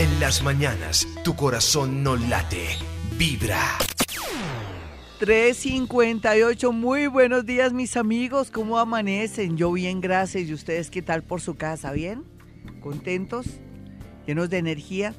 En 0.00 0.18
las 0.18 0.42
mañanas, 0.42 1.06
tu 1.22 1.36
corazón 1.36 2.02
no 2.02 2.16
late, 2.16 2.68
vibra. 3.18 3.76
358, 5.18 6.72
muy 6.72 7.06
buenos 7.06 7.44
días 7.44 7.74
mis 7.74 7.98
amigos, 7.98 8.50
¿cómo 8.50 8.78
amanecen? 8.78 9.58
Yo 9.58 9.70
bien, 9.70 10.00
gracias. 10.00 10.48
¿Y 10.48 10.54
ustedes 10.54 10.90
qué 10.90 11.02
tal 11.02 11.22
por 11.22 11.42
su 11.42 11.56
casa? 11.56 11.92
¿Bien? 11.92 12.24
¿Contentos? 12.80 13.44
¿Llenos 14.26 14.48
de 14.48 14.56
energía? 14.56 15.14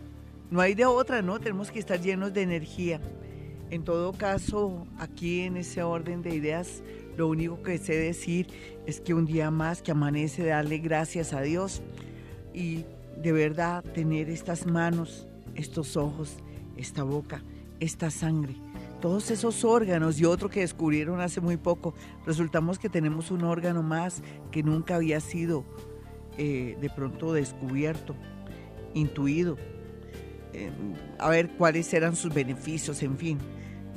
No 0.49 0.61
hay 0.61 0.73
de 0.73 0.87
otra, 0.87 1.21
¿no? 1.21 1.39
Tenemos 1.39 1.69
que 1.69 1.77
estar 1.77 2.01
llenos 2.01 2.33
de 2.33 2.41
energía. 2.41 2.99
En 3.69 3.83
todo 3.83 4.13
caso, 4.13 4.87
aquí 4.97 5.41
en 5.41 5.57
ese 5.57 5.83
orden 5.83 6.23
de 6.23 6.33
ideas, 6.33 6.81
lo 7.17 7.27
único 7.27 7.61
que 7.61 7.77
sé 7.77 7.93
decir 7.93 8.47
es 8.87 8.99
que 8.99 9.13
un 9.13 9.27
día 9.27 9.51
más 9.51 9.83
que 9.83 9.91
amanece, 9.91 10.43
darle 10.43 10.79
gracias 10.79 11.33
a 11.33 11.41
Dios 11.41 11.83
y 12.51 12.83
de 13.21 13.31
verdad 13.31 13.83
tener 13.83 14.29
estas 14.29 14.65
manos, 14.65 15.27
estos 15.55 15.97
ojos, 15.97 16.37
esta 16.77 17.03
boca, 17.03 17.43
esta 17.79 18.09
sangre 18.09 18.55
todos 19.01 19.31
esos 19.31 19.65
órganos 19.65 20.21
y 20.21 20.25
otro 20.25 20.47
que 20.47 20.61
descubrieron 20.61 21.19
hace 21.19 21.41
muy 21.41 21.57
poco, 21.57 21.93
resultamos 22.25 22.79
que 22.79 22.87
tenemos 22.87 23.31
un 23.31 23.43
órgano 23.43 23.83
más 23.83 24.21
que 24.51 24.63
nunca 24.63 24.95
había 24.95 25.19
sido 25.19 25.65
eh, 26.37 26.77
de 26.79 26.89
pronto 26.89 27.33
descubierto, 27.33 28.15
intuido. 28.93 29.57
Eh, 30.53 30.71
a 31.17 31.29
ver 31.29 31.49
cuáles 31.57 31.93
eran 31.93 32.15
sus 32.15 32.33
beneficios, 32.33 33.01
en 33.03 33.17
fin. 33.17 33.39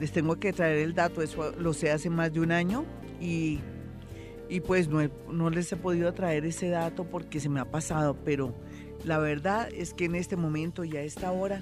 Les 0.01 0.11
tengo 0.11 0.37
que 0.37 0.53
traer 0.53 0.79
el 0.79 0.95
dato, 0.95 1.23
eso 1.23 1.53
lo 1.53 1.73
sé 1.73 1.93
hace 1.93 2.11
más 2.11 2.33
de 2.33 2.41
un 2.41 2.51
año 2.51 2.85
y, 3.21 3.61
y 4.49 4.61
pues 4.61 4.89
no, 4.89 5.09
no 5.31 5.51
les 5.51 5.71
he 5.71 5.77
podido 5.77 6.13
traer 6.15 6.45
ese 6.47 6.69
dato 6.71 7.05
porque 7.05 7.39
se 7.39 7.49
me 7.49 7.61
ha 7.61 7.71
pasado, 7.71 8.17
pero 8.25 8.55
la 9.05 9.19
verdad 9.19 9.69
es 9.73 9.95
que 9.95 10.07
en 10.07 10.15
este 10.15 10.37
momento 10.37 10.85
y 10.85 10.97
a 10.97 11.03
esta 11.03 11.31
hora 11.33 11.61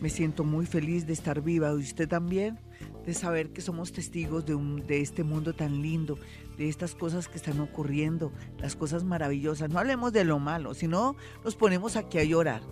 me 0.00 0.10
siento 0.10 0.44
muy 0.44 0.66
feliz 0.66 1.06
de 1.06 1.12
estar 1.12 1.42
viva. 1.42 1.70
¿Y 1.70 1.76
usted 1.76 2.08
también? 2.08 2.58
de 3.06 3.14
saber 3.14 3.50
que 3.50 3.60
somos 3.60 3.92
testigos 3.92 4.44
de, 4.44 4.56
un, 4.56 4.84
de 4.84 5.00
este 5.00 5.22
mundo 5.22 5.54
tan 5.54 5.80
lindo, 5.80 6.18
de 6.58 6.68
estas 6.68 6.96
cosas 6.96 7.28
que 7.28 7.36
están 7.36 7.60
ocurriendo, 7.60 8.32
las 8.58 8.74
cosas 8.74 9.04
maravillosas. 9.04 9.70
No 9.70 9.78
hablemos 9.78 10.12
de 10.12 10.24
lo 10.24 10.40
malo, 10.40 10.74
sino 10.74 11.14
nos 11.44 11.54
ponemos 11.54 11.94
aquí 11.94 12.18
a 12.18 12.24
llorar. 12.24 12.62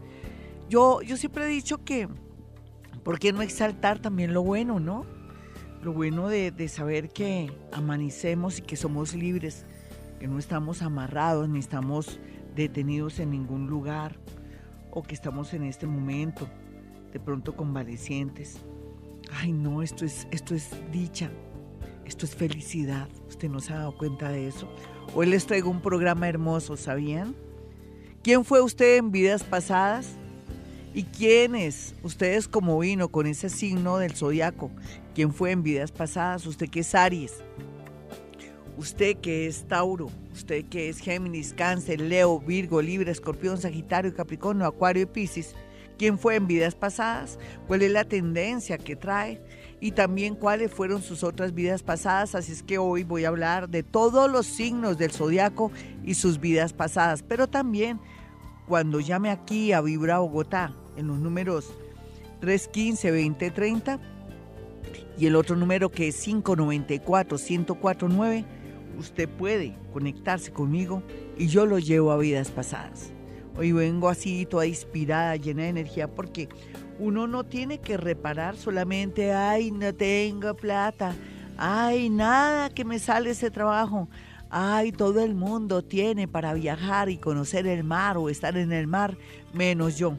Yo, 0.68 1.02
yo 1.02 1.16
siempre 1.16 1.44
he 1.44 1.48
dicho 1.48 1.84
que, 1.84 2.08
¿por 3.04 3.20
qué 3.20 3.32
no 3.32 3.42
exaltar 3.42 4.00
también 4.00 4.34
lo 4.34 4.42
bueno, 4.42 4.80
no? 4.80 5.06
Lo 5.82 5.92
bueno 5.92 6.28
de, 6.28 6.50
de 6.50 6.68
saber 6.68 7.10
que 7.10 7.52
amanecemos 7.70 8.58
y 8.58 8.62
que 8.62 8.74
somos 8.74 9.14
libres, 9.14 9.64
que 10.18 10.26
no 10.26 10.40
estamos 10.40 10.82
amarrados 10.82 11.48
ni 11.48 11.60
estamos 11.60 12.18
detenidos 12.54 13.18
en 13.20 13.30
ningún 13.30 13.66
lugar 13.66 14.18
o 14.90 15.02
que 15.02 15.14
estamos 15.14 15.54
en 15.54 15.64
este 15.64 15.86
momento 15.86 16.48
de 17.12 17.20
pronto 17.20 17.56
convalecientes 17.56 18.60
ay 19.32 19.52
no, 19.52 19.82
esto 19.82 20.04
es, 20.04 20.26
esto 20.30 20.54
es 20.54 20.70
dicha, 20.92 21.30
esto 22.04 22.26
es 22.26 22.34
felicidad. 22.34 23.08
¿Usted 23.28 23.48
no 23.48 23.60
se 23.60 23.72
ha 23.72 23.78
dado 23.78 23.96
cuenta 23.96 24.28
de 24.28 24.48
eso? 24.48 24.68
Hoy 25.14 25.26
les 25.26 25.46
traigo 25.46 25.70
un 25.70 25.80
programa 25.80 26.28
hermoso, 26.28 26.76
¿sabían? 26.76 27.34
¿Quién 28.22 28.44
fue 28.44 28.62
usted 28.62 28.96
en 28.96 29.10
vidas 29.10 29.42
pasadas? 29.42 30.08
¿Y 30.94 31.04
quién 31.04 31.54
es? 31.54 31.94
Ustedes 32.02 32.48
como 32.48 32.78
vino 32.78 33.08
con 33.08 33.26
ese 33.26 33.50
signo 33.50 33.98
del 33.98 34.14
zodiaco. 34.14 34.70
¿Quién 35.14 35.32
fue 35.32 35.50
en 35.50 35.62
vidas 35.62 35.92
pasadas? 35.92 36.46
Usted 36.46 36.68
que 36.68 36.80
es 36.80 36.94
Aries. 36.94 37.42
Usted 38.76 39.16
que 39.16 39.46
es 39.46 39.66
Tauro. 39.68 40.10
Usted 40.32 40.64
que 40.66 40.88
es 40.88 40.98
Géminis, 40.98 41.52
Cáncer, 41.52 42.00
Leo, 42.00 42.40
Virgo, 42.40 42.82
Libra, 42.82 43.12
Escorpión, 43.12 43.58
Sagitario, 43.58 44.14
Capricornio, 44.14 44.66
Acuario 44.66 45.02
y 45.02 45.06
Piscis 45.06 45.54
quién 45.98 46.18
fue 46.18 46.36
en 46.36 46.46
vidas 46.46 46.74
pasadas, 46.74 47.38
cuál 47.66 47.82
es 47.82 47.92
la 47.92 48.04
tendencia 48.04 48.78
que 48.78 48.96
trae 48.96 49.42
y 49.80 49.92
también 49.92 50.34
cuáles 50.34 50.72
fueron 50.72 51.02
sus 51.02 51.22
otras 51.22 51.54
vidas 51.54 51.82
pasadas. 51.82 52.34
Así 52.34 52.52
es 52.52 52.62
que 52.62 52.78
hoy 52.78 53.04
voy 53.04 53.24
a 53.24 53.28
hablar 53.28 53.68
de 53.68 53.82
todos 53.82 54.30
los 54.30 54.46
signos 54.46 54.96
del 54.98 55.12
zodiaco 55.12 55.70
y 56.04 56.14
sus 56.14 56.40
vidas 56.40 56.72
pasadas, 56.72 57.22
pero 57.22 57.48
también 57.48 58.00
cuando 58.66 59.00
llame 59.00 59.30
aquí 59.30 59.72
a 59.72 59.80
Vibra 59.80 60.18
Bogotá 60.18 60.74
en 60.96 61.08
los 61.08 61.18
números 61.18 61.72
315-2030 62.40 64.00
y 65.18 65.26
el 65.26 65.34
otro 65.36 65.56
número 65.56 65.90
que 65.90 66.08
es 66.08 66.26
594-1049, 66.26 68.44
usted 68.98 69.28
puede 69.28 69.76
conectarse 69.92 70.52
conmigo 70.52 71.02
y 71.36 71.48
yo 71.48 71.66
lo 71.66 71.78
llevo 71.78 72.12
a 72.12 72.18
vidas 72.18 72.50
pasadas. 72.50 73.12
Hoy 73.56 73.72
vengo 73.72 74.08
así 74.08 74.46
toda 74.46 74.66
inspirada, 74.66 75.36
llena 75.36 75.62
de 75.62 75.68
energía, 75.68 76.12
porque 76.12 76.48
uno 76.98 77.26
no 77.26 77.44
tiene 77.44 77.78
que 77.78 77.96
reparar 77.96 78.56
solamente, 78.56 79.32
ay, 79.32 79.70
no 79.70 79.94
tengo 79.94 80.54
plata, 80.54 81.14
ay, 81.56 82.10
nada 82.10 82.70
que 82.70 82.84
me 82.84 82.98
sale 82.98 83.30
ese 83.30 83.50
trabajo, 83.50 84.08
ay, 84.50 84.90
todo 84.90 85.22
el 85.22 85.34
mundo 85.34 85.82
tiene 85.82 86.26
para 86.26 86.52
viajar 86.54 87.08
y 87.08 87.18
conocer 87.18 87.66
el 87.66 87.84
mar 87.84 88.16
o 88.16 88.28
estar 88.28 88.56
en 88.56 88.72
el 88.72 88.86
mar, 88.86 89.16
menos 89.52 89.98
yo. 89.98 90.16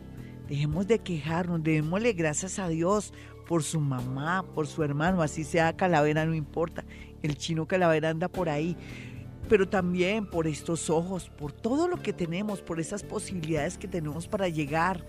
Dejemos 0.48 0.88
de 0.88 1.00
quejarnos, 1.00 1.64
démosle 1.64 2.14
gracias 2.14 2.60
a 2.60 2.70
Dios 2.70 3.14
por 3.48 3.64
su 3.64 3.80
mamá, 3.80 4.44
por 4.54 4.68
su 4.68 4.84
hermano, 4.84 5.22
así 5.22 5.44
sea 5.44 5.76
calavera, 5.76 6.26
no 6.26 6.36
importa. 6.36 6.84
El 7.26 7.38
chino 7.38 7.68
calavera 7.68 8.10
anda 8.10 8.28
por 8.28 8.50
ahí. 8.50 8.78
Pero 9.50 9.70
también 9.70 10.26
por 10.26 10.48
estos 10.48 10.90
ojos, 10.90 11.30
por 11.30 11.52
todo 11.52 11.88
lo 11.88 12.02
que 12.02 12.14
tenemos, 12.14 12.62
por 12.62 12.80
esas 12.80 13.04
posibilidades 13.04 13.78
que 13.78 13.88
tenemos 13.88 14.28
para 14.28 14.50
llegar, 14.50 15.06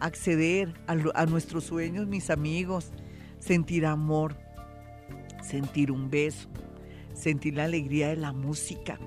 acceder 0.00 0.74
a, 0.86 1.26
nuestros 1.26 1.64
sueños, 1.64 2.06
mis 2.06 2.30
amigos, 2.30 2.92
sentir 3.38 3.86
amor, 3.86 4.36
sentir 5.42 5.90
un 5.90 6.10
beso, 6.10 6.48
sentir 7.14 7.54
la 7.54 7.64
alegría 7.64 8.08
de 8.08 8.16
la 8.16 8.32
música, 8.32 8.98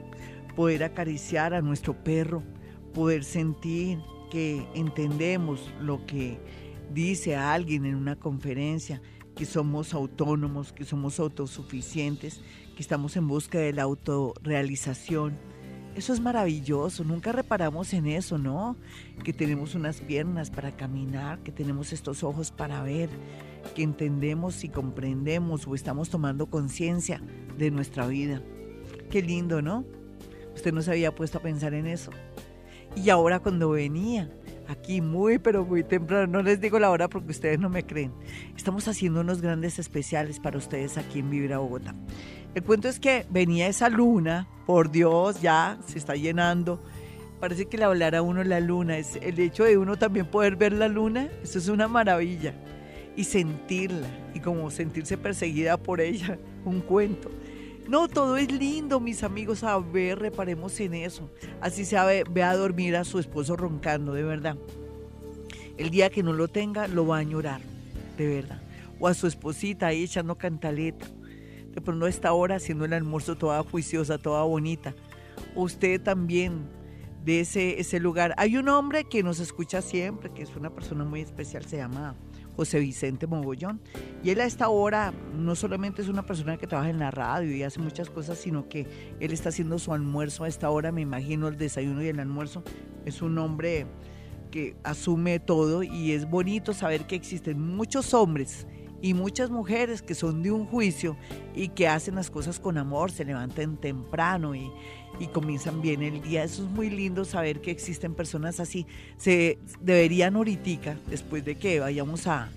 poder 0.56 0.84
acariciar 0.84 1.54
a 1.54 1.62
nuestro 1.62 2.04
perro, 2.04 2.44
poder 2.94 3.24
sentir 3.24 4.00
que 4.32 4.66
entendemos 4.74 5.72
lo 5.80 6.06
que 6.06 6.40
dice 6.94 7.36
a 7.36 7.54
alguien 7.54 7.86
en 7.86 7.96
una 7.96 8.16
conferencia, 8.16 9.02
que 9.36 9.46
somos 9.46 9.94
autónomos, 9.94 10.74
que 10.74 10.86
somos 10.86 11.20
autosuficientes, 11.20 12.42
que 12.76 12.82
estamos 12.82 13.16
en 13.18 13.28
busca 13.28 13.60
de 13.60 13.74
la 13.74 13.84
autorrealización. 13.84 15.38
Eso 15.96 16.14
es 16.14 16.22
maravilloso, 16.22 17.04
nunca 17.04 17.34
reparamos 17.34 17.94
en 17.94 18.08
eso, 18.08 18.38
¿no? 18.38 18.78
Que 19.26 19.34
tenemos 19.34 19.76
unas 19.76 20.00
piernas 20.00 20.50
para 20.50 20.76
caminar, 20.76 21.40
que 21.40 21.52
tenemos 21.52 21.92
estos 21.92 22.24
ojos 22.24 22.52
para 22.52 22.82
ver, 22.82 23.10
que 23.76 23.84
entendemos 23.84 24.64
y 24.64 24.70
comprendemos 24.70 25.68
o 25.68 25.76
estamos 25.76 26.10
tomando 26.10 26.46
conciencia 26.46 27.22
de 27.58 27.72
nuestra 27.72 28.08
vida. 28.08 28.42
Qué 29.10 29.22
lindo, 29.22 29.62
¿no? 29.62 29.84
Usted 30.56 30.74
no 30.74 30.82
se 30.82 30.92
había 30.92 31.14
puesto 31.14 31.40
a 31.40 31.42
pensar 31.42 31.74
en 31.74 31.88
eso. 31.88 32.12
Y 32.96 33.10
ahora 33.10 33.40
cuando 33.40 33.70
venía 33.70 34.30
aquí 34.72 35.02
muy, 35.02 35.38
pero 35.38 35.66
muy 35.66 35.84
temprano. 35.84 36.28
No 36.28 36.42
les 36.42 36.60
digo 36.60 36.80
la 36.80 36.90
hora 36.90 37.08
porque 37.08 37.32
ustedes 37.32 37.60
no 37.60 37.70
me 37.70 37.86
creen. 37.86 38.12
Estamos 38.56 38.88
haciendo 38.88 39.22
unos 39.22 39.42
grandes 39.42 39.78
especiales 39.80 40.40
para 40.40 40.58
ustedes 40.58 40.98
aquí 40.98 41.20
en 41.20 41.30
Vibra 41.30 41.60
Bogotá. 41.60 41.94
El 42.56 42.64
cuento 42.64 42.88
es 42.88 43.00
que 43.00 43.26
venía 43.30 43.68
esa 43.68 43.90
luna, 43.90 44.48
por 44.66 44.92
Dios, 44.92 45.42
ya 45.42 45.78
se 45.86 45.98
está 45.98 46.16
llenando. 46.16 46.82
Parece 47.40 47.66
que 47.66 47.78
le 47.78 47.86
hablara 47.86 48.20
a 48.20 48.22
uno 48.22 48.44
la 48.44 48.60
luna. 48.60 48.98
Es 48.98 49.18
el 49.22 49.40
hecho 49.40 49.64
de 49.64 49.78
uno 49.78 49.98
también 49.98 50.26
poder 50.26 50.56
ver 50.56 50.74
la 50.74 50.88
luna, 50.88 51.30
eso 51.44 51.60
es 51.60 51.68
una 51.68 51.88
maravilla. 51.88 52.54
Y 53.16 53.26
sentirla, 53.26 54.08
y 54.34 54.40
como 54.40 54.72
sentirse 54.72 55.18
perseguida 55.18 55.78
por 55.78 56.00
ella, 56.02 56.40
un 56.66 56.82
cuento. 56.82 57.30
No, 57.92 58.08
todo 58.08 58.38
es 58.38 58.50
lindo, 58.50 59.02
mis 59.02 59.22
amigos. 59.22 59.66
A 59.66 59.78
ver, 59.78 60.18
reparemos 60.18 60.80
en 60.80 60.94
eso. 60.94 61.30
Así 61.60 61.84
se 61.84 61.98
ve, 62.24 62.42
a 62.42 62.56
dormir 62.56 62.96
a 62.96 63.04
su 63.04 63.20
esposo 63.20 63.58
roncando, 63.58 64.14
de 64.14 64.24
verdad. 64.24 64.56
El 65.78 65.90
día 65.90 66.10
que 66.10 66.24
no 66.24 66.32
lo 66.32 66.48
tenga, 66.48 66.88
lo 66.88 67.06
va 67.06 67.18
a 67.18 67.24
llorar, 67.24 67.60
de 68.18 68.28
verdad. 68.36 68.62
O 68.98 69.10
a 69.10 69.14
su 69.14 69.28
esposita 69.28 69.88
ahí 69.88 70.04
echando 70.04 70.38
cantaleta. 70.38 71.06
De 71.76 71.82
pronto 71.82 72.06
a 72.06 72.10
esta 72.10 72.32
hora 72.32 72.56
haciendo 72.56 72.86
el 72.86 72.94
almuerzo 72.94 73.36
toda 73.36 73.62
juiciosa, 73.62 74.18
toda 74.18 74.44
bonita. 74.44 74.96
Usted 75.54 76.02
también 76.02 76.70
de 77.26 77.42
ese, 77.42 77.78
ese 77.82 78.00
lugar. 78.00 78.34
Hay 78.38 78.56
un 78.56 78.70
hombre 78.70 79.04
que 79.04 79.22
nos 79.22 79.42
escucha 79.42 79.82
siempre, 79.82 80.32
que 80.32 80.44
es 80.44 80.56
una 80.56 80.70
persona 80.70 81.04
muy 81.04 81.20
especial, 81.20 81.66
se 81.66 81.76
llama 81.76 82.16
José 82.62 82.80
Vicente 82.80 83.26
Mogollón. 83.26 83.82
Y 84.24 84.30
él 84.30 84.40
a 84.40 84.46
esta 84.46 84.70
hora 84.70 85.16
no 85.36 85.56
solamente 85.56 86.04
es 86.04 86.10
una 86.10 86.28
persona 86.28 86.58
que 86.58 86.68
trabaja 86.68 86.92
en 86.92 87.00
la 87.00 87.10
radio 87.10 87.56
y 87.56 87.64
hace 87.64 87.80
muchas 87.80 88.12
cosas, 88.12 88.38
sino 88.38 88.70
que 88.70 88.86
él 89.20 89.34
está 89.34 89.50
haciendo 89.50 89.80
su 89.80 89.94
almuerzo 89.94 90.44
a 90.44 90.48
esta 90.48 90.70
hora, 90.70 90.92
me 90.92 91.02
imagino 91.02 91.48
el 91.48 91.58
desayuno 91.58 92.04
y 92.04 92.10
el 92.10 92.20
almuerzo. 92.20 92.64
Es 93.04 93.24
un 93.24 93.36
hombre 93.40 93.88
que 94.52 94.76
asume 94.84 95.40
todo 95.40 95.82
y 95.82 96.12
es 96.12 96.30
bonito 96.30 96.74
saber 96.74 97.08
que 97.08 97.16
existen 97.16 97.60
muchos 97.60 98.14
hombres 98.14 98.68
y 99.02 99.16
muchas 99.16 99.50
mujeres 99.50 100.04
que 100.04 100.14
son 100.14 100.44
de 100.44 100.52
un 100.52 100.68
juicio 100.68 101.18
y 101.56 101.70
que 101.70 101.88
hacen 101.88 102.14
las 102.14 102.30
cosas 102.30 102.60
con 102.60 102.78
amor, 102.78 103.10
se 103.12 103.26
levantan 103.26 103.78
temprano 103.78 104.54
y, 104.54 104.72
y 105.22 105.28
comienzan 105.28 105.82
bien 105.84 106.02
el 106.02 106.20
día. 106.20 106.44
Eso 106.44 106.64
es 106.64 106.70
muy 106.70 106.90
lindo 106.90 107.26
saber 107.26 107.62
que 107.62 107.70
existen 107.70 108.16
personas 108.16 108.60
así. 108.60 108.88
Se 109.18 109.60
deberían 109.80 110.36
ahorita, 110.36 110.98
después 111.08 111.46
de 111.46 111.56
que 111.56 111.80
vayamos 111.80 112.26
a, 112.26 112.50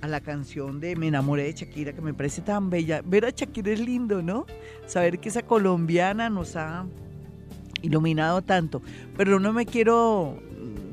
a 0.00 0.06
la 0.06 0.20
canción 0.20 0.78
de 0.78 0.94
Me 0.94 1.08
enamoré 1.08 1.42
de 1.42 1.52
Shakira, 1.54 1.92
que 1.92 2.00
me 2.00 2.14
parece 2.14 2.42
tan 2.42 2.70
bella. 2.70 3.02
Ver 3.04 3.24
a 3.24 3.30
Shakira 3.30 3.72
es 3.72 3.80
lindo, 3.80 4.22
¿no? 4.22 4.46
Saber 4.86 5.18
que 5.18 5.30
esa 5.30 5.42
colombiana 5.42 6.30
nos 6.30 6.54
ha 6.54 6.86
iluminado 7.82 8.40
tanto. 8.40 8.82
Pero 9.16 9.40
no 9.40 9.52
me 9.52 9.66
quiero 9.66 10.38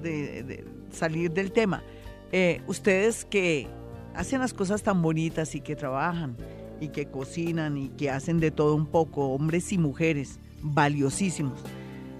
de, 0.02 0.66
salir 0.92 1.32
del 1.32 1.52
tema. 1.52 1.84
Eh, 2.32 2.64
ustedes 2.66 3.24
que 3.24 3.68
hacen 4.16 4.40
las 4.40 4.56
cosas 4.56 4.82
tan 4.82 5.04
bonitas 5.04 5.54
y 5.54 5.62
que 5.62 5.76
trabajan 5.76 6.36
y 6.82 6.88
que 6.88 7.06
cocinan 7.06 7.78
y 7.78 7.90
que 7.90 8.10
hacen 8.10 8.40
de 8.40 8.50
todo 8.50 8.74
un 8.74 8.88
poco, 8.88 9.28
hombres 9.28 9.72
y 9.72 9.78
mujeres, 9.78 10.40
valiosísimos. 10.64 11.60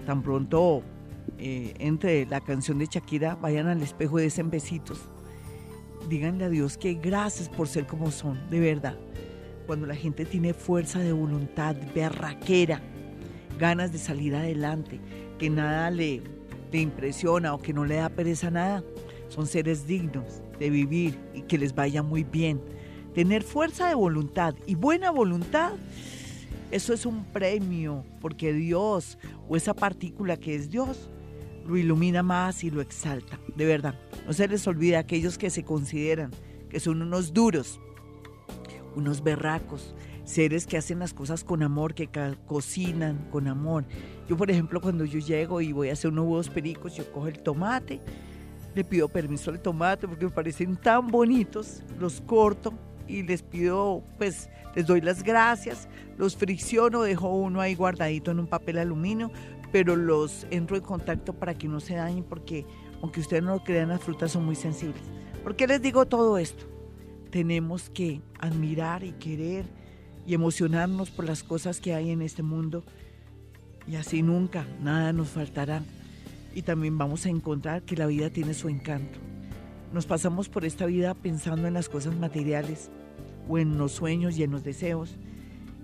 Tan 0.06 0.22
pronto 0.22 0.82
eh, 1.38 1.74
entre 1.78 2.26
la 2.26 2.40
canción 2.40 2.78
de 2.78 2.86
Shakira, 2.86 3.34
vayan 3.36 3.66
al 3.66 3.82
espejo 3.82 4.20
y 4.20 4.24
desen 4.24 4.50
besitos. 4.50 5.00
Díganle 6.08 6.44
a 6.44 6.48
Dios 6.50 6.76
que 6.76 6.94
gracias 6.94 7.48
por 7.48 7.66
ser 7.66 7.86
como 7.86 8.10
son, 8.10 8.38
de 8.50 8.60
verdad. 8.60 8.96
Cuando 9.66 9.86
la 9.86 9.96
gente 9.96 10.26
tiene 10.26 10.52
fuerza 10.52 10.98
de 10.98 11.12
voluntad, 11.12 11.74
berraquera, 11.94 12.82
ganas 13.58 13.92
de 13.92 13.98
salir 13.98 14.34
adelante, 14.36 15.00
que 15.38 15.48
nada 15.48 15.90
le, 15.90 16.22
le 16.70 16.80
impresiona 16.80 17.54
o 17.54 17.58
que 17.58 17.72
no 17.72 17.84
le 17.86 17.96
da 17.96 18.10
pereza 18.10 18.50
nada, 18.50 18.84
son 19.28 19.46
seres 19.46 19.86
dignos 19.86 20.42
de 20.58 20.70
vivir 20.70 21.18
y 21.32 21.42
que 21.42 21.58
les 21.58 21.74
vaya 21.74 22.02
muy 22.02 22.24
bien. 22.24 22.60
Tener 23.14 23.42
fuerza 23.42 23.88
de 23.88 23.94
voluntad 23.94 24.54
y 24.66 24.74
buena 24.74 25.10
voluntad, 25.10 25.72
eso 26.70 26.92
es 26.92 27.06
un 27.06 27.24
premio, 27.24 28.04
porque 28.20 28.52
Dios 28.52 29.18
o 29.48 29.56
esa 29.56 29.74
partícula 29.74 30.36
que 30.36 30.54
es 30.54 30.70
Dios 30.70 31.10
lo 31.66 31.76
ilumina 31.76 32.22
más 32.22 32.64
y 32.64 32.70
lo 32.70 32.80
exalta, 32.80 33.38
de 33.56 33.64
verdad. 33.64 33.98
No 34.26 34.32
se 34.32 34.48
les 34.48 34.66
olvide 34.66 34.96
a 34.96 35.00
aquellos 35.00 35.38
que 35.38 35.50
se 35.50 35.64
consideran 35.64 36.30
que 36.68 36.80
son 36.80 37.02
unos 37.02 37.32
duros, 37.32 37.80
unos 38.96 39.22
berracos, 39.22 39.94
seres 40.24 40.66
que 40.66 40.76
hacen 40.76 40.98
las 40.98 41.14
cosas 41.14 41.44
con 41.44 41.62
amor, 41.62 41.94
que 41.94 42.08
cocinan 42.46 43.28
con 43.30 43.46
amor. 43.46 43.84
Yo, 44.28 44.36
por 44.36 44.50
ejemplo, 44.50 44.80
cuando 44.80 45.04
yo 45.04 45.20
llego 45.20 45.60
y 45.60 45.72
voy 45.72 45.90
a 45.90 45.92
hacer 45.92 46.10
unos 46.10 46.24
huevos 46.24 46.50
pericos, 46.50 46.96
yo 46.96 47.10
cojo 47.12 47.28
el 47.28 47.38
tomate, 47.38 48.00
le 48.74 48.82
pido 48.82 49.08
permiso 49.08 49.50
al 49.50 49.60
tomate 49.60 50.08
porque 50.08 50.24
me 50.24 50.30
parecen 50.32 50.76
tan 50.76 51.06
bonitos, 51.08 51.82
los 52.00 52.20
corto 52.20 52.74
y 53.06 53.22
les 53.22 53.42
pido, 53.42 54.02
pues, 54.18 54.48
les 54.74 54.86
doy 54.86 55.00
las 55.00 55.22
gracias, 55.22 55.88
los 56.16 56.36
fricciono, 56.36 57.02
dejo 57.02 57.28
uno 57.28 57.60
ahí 57.60 57.74
guardadito 57.74 58.30
en 58.30 58.40
un 58.40 58.46
papel 58.46 58.78
aluminio, 58.78 59.30
pero 59.72 59.96
los 59.96 60.46
entro 60.50 60.76
en 60.76 60.82
contacto 60.82 61.32
para 61.32 61.54
que 61.54 61.68
no 61.68 61.80
se 61.80 61.94
dañen 61.94 62.24
porque, 62.24 62.66
aunque 63.02 63.20
ustedes 63.20 63.42
no 63.42 63.54
lo 63.54 63.64
crean, 63.64 63.88
las 63.88 64.00
frutas 64.00 64.32
son 64.32 64.44
muy 64.44 64.56
sensibles. 64.56 65.02
¿Por 65.42 65.56
qué 65.56 65.66
les 65.66 65.82
digo 65.82 66.06
todo 66.06 66.38
esto? 66.38 66.64
Tenemos 67.30 67.90
que 67.90 68.20
admirar 68.38 69.04
y 69.04 69.12
querer 69.12 69.66
y 70.26 70.34
emocionarnos 70.34 71.10
por 71.10 71.24
las 71.24 71.42
cosas 71.42 71.80
que 71.80 71.94
hay 71.94 72.10
en 72.10 72.22
este 72.22 72.42
mundo 72.42 72.84
y 73.86 73.96
así 73.96 74.22
nunca 74.22 74.66
nada 74.80 75.12
nos 75.12 75.28
faltará 75.28 75.82
y 76.54 76.62
también 76.62 76.96
vamos 76.96 77.26
a 77.26 77.30
encontrar 77.30 77.82
que 77.82 77.96
la 77.96 78.06
vida 78.06 78.30
tiene 78.30 78.54
su 78.54 78.68
encanto. 78.68 79.18
Nos 79.94 80.06
pasamos 80.06 80.48
por 80.48 80.64
esta 80.64 80.86
vida 80.86 81.14
pensando 81.14 81.68
en 81.68 81.74
las 81.74 81.88
cosas 81.88 82.16
materiales 82.16 82.90
o 83.48 83.58
en 83.58 83.78
los 83.78 83.92
sueños 83.92 84.36
y 84.36 84.42
en 84.42 84.50
los 84.50 84.64
deseos 84.64 85.16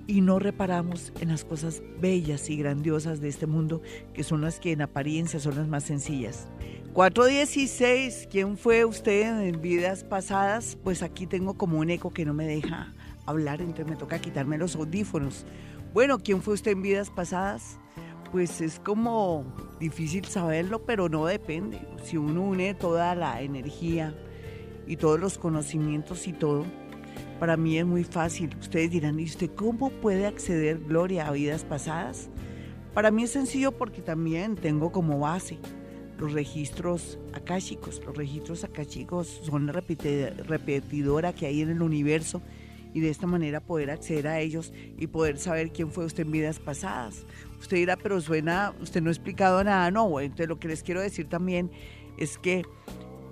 y 0.09 0.21
no 0.21 0.41
reparamos 0.41 1.13
en 1.21 1.29
las 1.29 1.45
cosas 1.45 1.81
bellas 2.01 2.51
y 2.51 2.57
grandiosas 2.57 3.21
de 3.21 3.29
este 3.29 3.47
mundo 3.47 3.83
que 4.13 4.25
son 4.25 4.41
las 4.41 4.59
que 4.59 4.73
en 4.73 4.83
apariencia 4.83 5.39
son 5.39 5.55
las 5.55 5.69
más 5.69 5.85
sencillas. 5.85 6.49
416, 6.93 8.27
¿quién 8.29 8.59
fue 8.59 8.85
usted 8.85 9.47
en 9.47 9.61
vidas 9.61 10.03
pasadas? 10.03 10.77
Pues 10.83 11.05
aquí 11.05 11.29
tengo 11.29 11.55
como 11.55 11.79
un 11.79 11.89
eco 11.89 12.11
que 12.11 12.25
no 12.25 12.35
me 12.35 12.47
deja 12.47 12.93
hablar, 13.27 13.61
entonces 13.61 13.87
me 13.87 13.95
toca 13.95 14.19
quitarme 14.19 14.59
los 14.59 14.75
audífonos. 14.75 15.47
Bueno, 15.95 16.19
¿quién 16.19 16.43
fue 16.43 16.55
usted 16.55 16.73
en 16.73 16.83
vidas 16.83 17.11
pasadas? 17.11 17.79
Pues 18.33 18.61
es 18.61 18.79
como 18.79 19.45
difícil 19.79 20.25
saberlo, 20.25 20.85
pero 20.85 21.09
no 21.09 21.27
depende. 21.27 21.81
Si 22.05 22.17
uno 22.17 22.43
une 22.43 22.75
toda 22.75 23.15
la 23.15 23.43
energía 23.43 24.15
y 24.87 24.97
todos 24.97 25.19
los 25.19 25.39
conocimientos 25.39 26.27
y 26.29 26.33
todo, 26.33 26.65
para 27.39 27.57
mí 27.57 27.79
es 27.79 27.87
muy 27.87 28.05
fácil. 28.05 28.57
Ustedes 28.61 28.91
dirán, 28.91 29.19
¿y 29.19 29.25
usted 29.25 29.51
cómo 29.55 29.91
puede 29.91 30.27
acceder, 30.27 30.79
Gloria, 30.79 31.27
a 31.27 31.33
vidas 31.33 31.65
pasadas? 31.65 32.29
Para 32.95 33.11
mí 33.11 33.23
es 33.25 33.31
sencillo 33.31 33.73
porque 33.73 34.03
también 34.03 34.57
tengo 34.57 34.93
como 34.93 35.19
base 35.19 35.59
los 36.19 36.33
registros 36.33 37.19
akáshicos. 37.33 38.03
Los 38.05 38.17
registros 38.17 38.63
akáshicos 38.63 39.41
son 39.45 39.67
la 39.67 39.73
repetidora 39.73 41.33
que 41.33 41.47
hay 41.47 41.63
en 41.63 41.71
el 41.71 41.83
universo 41.83 42.43
y 42.93 43.01
de 43.01 43.11
esta 43.11 43.27
manera 43.27 43.61
poder 43.61 43.91
acceder 43.91 44.27
a 44.27 44.41
ellos 44.41 44.73
y 44.99 45.07
poder 45.07 45.39
saber 45.39 45.73
quién 45.73 45.91
fue 45.91 46.05
usted 46.05 46.25
en 46.25 46.33
vidas 46.33 46.59
pasadas. 46.59 47.25
Usted 47.61 47.77
dirá, 47.77 47.97
pero 47.97 48.21
suena, 48.21 48.75
usted 48.81 49.01
no 49.01 49.11
ha 49.11 49.13
explicado 49.13 49.63
nada. 49.63 49.91
No, 49.91 50.19
entonces 50.19 50.49
lo 50.49 50.59
que 50.59 50.69
les 50.69 50.83
quiero 50.83 51.01
decir 51.01 51.29
también 51.29 51.71
es 52.17 52.39
que 52.39 52.65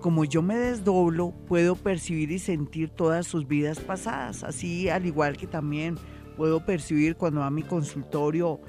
como 0.00 0.24
yo 0.24 0.42
me 0.42 0.56
desdoblo, 0.56 1.32
puedo 1.48 1.74
percibir 1.74 2.30
y 2.30 2.38
sentir 2.38 2.90
todas 2.90 3.26
sus 3.26 3.48
vidas 3.48 3.80
pasadas. 3.80 4.44
Así, 4.44 4.88
al 4.88 5.06
igual 5.06 5.36
que 5.36 5.46
también 5.46 5.96
puedo 6.36 6.64
percibir 6.64 7.16
cuando 7.16 7.40
va 7.40 7.46
a 7.46 7.50
mi 7.50 7.64
consultorio 7.64 8.60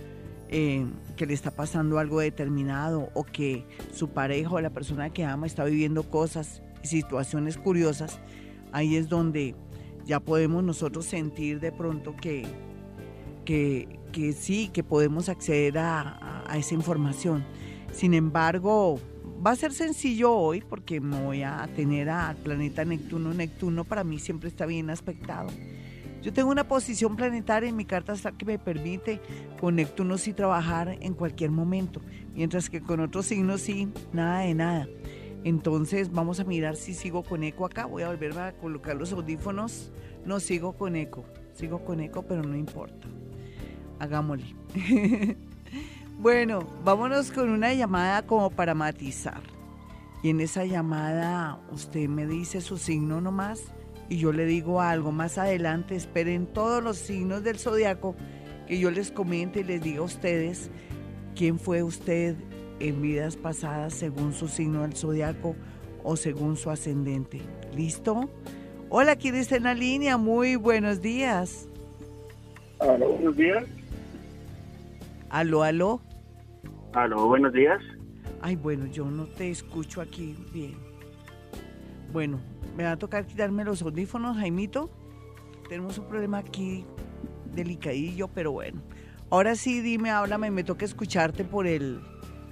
eh, 0.47 0.87
que 1.15 1.27
le 1.27 1.35
está 1.35 1.51
pasando 1.51 1.99
algo 1.99 2.19
determinado 2.19 3.11
o 3.13 3.23
que 3.23 3.67
su 3.93 4.09
pareja 4.09 4.49
o 4.49 4.59
la 4.59 4.71
persona 4.71 5.11
que 5.11 5.23
ama 5.23 5.45
está 5.45 5.63
viviendo 5.65 6.09
cosas 6.09 6.63
y 6.83 6.87
situaciones 6.87 7.57
curiosas. 7.57 8.19
Ahí 8.71 8.95
es 8.95 9.09
donde 9.09 9.55
ya 10.05 10.19
podemos 10.19 10.63
nosotros 10.63 11.05
sentir 11.05 11.59
de 11.59 11.71
pronto 11.71 12.15
que, 12.15 12.47
que, 13.45 13.98
que 14.11 14.33
sí, 14.33 14.69
que 14.73 14.83
podemos 14.83 15.29
acceder 15.29 15.77
a, 15.77 16.43
esa 16.55 16.73
información. 16.73 17.45
Sin 17.91 18.13
embargo, 18.13 18.99
va 19.45 19.51
a 19.51 19.55
ser 19.55 19.73
sencillo 19.73 20.33
hoy 20.33 20.61
porque 20.61 20.99
me 20.99 21.21
voy 21.21 21.43
a 21.43 21.67
tener 21.75 22.09
al 22.09 22.35
planeta 22.37 22.85
Neptuno. 22.85 23.33
Neptuno 23.33 23.83
para 23.83 24.03
mí 24.03 24.19
siempre 24.19 24.49
está 24.49 24.65
bien 24.65 24.89
aspectado. 24.89 25.49
Yo 26.21 26.33
tengo 26.33 26.51
una 26.51 26.67
posición 26.67 27.15
planetaria 27.15 27.69
en 27.69 27.77
mi 27.77 27.85
carta 27.85 28.13
que 28.37 28.45
me 28.45 28.59
permite 28.59 29.21
con 29.59 29.75
Neptuno 29.75 30.17
sí 30.17 30.33
trabajar 30.33 30.97
en 30.99 31.13
cualquier 31.13 31.51
momento, 31.51 32.01
mientras 32.33 32.69
que 32.69 32.81
con 32.81 32.99
otros 32.99 33.27
signos 33.27 33.61
sí, 33.61 33.87
nada 34.11 34.39
de 34.39 34.53
nada. 34.53 34.87
Entonces 35.43 36.11
vamos 36.11 36.39
a 36.39 36.43
mirar 36.43 36.75
si 36.75 36.93
sigo 36.93 37.23
con 37.23 37.43
eco 37.43 37.65
acá. 37.65 37.85
Voy 37.85 38.03
a 38.03 38.09
volver 38.09 38.37
a 38.37 38.51
colocar 38.53 38.95
los 38.97 39.13
audífonos. 39.13 39.91
No 40.25 40.39
sigo 40.39 40.73
con 40.73 40.95
eco. 40.95 41.23
Sigo 41.53 41.83
con 41.85 42.01
eco, 42.01 42.23
pero 42.23 42.43
no 42.43 42.55
importa. 42.55 43.07
Hagámosle. 43.99 44.55
bueno, 46.19 46.67
vámonos 46.83 47.31
con 47.31 47.49
una 47.49 47.73
llamada 47.73 48.25
como 48.25 48.49
para 48.49 48.73
matizar. 48.73 49.41
Y 50.23 50.29
en 50.29 50.41
esa 50.41 50.65
llamada 50.65 51.59
usted 51.71 52.09
me 52.09 52.25
dice 52.25 52.61
su 52.61 52.77
signo 52.77 53.21
nomás 53.21 53.63
y 54.09 54.17
yo 54.17 54.33
le 54.33 54.45
digo 54.45 54.81
algo. 54.81 55.11
Más 55.11 55.37
adelante 55.37 55.95
esperen 55.95 56.47
todos 56.47 56.83
los 56.83 56.97
signos 56.97 57.43
del 57.43 57.57
zodiaco 57.57 58.15
que 58.67 58.79
yo 58.79 58.91
les 58.91 59.11
comente 59.11 59.61
y 59.61 59.63
les 59.63 59.81
diga 59.81 59.99
a 59.99 60.03
ustedes 60.03 60.69
quién 61.35 61.59
fue 61.59 61.83
usted 61.83 62.35
en 62.79 63.01
vidas 63.01 63.35
pasadas 63.37 63.93
según 63.93 64.33
su 64.33 64.47
signo 64.47 64.81
del 64.81 64.95
zodiaco 64.95 65.55
o 66.03 66.15
según 66.15 66.57
su 66.57 66.69
ascendente. 66.69 67.41
¿Listo? 67.75 68.29
Hola, 68.89 69.15
¿quién 69.15 69.35
está 69.35 69.55
en 69.55 69.63
la 69.63 69.73
línea? 69.73 70.17
Muy 70.17 70.55
buenos 70.55 71.01
días. 71.01 71.67
Aló, 72.79 73.09
buenos 73.09 73.37
días. 73.37 73.63
Aló, 75.29 75.63
aló. 75.63 76.01
Aló, 76.93 77.27
buenos 77.27 77.53
días. 77.53 77.79
Ay, 78.41 78.55
bueno, 78.55 78.87
yo 78.87 79.05
no 79.05 79.27
te 79.27 79.51
escucho 79.51 80.01
aquí 80.01 80.35
bien. 80.53 80.75
Bueno, 82.11 82.39
me 82.75 82.83
va 82.83 82.93
a 82.93 82.97
tocar 82.97 83.25
quitarme 83.25 83.63
los 83.63 83.81
audífonos, 83.81 84.37
Jaimito. 84.37 84.89
Tenemos 85.67 85.99
un 85.99 86.07
problema 86.07 86.39
aquí 86.39 86.83
delicadillo, 87.53 88.27
pero 88.27 88.53
bueno. 88.53 88.81
Ahora 89.29 89.55
sí, 89.55 89.81
dime, 89.81 90.09
háblame, 90.09 90.49
me 90.49 90.63
toca 90.63 90.85
escucharte 90.85 91.43
por 91.43 91.67
el, 91.67 91.99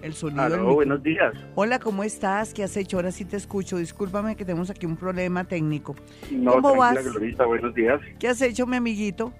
el 0.03 0.13
sonido. 0.13 0.43
Aló, 0.43 0.75
buenos 0.75 1.01
días. 1.01 1.33
Hola, 1.55 1.79
¿cómo 1.79 2.03
estás? 2.03 2.53
¿Qué 2.53 2.63
has 2.63 2.77
hecho? 2.77 2.97
Ahora 2.97 3.11
sí 3.11 3.25
te 3.25 3.37
escucho. 3.37 3.77
Discúlpame 3.77 4.35
que 4.35 4.45
tenemos 4.45 4.69
aquí 4.69 4.85
un 4.85 4.97
problema 4.97 5.45
técnico. 5.45 5.95
No, 6.31 6.51
¿Cómo 6.53 6.75
vas? 6.75 7.03
Glorita, 7.03 7.45
buenos 7.45 7.73
días. 7.73 7.99
¿Qué 8.19 8.27
has 8.27 8.39
hecho, 8.43 8.67
mi 8.67 8.75
amiguito? 8.75 9.33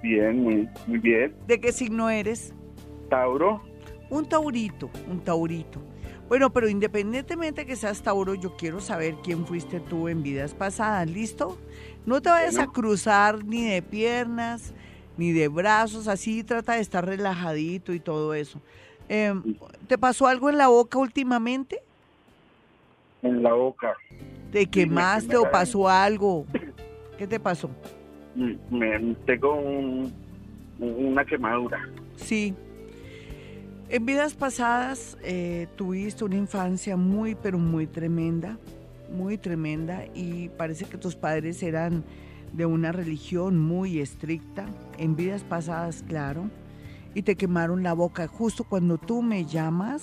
Bien, 0.00 0.40
muy, 0.44 0.68
muy 0.86 0.98
bien. 0.98 1.34
¿De 1.48 1.58
qué 1.58 1.72
signo 1.72 2.08
eres? 2.08 2.54
Tauro. 3.08 3.62
Un 4.10 4.28
taurito, 4.28 4.90
un 5.10 5.20
taurito. 5.20 5.80
Bueno, 6.28 6.50
pero 6.50 6.68
independientemente 6.68 7.66
que 7.66 7.76
seas 7.76 8.02
Tauro, 8.02 8.34
yo 8.34 8.56
quiero 8.56 8.80
saber 8.80 9.14
quién 9.22 9.46
fuiste 9.46 9.80
tú 9.80 10.08
en 10.08 10.22
vidas 10.22 10.54
pasadas, 10.54 11.08
¿listo? 11.08 11.58
No 12.06 12.22
te 12.22 12.30
vayas 12.30 12.58
a 12.58 12.66
cruzar 12.66 13.44
ni 13.44 13.64
de 13.64 13.82
piernas, 13.82 14.72
ni 15.16 15.32
de 15.32 15.48
brazos, 15.48 16.08
así 16.08 16.42
trata 16.42 16.74
de 16.74 16.80
estar 16.80 17.04
relajadito 17.04 17.92
y 17.92 18.00
todo 18.00 18.34
eso. 18.34 18.60
Em, 19.08 19.56
¿Te 19.86 19.98
pasó 19.98 20.26
algo 20.26 20.48
en 20.48 20.56
la 20.56 20.68
boca 20.68 20.98
últimamente? 20.98 21.80
En 23.22 23.42
la 23.42 23.52
boca. 23.52 23.94
¿Te 24.50 24.66
quemaste 24.66 25.36
o 25.36 25.50
pasó 25.50 25.88
algo? 25.88 26.46
¿Qué 27.18 27.26
te 27.26 27.38
pasó? 27.38 27.70
Mm, 28.34 28.54
me, 28.70 29.14
tengo 29.26 29.54
una 30.78 31.24
quemadura. 31.24 31.86
Sí. 32.16 32.54
En 33.90 34.06
vidas 34.06 34.34
pasadas 34.34 35.18
eh, 35.22 35.68
tuviste 35.76 36.24
una 36.24 36.36
infancia 36.36 36.96
muy, 36.96 37.34
pero 37.34 37.58
muy 37.58 37.86
tremenda, 37.86 38.58
muy 39.12 39.36
tremenda, 39.36 40.06
y 40.14 40.48
parece 40.48 40.86
que 40.86 40.96
tus 40.96 41.14
padres 41.14 41.62
eran 41.62 42.02
de 42.52 42.66
una 42.66 42.92
religión 42.92 43.58
muy 43.58 44.00
estricta, 44.00 44.64
en 44.96 45.16
vidas 45.16 45.42
pasadas, 45.44 46.02
claro, 46.08 46.48
y 47.14 47.22
te 47.22 47.36
quemaron 47.36 47.82
la 47.82 47.92
boca. 47.92 48.26
Justo 48.26 48.64
cuando 48.64 48.96
tú 48.96 49.22
me 49.22 49.44
llamas, 49.44 50.02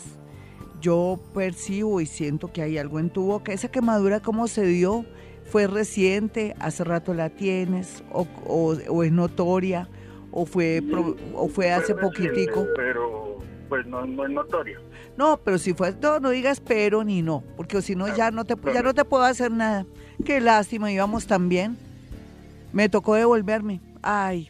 yo 0.79 1.19
percibo 1.33 2.01
y 2.01 2.05
siento 2.05 2.51
que 2.51 2.61
hay 2.61 2.77
algo 2.77 2.99
en 2.99 3.09
tu 3.09 3.23
boca. 3.23 3.51
Esa 3.51 3.69
quemadura, 3.69 4.19
¿cómo 4.19 4.47
se 4.47 4.65
dio? 4.65 5.05
¿Fue 5.45 5.67
reciente? 5.67 6.55
¿Hace 6.59 6.83
rato 6.83 7.13
la 7.13 7.29
tienes? 7.29 8.03
¿O, 8.11 8.27
o, 8.45 9.03
es 9.03 9.11
notoria? 9.11 9.89
¿O 10.31 10.45
fue, 10.45 10.81
o 11.35 11.47
fue 11.49 11.71
hace 11.71 11.93
poquitico? 11.93 12.65
Pero 12.75 13.30
pues 13.71 13.85
no, 13.85 14.03
es 14.03 14.29
notoria. 14.29 14.81
No, 15.15 15.37
pero 15.37 15.57
si 15.57 15.73
fue, 15.73 15.95
no, 16.01 16.19
no 16.19 16.29
digas 16.31 16.59
pero 16.59 17.05
ni 17.05 17.21
no, 17.21 17.41
porque 17.55 17.81
si 17.81 17.95
no 17.95 18.13
ya 18.13 18.29
no 18.29 18.43
te 18.43 18.57
ya 18.73 18.83
no 18.83 18.93
te 18.93 19.05
puedo 19.05 19.23
hacer 19.23 19.49
nada. 19.49 19.85
Qué 20.25 20.41
lástima, 20.41 20.91
íbamos 20.91 21.25
tan 21.25 21.47
bien. 21.47 21.77
Me 22.73 22.89
tocó 22.89 23.15
devolverme. 23.15 23.79
Ay, 24.01 24.49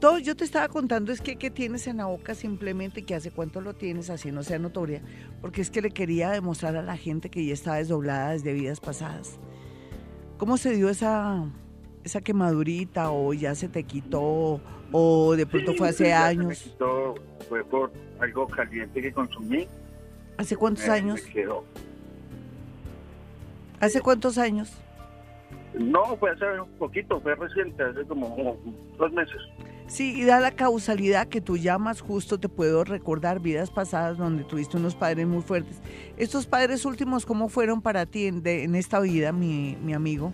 todo 0.00 0.18
yo 0.18 0.34
te 0.34 0.44
estaba 0.44 0.68
contando 0.68 1.12
es 1.12 1.20
que, 1.20 1.36
tienes 1.50 1.86
en 1.88 1.98
la 1.98 2.06
boca 2.06 2.34
simplemente, 2.34 3.02
que 3.02 3.14
hace 3.14 3.30
cuánto 3.30 3.60
lo 3.60 3.74
tienes, 3.74 4.08
así 4.08 4.32
no 4.32 4.42
sea 4.42 4.58
notoria, 4.58 5.02
porque 5.42 5.60
es 5.60 5.70
que 5.70 5.82
le 5.82 5.90
quería 5.90 6.30
demostrar 6.30 6.74
a 6.74 6.82
la 6.82 6.96
gente 6.96 7.28
que 7.28 7.44
ya 7.44 7.52
estaba 7.52 7.76
desdoblada 7.76 8.30
desde 8.30 8.54
vidas 8.54 8.80
pasadas. 8.80 9.38
¿Cómo 10.38 10.56
se 10.56 10.74
dio 10.74 10.88
esa, 10.88 11.44
esa 12.04 12.20
quemadurita 12.20 13.10
o 13.10 13.32
ya 13.32 13.54
se 13.54 13.68
te 13.68 13.82
quitó 13.82 14.60
o 14.92 15.34
de 15.36 15.46
pronto 15.46 15.74
fue 15.74 15.88
hace 15.88 16.12
años? 16.12 16.76
fue 17.48 17.64
por 17.64 17.92
algo 18.20 18.46
caliente 18.46 19.02
que 19.02 19.12
consumí. 19.12 19.66
¿Hace 20.36 20.56
cuántos 20.56 20.88
años? 20.88 21.20
¿Hace 23.80 24.00
cuántos 24.00 24.38
años? 24.38 24.72
No, 25.74 26.16
fue 26.16 26.30
hace 26.30 26.60
un 26.60 26.70
poquito, 26.78 27.20
fue 27.20 27.34
reciente, 27.34 27.82
hace 27.82 28.04
como 28.04 28.56
dos 28.96 29.12
meses. 29.12 29.40
Sí, 29.86 30.14
y 30.18 30.24
da 30.24 30.40
la 30.40 30.52
causalidad 30.52 31.28
que 31.28 31.40
tú 31.40 31.56
llamas, 31.56 32.00
justo 32.00 32.38
te 32.38 32.48
puedo 32.48 32.84
recordar 32.84 33.40
vidas 33.40 33.70
pasadas 33.70 34.16
donde 34.16 34.44
tuviste 34.44 34.76
unos 34.76 34.94
padres 34.94 35.26
muy 35.26 35.42
fuertes. 35.42 35.80
¿Estos 36.16 36.46
padres 36.46 36.84
últimos 36.84 37.26
cómo 37.26 37.48
fueron 37.48 37.82
para 37.82 38.06
ti 38.06 38.26
en, 38.26 38.42
en 38.46 38.74
esta 38.76 39.00
vida, 39.00 39.32
mi, 39.32 39.76
mi, 39.82 39.92
amigo? 39.92 40.32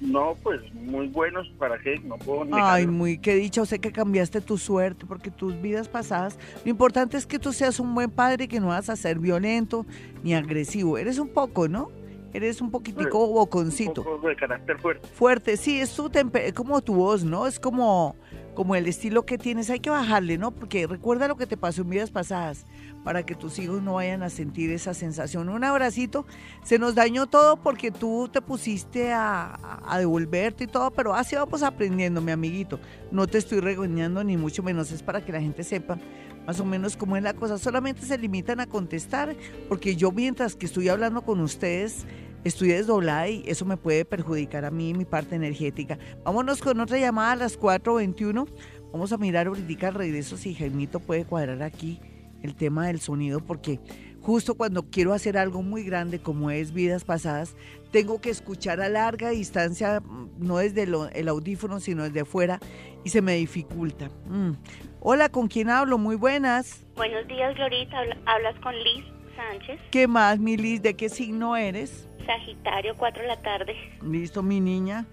No, 0.00 0.34
pues 0.42 0.60
muy 0.74 1.08
buenos, 1.08 1.48
¿para 1.58 1.78
qué? 1.78 1.98
No 1.98 2.16
puedo 2.16 2.46
Ay, 2.52 2.86
muy, 2.86 3.18
qué 3.18 3.34
dicho, 3.34 3.66
sé 3.66 3.80
que 3.80 3.92
cambiaste 3.92 4.40
tu 4.40 4.56
suerte, 4.56 5.04
porque 5.06 5.30
tus 5.30 5.60
vidas 5.60 5.88
pasadas, 5.88 6.38
lo 6.64 6.70
importante 6.70 7.16
es 7.16 7.26
que 7.26 7.38
tú 7.38 7.52
seas 7.52 7.78
un 7.80 7.94
buen 7.94 8.10
padre, 8.10 8.48
que 8.48 8.60
no 8.60 8.68
vas 8.68 8.88
a 8.88 8.96
ser 8.96 9.18
violento 9.18 9.84
ni 10.22 10.34
agresivo. 10.34 10.96
Eres 10.96 11.18
un 11.18 11.28
poco, 11.28 11.68
¿no? 11.68 11.90
Eres 12.32 12.60
un 12.60 12.70
poquitico 12.70 13.26
boconcito. 13.26 14.02
Un 14.02 14.06
poco 14.06 14.28
de 14.28 14.36
carácter 14.36 14.78
fuerte. 14.78 15.08
Fuerte, 15.08 15.56
sí, 15.56 15.80
es 15.80 15.94
tu 15.94 16.10
como 16.54 16.80
tu 16.80 16.94
voz, 16.94 17.24
¿no? 17.24 17.46
Es 17.46 17.58
como, 17.58 18.14
como 18.54 18.76
el 18.76 18.86
estilo 18.86 19.26
que 19.26 19.36
tienes. 19.36 19.68
Hay 19.68 19.80
que 19.80 19.90
bajarle, 19.90 20.38
¿no? 20.38 20.52
Porque 20.52 20.86
recuerda 20.86 21.26
lo 21.26 21.36
que 21.36 21.46
te 21.46 21.56
pasó 21.56 21.82
en 21.82 21.90
vidas 21.90 22.10
pasadas 22.10 22.66
para 23.04 23.24
que 23.24 23.34
tus 23.34 23.58
hijos 23.58 23.82
no 23.82 23.94
vayan 23.94 24.22
a 24.22 24.30
sentir 24.30 24.70
esa 24.70 24.94
sensación. 24.94 25.48
Un 25.48 25.64
abracito. 25.64 26.26
Se 26.62 26.78
nos 26.78 26.94
dañó 26.94 27.26
todo 27.26 27.56
porque 27.56 27.90
tú 27.90 28.28
te 28.32 28.40
pusiste 28.42 29.12
a, 29.12 29.58
devolverte 29.98 30.64
y 30.64 30.66
todo, 30.66 30.90
pero 30.90 31.14
así 31.14 31.36
vamos 31.36 31.62
aprendiendo, 31.62 32.20
mi 32.20 32.32
amiguito. 32.32 32.78
No 33.10 33.26
te 33.26 33.38
estoy 33.38 33.60
regañando 33.60 34.22
ni 34.22 34.36
mucho 34.36 34.62
menos, 34.62 34.92
es 34.92 35.02
para 35.02 35.24
que 35.24 35.32
la 35.32 35.40
gente 35.40 35.64
sepa 35.64 35.98
más 36.46 36.58
o 36.60 36.64
menos 36.64 36.96
cómo 36.96 37.16
es 37.16 37.22
la 37.22 37.34
cosa. 37.34 37.58
Solamente 37.58 38.02
se 38.02 38.18
limitan 38.18 38.60
a 38.60 38.66
contestar, 38.66 39.34
porque 39.68 39.96
yo 39.96 40.12
mientras 40.12 40.54
que 40.54 40.66
estoy 40.66 40.88
hablando 40.88 41.22
con 41.22 41.40
ustedes, 41.40 42.06
estoy 42.44 42.68
desdoblada 42.68 43.28
y 43.28 43.42
eso 43.46 43.64
me 43.64 43.76
puede 43.76 44.04
perjudicar 44.04 44.64
a 44.64 44.70
mí 44.70 44.94
mi 44.94 45.04
parte 45.04 45.36
energética. 45.36 45.98
Vámonos 46.24 46.60
con 46.60 46.80
otra 46.80 46.98
llamada 46.98 47.32
a 47.32 47.36
las 47.36 47.58
4.21. 47.58 48.46
Vamos 48.92 49.12
a 49.12 49.18
mirar 49.18 49.46
ahorita 49.46 49.88
al 49.88 49.94
regreso 49.94 50.36
si 50.36 50.54
Jaimito 50.54 51.00
puede 51.00 51.24
cuadrar 51.24 51.62
aquí 51.62 52.00
el 52.42 52.54
tema 52.54 52.86
del 52.86 53.00
sonido, 53.00 53.40
porque 53.40 53.80
justo 54.20 54.54
cuando 54.54 54.90
quiero 54.90 55.12
hacer 55.12 55.38
algo 55.38 55.62
muy 55.62 55.82
grande 55.82 56.20
como 56.20 56.50
es 56.50 56.72
vidas 56.72 57.04
pasadas, 57.04 57.56
tengo 57.90 58.20
que 58.20 58.30
escuchar 58.30 58.80
a 58.80 58.88
larga 58.88 59.30
distancia, 59.30 60.02
no 60.38 60.58
desde 60.58 60.84
el 60.84 61.28
audífono, 61.28 61.80
sino 61.80 62.04
desde 62.04 62.24
fuera, 62.24 62.60
y 63.04 63.10
se 63.10 63.22
me 63.22 63.34
dificulta. 63.34 64.10
Mm. 64.26 64.52
Hola, 65.00 65.30
¿con 65.30 65.48
quién 65.48 65.70
hablo? 65.70 65.98
Muy 65.98 66.16
buenas. 66.16 66.84
Buenos 66.94 67.26
días, 67.26 67.54
Glorita. 67.56 67.96
Hablas 68.26 68.58
con 68.60 68.74
Liz 68.74 69.04
Sánchez. 69.34 69.80
¿Qué 69.90 70.06
más, 70.06 70.38
mi 70.38 70.56
Liz? 70.56 70.82
¿De 70.82 70.94
qué 70.94 71.08
signo 71.08 71.56
eres? 71.56 72.06
Sagitario, 72.26 72.94
4 72.96 73.22
de 73.22 73.28
la 73.28 73.40
tarde. 73.40 73.74
Listo, 74.02 74.42
mi 74.42 74.60
niña. 74.60 75.06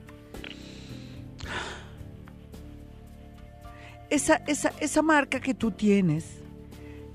Esa, 4.09 4.35
esa, 4.47 4.73
esa 4.79 5.01
marca 5.01 5.39
que 5.39 5.53
tú 5.53 5.71
tienes, 5.71 6.36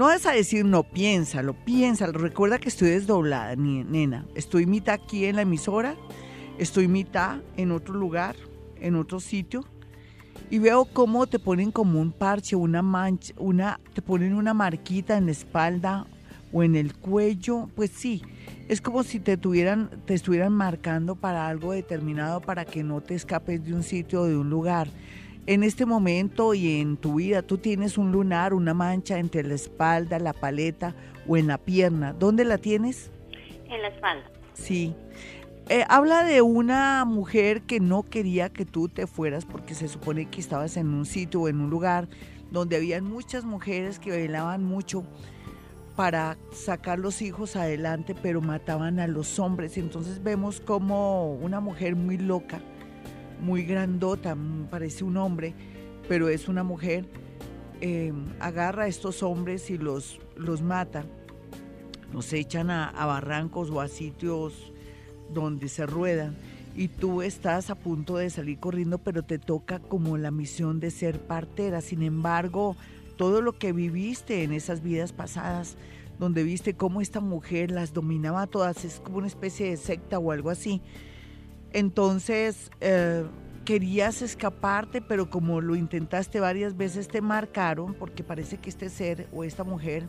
no 0.02 0.08
vas 0.08 0.26
a 0.26 0.32
decir 0.32 0.64
no, 0.64 0.82
piénsalo, 0.82 1.54
piénsalo. 1.54 2.18
Recuerda 2.18 2.58
que 2.58 2.70
estoy 2.70 2.90
desdoblada, 2.90 3.54
nena. 3.54 4.26
Estoy 4.34 4.66
mitad 4.66 4.96
aquí 4.96 5.26
en 5.26 5.36
la 5.36 5.42
emisora, 5.42 5.94
estoy 6.58 6.88
mitad 6.88 7.36
en 7.56 7.70
otro 7.70 7.94
lugar, 7.94 8.34
en 8.80 8.96
otro 8.96 9.20
sitio 9.20 9.64
y 10.50 10.58
veo 10.58 10.86
cómo 10.86 11.28
te 11.28 11.38
ponen 11.38 11.70
como 11.70 12.00
un 12.00 12.10
parche, 12.10 12.56
una 12.56 12.82
mancha, 12.82 13.32
una, 13.38 13.78
te 13.94 14.02
ponen 14.02 14.34
una 14.34 14.52
marquita 14.52 15.16
en 15.16 15.26
la 15.26 15.30
espalda 15.30 16.08
o 16.52 16.64
en 16.64 16.74
el 16.74 16.96
cuello, 16.96 17.68
pues 17.76 17.90
sí, 17.90 18.22
es 18.66 18.80
como 18.80 19.04
si 19.04 19.20
te 19.20 19.36
tuvieran, 19.36 19.88
te 20.04 20.14
estuvieran 20.14 20.52
marcando 20.52 21.14
para 21.14 21.46
algo 21.46 21.74
determinado 21.74 22.40
para 22.40 22.64
que 22.64 22.82
no 22.82 23.02
te 23.02 23.14
escapes 23.14 23.64
de 23.64 23.72
un 23.72 23.84
sitio 23.84 24.22
o 24.22 24.26
de 24.26 24.36
un 24.36 24.50
lugar. 24.50 24.88
En 25.46 25.64
este 25.64 25.86
momento 25.86 26.54
y 26.54 26.80
en 26.80 26.96
tu 26.96 27.16
vida, 27.16 27.42
tú 27.42 27.58
tienes 27.58 27.98
un 27.98 28.12
lunar, 28.12 28.54
una 28.54 28.74
mancha 28.74 29.18
entre 29.18 29.42
la 29.42 29.54
espalda, 29.54 30.18
la 30.20 30.32
paleta 30.32 30.94
o 31.26 31.36
en 31.36 31.48
la 31.48 31.58
pierna. 31.58 32.12
¿Dónde 32.12 32.44
la 32.44 32.58
tienes? 32.58 33.10
En 33.68 33.82
la 33.82 33.88
espalda. 33.88 34.24
Sí. 34.54 34.94
Eh, 35.68 35.84
habla 35.88 36.22
de 36.24 36.42
una 36.42 37.04
mujer 37.04 37.62
que 37.62 37.80
no 37.80 38.02
quería 38.02 38.50
que 38.50 38.64
tú 38.64 38.88
te 38.88 39.06
fueras 39.06 39.44
porque 39.44 39.74
se 39.74 39.88
supone 39.88 40.26
que 40.26 40.40
estabas 40.40 40.76
en 40.76 40.88
un 40.88 41.06
sitio 41.06 41.42
o 41.42 41.48
en 41.48 41.60
un 41.60 41.70
lugar 41.70 42.08
donde 42.50 42.76
habían 42.76 43.04
muchas 43.04 43.44
mujeres 43.44 43.98
que 43.98 44.10
bailaban 44.10 44.62
mucho 44.62 45.04
para 45.96 46.36
sacar 46.52 46.98
los 46.98 47.22
hijos 47.22 47.56
adelante, 47.56 48.14
pero 48.14 48.40
mataban 48.40 48.98
a 48.98 49.06
los 49.06 49.38
hombres. 49.38 49.76
Entonces 49.76 50.22
vemos 50.22 50.60
como 50.60 51.34
una 51.34 51.60
mujer 51.60 51.96
muy 51.96 52.18
loca, 52.18 52.60
muy 53.42 53.64
grandota, 53.64 54.34
parece 54.70 55.04
un 55.04 55.18
hombre, 55.18 55.54
pero 56.08 56.30
es 56.30 56.48
una 56.48 56.62
mujer, 56.62 57.04
em, 57.82 58.24
agarra 58.40 58.84
a 58.84 58.86
estos 58.86 59.22
hombres 59.22 59.68
y 59.70 59.76
los, 59.76 60.18
los 60.36 60.62
mata, 60.62 61.04
los 62.12 62.32
echan 62.32 62.70
a 62.70 63.06
barrancos 63.06 63.68
o 63.70 63.80
a 63.80 63.88
sitios 63.88 64.72
donde 65.32 65.68
se 65.68 65.84
ruedan 65.86 66.36
y 66.74 66.88
tú 66.88 67.22
estás 67.22 67.70
a 67.70 67.74
punto 67.74 68.16
de 68.16 68.30
salir 68.30 68.58
corriendo, 68.58 68.98
pero 68.98 69.22
te 69.22 69.38
toca 69.38 69.78
como 69.78 70.16
la 70.16 70.30
misión 70.30 70.80
de 70.80 70.90
ser 70.90 71.20
partera. 71.20 71.80
Sin 71.80 72.02
embargo, 72.02 72.76
todo 73.16 73.42
lo 73.42 73.58
que 73.58 73.72
viviste 73.72 74.42
en 74.42 74.52
esas 74.52 74.82
vidas 74.82 75.12
pasadas, 75.12 75.76
donde 76.18 76.42
viste 76.42 76.74
cómo 76.74 77.00
esta 77.00 77.20
mujer 77.20 77.70
las 77.70 77.92
dominaba 77.92 78.46
todas, 78.46 78.84
es 78.84 79.00
como 79.00 79.18
una 79.18 79.26
especie 79.26 79.70
de 79.70 79.76
secta 79.76 80.18
o 80.18 80.32
algo 80.32 80.50
así. 80.50 80.80
Entonces, 81.72 82.70
eh, 82.80 83.24
querías 83.64 84.22
escaparte, 84.22 85.00
pero 85.00 85.30
como 85.30 85.60
lo 85.60 85.74
intentaste 85.74 86.40
varias 86.40 86.76
veces, 86.76 87.08
te 87.08 87.20
marcaron, 87.20 87.94
porque 87.94 88.22
parece 88.22 88.58
que 88.58 88.68
este 88.68 88.90
ser 88.90 89.28
o 89.32 89.44
esta 89.44 89.64
mujer 89.64 90.08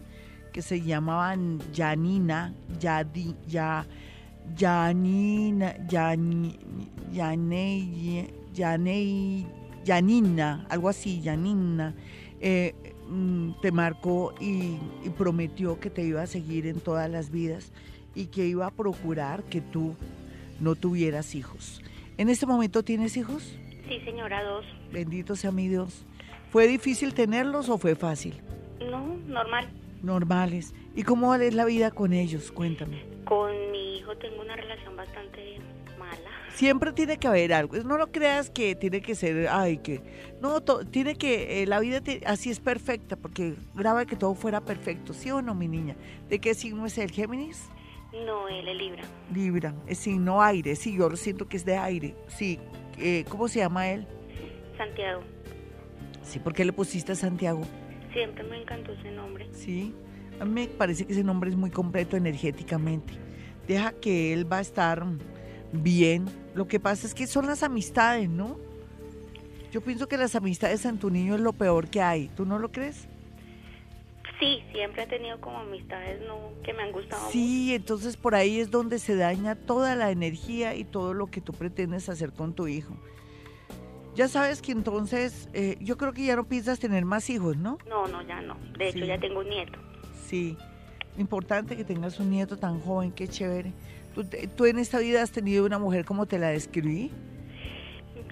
que 0.51 0.62
se 0.62 0.82
llamaban 0.82 1.60
Janina, 1.74 2.53
ya, 2.79 3.08
ya 3.48 3.88
Janina, 4.58 5.75
Yan, 5.88 6.53
Yanei, 7.12 8.27
Yanei, 8.53 9.48
Yanina, 9.86 10.65
algo 10.70 10.89
así, 10.89 11.22
Yanina, 11.22 11.96
eh, 12.39 12.75
mm, 13.10 13.62
te 13.62 13.72
marcó 13.72 14.34
y, 14.39 14.77
y 15.03 15.10
prometió 15.17 15.79
que 15.79 15.89
te 15.89 16.03
iba 16.03 16.22
a 16.22 16.27
seguir 16.27 16.67
en 16.67 16.79
todas 16.79 17.10
las 17.10 17.32
vidas 17.32 17.72
y 18.15 18.27
que 18.27 18.46
iba 18.46 18.67
a 18.67 18.72
procurar 18.72 19.43
que 19.43 19.62
tú 19.62 19.96
no 20.60 20.75
tuvieras 20.75 21.36
hijos. 21.36 21.81
¿En 22.17 22.29
este 22.29 22.45
momento 22.45 22.83
tienes 22.83 23.17
hijos? 23.17 23.55
Sí, 23.88 24.00
señora, 24.05 24.43
dos. 24.43 24.65
Bendito 24.91 25.36
sea 25.36 25.51
mi 25.51 25.67
Dios. 25.67 26.05
¿Fue 26.51 26.67
difícil 26.67 27.13
tenerlos 27.13 27.69
o 27.69 27.77
fue 27.77 27.95
fácil? 27.95 28.36
No, 28.79 29.17
normal. 29.27 29.69
Normales. 30.03 30.74
¿Y 30.95 31.03
cómo 31.03 31.33
es 31.36 31.53
la 31.53 31.65
vida 31.65 31.91
con 31.91 32.13
ellos? 32.13 32.51
Cuéntame. 32.51 33.01
Con 33.25 33.51
mi 33.72 33.98
hijo 33.98 34.15
tengo 34.17 34.41
una 34.41 34.55
relación 34.55 34.95
bastante 34.95 35.57
mala. 35.98 36.29
Siempre 36.53 36.91
tiene 36.93 37.17
que 37.17 37.27
haber 37.27 37.53
algo. 37.53 37.77
No 37.77 37.98
lo 37.98 38.12
creas 38.12 38.50
que 38.51 38.75
tiene 38.75 39.01
que 39.01 39.15
ser, 39.15 39.48
ay, 39.50 39.77
que... 39.77 40.01
No, 40.41 40.62
to- 40.62 40.86
tiene 40.86 41.15
que, 41.15 41.63
eh, 41.63 41.65
la 41.65 41.79
vida 41.79 42.01
te- 42.01 42.22
así 42.27 42.51
es 42.51 42.60
perfecta, 42.60 43.15
porque 43.15 43.55
graba 43.74 44.05
que 44.05 44.15
todo 44.15 44.36
fuera 44.36 44.62
perfecto, 44.62 45.13
¿sí 45.13 45.31
o 45.31 45.41
no, 45.41 45.55
mi 45.55 45.67
niña? 45.67 45.95
¿De 46.29 46.39
qué 46.39 46.53
signo 46.53 46.86
es 46.86 46.98
el 47.00 47.10
Géminis? 47.10 47.69
No, 48.25 48.48
él 48.48 48.67
es 48.67 48.77
Libra. 48.77 49.03
Libra, 49.34 49.75
es 49.88 49.98
signo 49.98 50.41
aire, 50.41 50.75
sí, 50.75 50.96
yo 50.96 51.10
lo 51.10 51.17
siento 51.17 51.48
que 51.48 51.58
es 51.58 51.65
de 51.65 51.77
aire, 51.77 52.15
sí. 52.27 52.60
Eh, 53.00 53.25
¿Cómo 53.27 53.48
se 53.48 53.60
llama 53.60 53.89
él? 53.89 54.05
Santiago. 54.77 55.22
Sí, 56.22 56.39
¿por 56.39 56.53
qué 56.53 56.63
le 56.63 56.74
pusiste 56.74 57.12
a 57.12 57.15
Santiago? 57.15 57.62
Siempre 58.13 58.43
me 58.43 58.62
encantó 58.62 58.93
ese 58.93 59.12
nombre. 59.12 59.48
Sí, 59.51 59.93
a 60.39 60.46
mí 60.46 60.51
me 60.51 60.67
parece 60.67 61.05
que 61.05 61.13
ese 61.13 61.24
nombre 61.24 61.50
es 61.50 61.55
muy 61.55 61.72
completo 61.72 62.15
energéticamente. 62.15 63.13
Deja 63.67 63.93
que 63.93 64.34
él 64.34 64.51
va 64.51 64.58
a 64.58 64.62
estar 64.62 65.03
bien. 65.72 66.25
Lo 66.53 66.67
que 66.67 66.79
pasa 66.79 67.08
es 67.08 67.13
que 67.13 67.27
son 67.27 67.48
las 67.48 67.63
amistades, 67.63 68.29
¿no? 68.29 68.58
Yo 69.72 69.82
pienso 69.82 70.08
que 70.08 70.17
las 70.17 70.36
amistades 70.36 70.86
en 70.86 71.00
tu 71.00 71.10
niño 71.10 71.34
es 71.34 71.41
lo 71.41 71.53
peor 71.53 71.89
que 71.89 72.01
hay. 72.01 72.27
¿Tú 72.29 72.46
no 72.46 72.60
lo 72.60 72.72
crees? 72.72 73.08
Sí, 74.43 74.62
siempre 74.73 75.03
he 75.03 75.07
tenido 75.07 75.39
como 75.39 75.59
amistades 75.59 76.21
no 76.27 76.35
que 76.63 76.73
me 76.73 76.83
han 76.83 76.91
gustado 76.91 77.29
Sí, 77.31 77.73
entonces 77.73 78.17
por 78.17 78.35
ahí 78.35 78.59
es 78.59 78.69
donde 78.69 79.00
se 79.00 79.15
daña 79.15 79.55
toda 79.55 79.95
la 79.95 80.12
energía 80.12 80.75
y 80.75 80.83
todo 80.83 81.13
lo 81.13 81.27
que 81.27 81.39
tú 81.39 81.53
pretendes 81.53 82.09
hacer 82.09 82.33
con 82.33 82.53
tu 82.53 82.67
hijo. 82.67 82.93
Ya 84.15 84.27
sabes 84.27 84.62
que 84.62 84.73
entonces, 84.73 85.47
eh, 85.53 85.77
yo 85.79 85.97
creo 85.97 86.12
que 86.12 86.25
ya 86.25 86.35
no 86.35 86.43
piensas 86.43 86.77
tener 86.79 87.05
más 87.05 87.29
hijos, 87.29 87.55
¿no? 87.55 87.77
No, 87.88 88.05
no, 88.07 88.21
ya 88.23 88.41
no. 88.41 88.55
De 88.77 88.89
hecho, 88.89 89.00
Sí. 89.00 89.07
ya 89.07 89.17
tengo 89.17 89.39
un 89.39 89.50
nieto. 89.50 89.79
Sí, 90.27 90.57
importante 91.17 91.77
que 91.77 91.85
tengas 91.85 92.19
un 92.19 92.29
nieto 92.29 92.57
tan 92.57 92.79
joven, 92.81 93.12
qué 93.13 93.27
chévere. 93.29 93.71
¿Tú, 94.13 94.25
te- 94.25 94.47
tú 94.47 94.65
en 94.65 94.77
esta 94.77 95.00
vida 95.00 95.23
has 95.23 95.31
tenido 95.31 95.65
una 95.65 95.79
mujer 95.79 96.03
como 96.03 96.25
te 96.25 96.38
la 96.38 96.50
describí? 96.50 97.12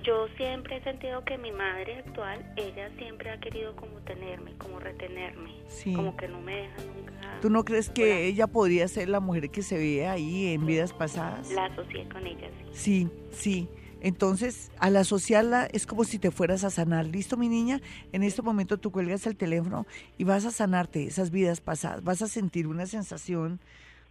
Yo 0.04 0.28
siempre 0.36 0.78
he 0.78 0.84
sentido 0.84 1.24
que 1.24 1.38
mi 1.38 1.52
madre 1.52 2.00
actual, 2.00 2.44
ella 2.56 2.90
siempre 2.98 3.30
ha 3.30 3.40
querido 3.40 3.76
como 3.76 4.00
tenerme, 4.00 4.54
como 4.58 4.80
retenerme. 4.80 5.52
Sí. 5.68 5.94
Como 5.94 6.18
que 6.18 6.28
no 6.28 6.42
me 6.42 6.56
deja 6.56 6.78
nunca. 6.84 7.40
¿Tú 7.42 7.50
no 7.52 7.64
crees 7.64 7.90
que 7.90 8.26
ella 8.26 8.48
podría 8.48 8.88
ser 8.88 9.10
la 9.10 9.20
mujer 9.20 9.52
que 9.52 9.62
se 9.62 9.78
ve 9.78 10.08
ahí 10.08 10.54
en 10.54 10.66
vidas 10.66 10.92
pasadas? 10.92 11.52
La 11.52 11.66
asocié 11.66 12.10
con 12.10 12.26
ella, 12.26 12.50
sí. 12.72 12.72
Sí, 12.72 13.10
sí. 13.32 13.70
Entonces, 14.02 14.72
al 14.80 14.98
asociarla 14.98 15.68
es 15.72 15.86
como 15.86 16.04
si 16.04 16.18
te 16.18 16.32
fueras 16.32 16.64
a 16.64 16.72
sanar. 16.72 17.06
¿Listo, 17.06 17.38
mi 17.38 17.48
niña? 17.48 17.80
En 18.12 18.24
este 18.24 18.42
momento 18.42 18.80
tú 18.80 18.92
cuelgas 18.92 19.28
el 19.28 19.36
teléfono 19.36 19.86
y 20.18 20.24
vas 20.24 20.46
a 20.46 20.52
sanarte 20.52 21.04
esas 21.04 21.30
vidas 21.30 21.62
pasadas. 21.62 22.04
Vas 22.04 22.24
a 22.24 22.28
sentir 22.28 22.66
una 22.66 22.88
sensación 22.88 23.60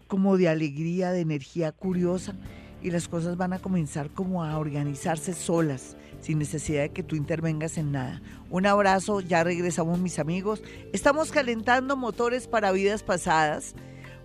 como 0.07 0.37
de 0.37 0.49
alegría, 0.49 1.11
de 1.11 1.21
energía 1.21 1.73
curiosa 1.73 2.37
y 2.83 2.91
las 2.91 3.09
cosas 3.09 3.37
van 3.37 3.53
a 3.53 3.59
comenzar 3.59 4.11
como 4.11 4.45
a 4.45 4.59
organizarse 4.59 5.35
solas, 5.35 5.97
sin 6.21 6.39
necesidad 6.39 6.83
de 6.83 6.91
que 6.91 7.03
tú 7.03 7.17
intervengas 7.17 7.79
en 7.79 7.93
nada. 7.93 8.23
Un 8.51 8.67
abrazo, 8.67 9.21
ya 9.21 9.45
regresamos 9.45 9.99
mis 9.99 10.19
amigos. 10.19 10.63
Estamos 10.93 11.31
calentando 11.31 11.97
motores 11.97 12.47
para 12.47 12.73
vidas 12.73 13.03
pasadas 13.03 13.75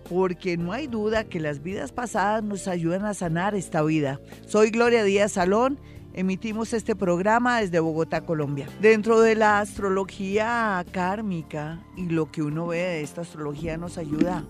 porque 0.08 0.56
no 0.56 0.72
hay 0.72 0.86
duda 0.86 1.24
que 1.24 1.40
las 1.40 1.62
vidas 1.62 1.92
pasadas 1.92 2.42
nos 2.42 2.68
ayudan 2.68 3.04
a 3.04 3.14
sanar 3.14 3.54
esta 3.54 3.82
vida. 3.82 4.20
Soy 4.46 4.70
Gloria 4.70 5.04
Díaz 5.04 5.32
Salón. 5.32 5.78
Emitimos 6.14 6.72
este 6.72 6.96
programa 6.96 7.60
desde 7.60 7.78
Bogotá, 7.78 8.22
Colombia. 8.22 8.66
Dentro 8.80 9.20
de 9.20 9.34
la 9.34 9.60
astrología 9.60 10.82
kármica 10.90 11.84
y 11.94 12.06
lo 12.06 12.30
que 12.30 12.42
uno 12.42 12.68
ve 12.68 12.78
de 12.78 13.02
esta 13.02 13.20
astrología 13.20 13.76
nos 13.76 13.98
ayuda 13.98 14.44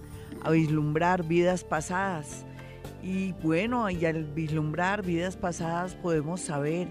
a 0.45 0.51
vislumbrar 0.51 1.25
vidas 1.25 1.65
pasadas. 1.65 2.45
Y 3.03 3.33
bueno, 3.43 3.89
y 3.91 4.05
al 4.05 4.25
vislumbrar 4.25 5.05
vidas 5.05 5.37
pasadas 5.37 5.95
podemos 5.95 6.41
saber 6.41 6.89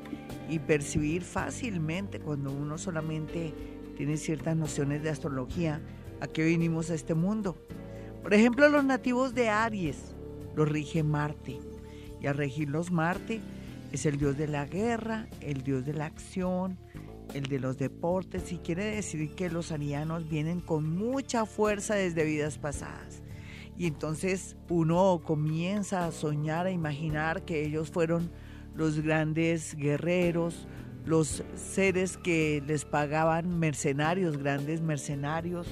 y 0.49 0.59
percibir 0.59 1.23
fácilmente 1.23 2.19
cuando 2.19 2.51
uno 2.51 2.77
solamente 2.77 3.53
tiene 3.97 4.17
ciertas 4.17 4.55
nociones 4.55 5.03
de 5.03 5.09
astrología 5.09 5.81
a 6.21 6.27
qué 6.27 6.45
vinimos 6.45 6.89
a 6.89 6.95
este 6.95 7.13
mundo. 7.13 7.57
Por 8.21 8.33
ejemplo, 8.33 8.69
los 8.69 8.83
nativos 8.83 9.35
de 9.35 9.49
Aries 9.49 10.15
los 10.55 10.69
rige 10.69 11.03
Marte. 11.03 11.59
Y 12.21 12.27
al 12.27 12.37
regirlos 12.37 12.91
Marte 12.91 13.41
es 13.91 14.05
el 14.05 14.17
dios 14.17 14.37
de 14.37 14.47
la 14.47 14.65
guerra, 14.65 15.27
el 15.41 15.63
dios 15.63 15.85
de 15.85 15.93
la 15.93 16.05
acción, 16.05 16.77
el 17.33 17.43
de 17.43 17.59
los 17.59 17.77
deportes. 17.77 18.51
Y 18.51 18.57
quiere 18.57 18.85
decir 18.85 19.35
que 19.35 19.49
los 19.49 19.71
arianos 19.71 20.27
vienen 20.29 20.59
con 20.59 20.89
mucha 20.89 21.45
fuerza 21.45 21.95
desde 21.95 22.23
vidas 22.23 22.57
pasadas. 22.57 23.21
Y 23.77 23.87
entonces 23.87 24.55
uno 24.69 25.21
comienza 25.23 26.05
a 26.05 26.11
soñar, 26.11 26.65
a 26.65 26.71
imaginar 26.71 27.43
que 27.43 27.65
ellos 27.65 27.91
fueron 27.91 28.31
los 28.75 29.01
grandes 29.01 29.75
guerreros, 29.75 30.67
los 31.05 31.43
seres 31.55 32.17
que 32.17 32.63
les 32.65 32.85
pagaban 32.85 33.59
mercenarios, 33.59 34.37
grandes 34.37 34.81
mercenarios, 34.81 35.67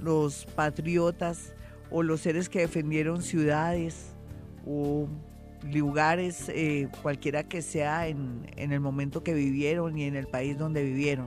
los 0.00 0.44
patriotas 0.46 1.54
o 1.90 2.02
los 2.02 2.20
seres 2.20 2.48
que 2.48 2.60
defendieron 2.60 3.22
ciudades 3.22 4.14
o 4.66 5.08
lugares, 5.72 6.48
eh, 6.48 6.88
cualquiera 7.02 7.44
que 7.44 7.62
sea 7.62 8.08
en, 8.08 8.46
en 8.56 8.72
el 8.72 8.80
momento 8.80 9.22
que 9.22 9.34
vivieron 9.34 9.96
y 9.96 10.04
en 10.04 10.16
el 10.16 10.26
país 10.26 10.58
donde 10.58 10.84
vivieron. 10.84 11.26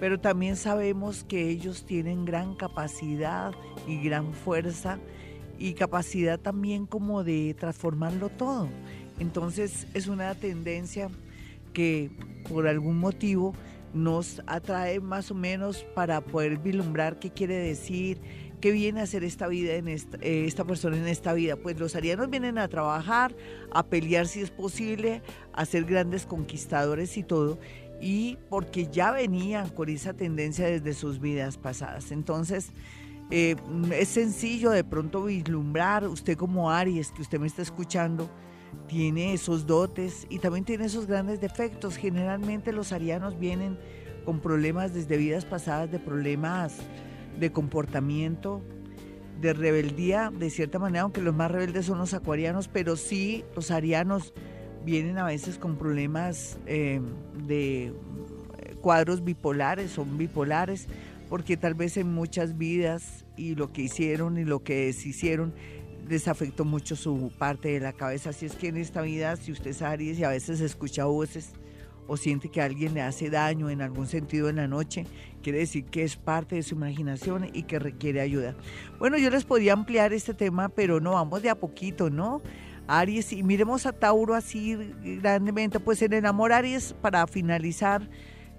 Pero 0.00 0.20
también 0.20 0.56
sabemos 0.56 1.24
que 1.24 1.48
ellos 1.48 1.84
tienen 1.84 2.24
gran 2.24 2.54
capacidad 2.54 3.52
y 3.86 4.00
gran 4.00 4.32
fuerza 4.32 4.98
y 5.58 5.74
capacidad 5.74 6.38
también 6.38 6.86
como 6.86 7.24
de 7.24 7.54
transformarlo 7.58 8.28
todo. 8.28 8.68
Entonces 9.18 9.86
es 9.94 10.06
una 10.06 10.34
tendencia 10.34 11.08
que 11.72 12.10
por 12.48 12.66
algún 12.66 12.98
motivo 12.98 13.54
nos 13.94 14.42
atrae 14.46 15.00
más 15.00 15.30
o 15.30 15.34
menos 15.34 15.84
para 15.94 16.20
poder 16.20 16.58
vislumbrar 16.58 17.18
qué 17.18 17.30
quiere 17.30 17.56
decir, 17.56 18.18
qué 18.60 18.70
viene 18.72 19.00
a 19.00 19.04
hacer 19.04 19.24
esta 19.24 19.48
vida 19.48 19.74
en 19.74 19.88
esta, 19.88 20.18
eh, 20.18 20.44
esta 20.46 20.64
persona 20.64 20.96
en 20.96 21.06
esta 21.06 21.32
vida. 21.32 21.56
Pues 21.56 21.78
los 21.78 21.96
arianos 21.96 22.30
vienen 22.30 22.58
a 22.58 22.68
trabajar, 22.68 23.34
a 23.72 23.86
pelear 23.86 24.26
si 24.26 24.40
es 24.40 24.50
posible, 24.50 25.22
a 25.52 25.64
ser 25.64 25.84
grandes 25.84 26.26
conquistadores 26.26 27.16
y 27.16 27.22
todo, 27.22 27.58
y 28.00 28.38
porque 28.48 28.88
ya 28.88 29.10
venían 29.10 29.68
con 29.70 29.88
esa 29.88 30.12
tendencia 30.14 30.66
desde 30.66 30.92
sus 30.94 31.20
vidas 31.20 31.56
pasadas. 31.56 32.12
Entonces, 32.12 32.70
eh, 33.30 33.56
es 33.92 34.08
sencillo 34.08 34.70
de 34.70 34.84
pronto 34.84 35.24
vislumbrar, 35.24 36.06
usted 36.06 36.36
como 36.36 36.70
Aries, 36.70 37.12
que 37.12 37.22
usted 37.22 37.38
me 37.38 37.46
está 37.46 37.62
escuchando, 37.62 38.30
tiene 38.86 39.34
esos 39.34 39.66
dotes 39.66 40.26
y 40.30 40.38
también 40.38 40.64
tiene 40.64 40.86
esos 40.86 41.06
grandes 41.06 41.40
defectos. 41.40 41.96
Generalmente 41.96 42.72
los 42.72 42.92
arianos 42.92 43.38
vienen 43.38 43.78
con 44.24 44.40
problemas 44.40 44.94
desde 44.94 45.16
vidas 45.16 45.44
pasadas, 45.44 45.90
de 45.90 45.98
problemas 45.98 46.76
de 47.38 47.52
comportamiento, 47.52 48.62
de 49.40 49.52
rebeldía, 49.52 50.32
de 50.36 50.50
cierta 50.50 50.78
manera, 50.78 51.02
aunque 51.02 51.22
los 51.22 51.34
más 51.34 51.50
rebeldes 51.50 51.86
son 51.86 51.98
los 51.98 52.14
acuarianos, 52.14 52.68
pero 52.68 52.96
sí 52.96 53.44
los 53.54 53.70
arianos 53.70 54.32
vienen 54.84 55.18
a 55.18 55.24
veces 55.24 55.58
con 55.58 55.76
problemas 55.76 56.58
eh, 56.66 57.00
de 57.46 57.92
cuadros 58.80 59.22
bipolares, 59.24 59.90
son 59.90 60.18
bipolares, 60.18 60.88
porque 61.28 61.56
tal 61.56 61.74
vez 61.74 61.96
en 61.96 62.12
muchas 62.12 62.56
vidas 62.56 63.24
y 63.36 63.54
lo 63.54 63.72
que 63.72 63.82
hicieron 63.82 64.38
y 64.38 64.44
lo 64.44 64.62
que 64.62 64.86
deshicieron 64.86 65.54
les 66.08 66.26
afectó 66.26 66.64
mucho 66.64 66.96
su 66.96 67.32
parte 67.36 67.68
de 67.68 67.80
la 67.80 67.92
cabeza. 67.92 68.30
Así 68.30 68.46
es 68.46 68.54
que 68.54 68.68
en 68.68 68.78
esta 68.78 69.02
vida, 69.02 69.36
si 69.36 69.52
usted 69.52 69.70
es 69.70 69.82
Aries 69.82 70.18
y 70.18 70.24
a 70.24 70.30
veces 70.30 70.60
escucha 70.60 71.04
voces 71.04 71.52
o 72.06 72.16
siente 72.16 72.48
que 72.48 72.62
alguien 72.62 72.94
le 72.94 73.02
hace 73.02 73.28
daño 73.28 73.68
en 73.68 73.82
algún 73.82 74.06
sentido 74.06 74.48
en 74.48 74.56
la 74.56 74.66
noche, 74.66 75.06
quiere 75.42 75.58
decir 75.58 75.84
que 75.84 76.02
es 76.02 76.16
parte 76.16 76.56
de 76.56 76.62
su 76.62 76.74
imaginación 76.74 77.48
y 77.52 77.64
que 77.64 77.78
requiere 77.78 78.22
ayuda. 78.22 78.56
Bueno, 78.98 79.18
yo 79.18 79.28
les 79.28 79.44
podía 79.44 79.74
ampliar 79.74 80.14
este 80.14 80.32
tema, 80.32 80.70
pero 80.70 81.00
no, 81.00 81.12
vamos 81.12 81.42
de 81.42 81.50
a 81.50 81.54
poquito, 81.54 82.08
¿no? 82.08 82.40
Aries, 82.86 83.34
y 83.34 83.42
miremos 83.42 83.84
a 83.84 83.92
Tauro 83.92 84.34
así 84.34 84.74
grandemente, 85.20 85.78
pues 85.78 86.00
en 86.00 86.14
el 86.14 86.24
amor 86.24 86.54
Aries, 86.54 86.94
para 86.94 87.26
finalizar, 87.26 88.08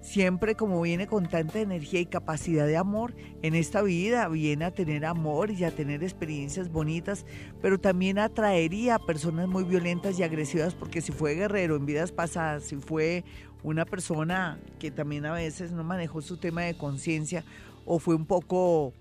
siempre 0.02 0.56
como 0.56 0.82
viene 0.82 1.08
con 1.08 1.28
tanta 1.28 1.60
energía 1.60 2.00
y 2.00 2.06
capacidad 2.06 2.66
de 2.66 2.78
amor 2.78 3.14
en 3.42 3.56
esta 3.56 3.82
vida, 3.82 4.28
viene 4.30 4.66
a 4.66 4.72
tener 4.72 5.06
amor 5.06 5.52
y 5.52 5.64
a 5.64 5.72
tener 5.72 6.04
experiencias 6.04 6.72
bonitas, 6.72 7.26
pero 7.62 7.80
también 7.80 8.18
atraería 8.18 8.96
a 8.96 9.06
personas 9.06 9.48
muy 9.48 9.64
violentas 9.64 10.18
y 10.20 10.24
agresivas, 10.24 10.74
porque 10.74 11.02
si 11.02 11.12
fue 11.12 11.36
guerrero 11.36 11.76
en 11.76 11.86
vidas 11.86 12.12
pasadas, 12.12 12.64
si 12.64 12.76
fue 12.78 13.24
una 13.64 13.86
persona 13.86 14.60
que 14.80 14.90
también 14.92 15.26
a 15.26 15.34
veces 15.34 15.72
no 15.72 15.84
manejó 15.84 16.22
su 16.22 16.38
tema 16.38 16.64
de 16.64 16.78
conciencia 16.78 17.44
o 17.86 18.00
fue 18.00 18.16
un 18.16 18.26
poco, 18.26 18.94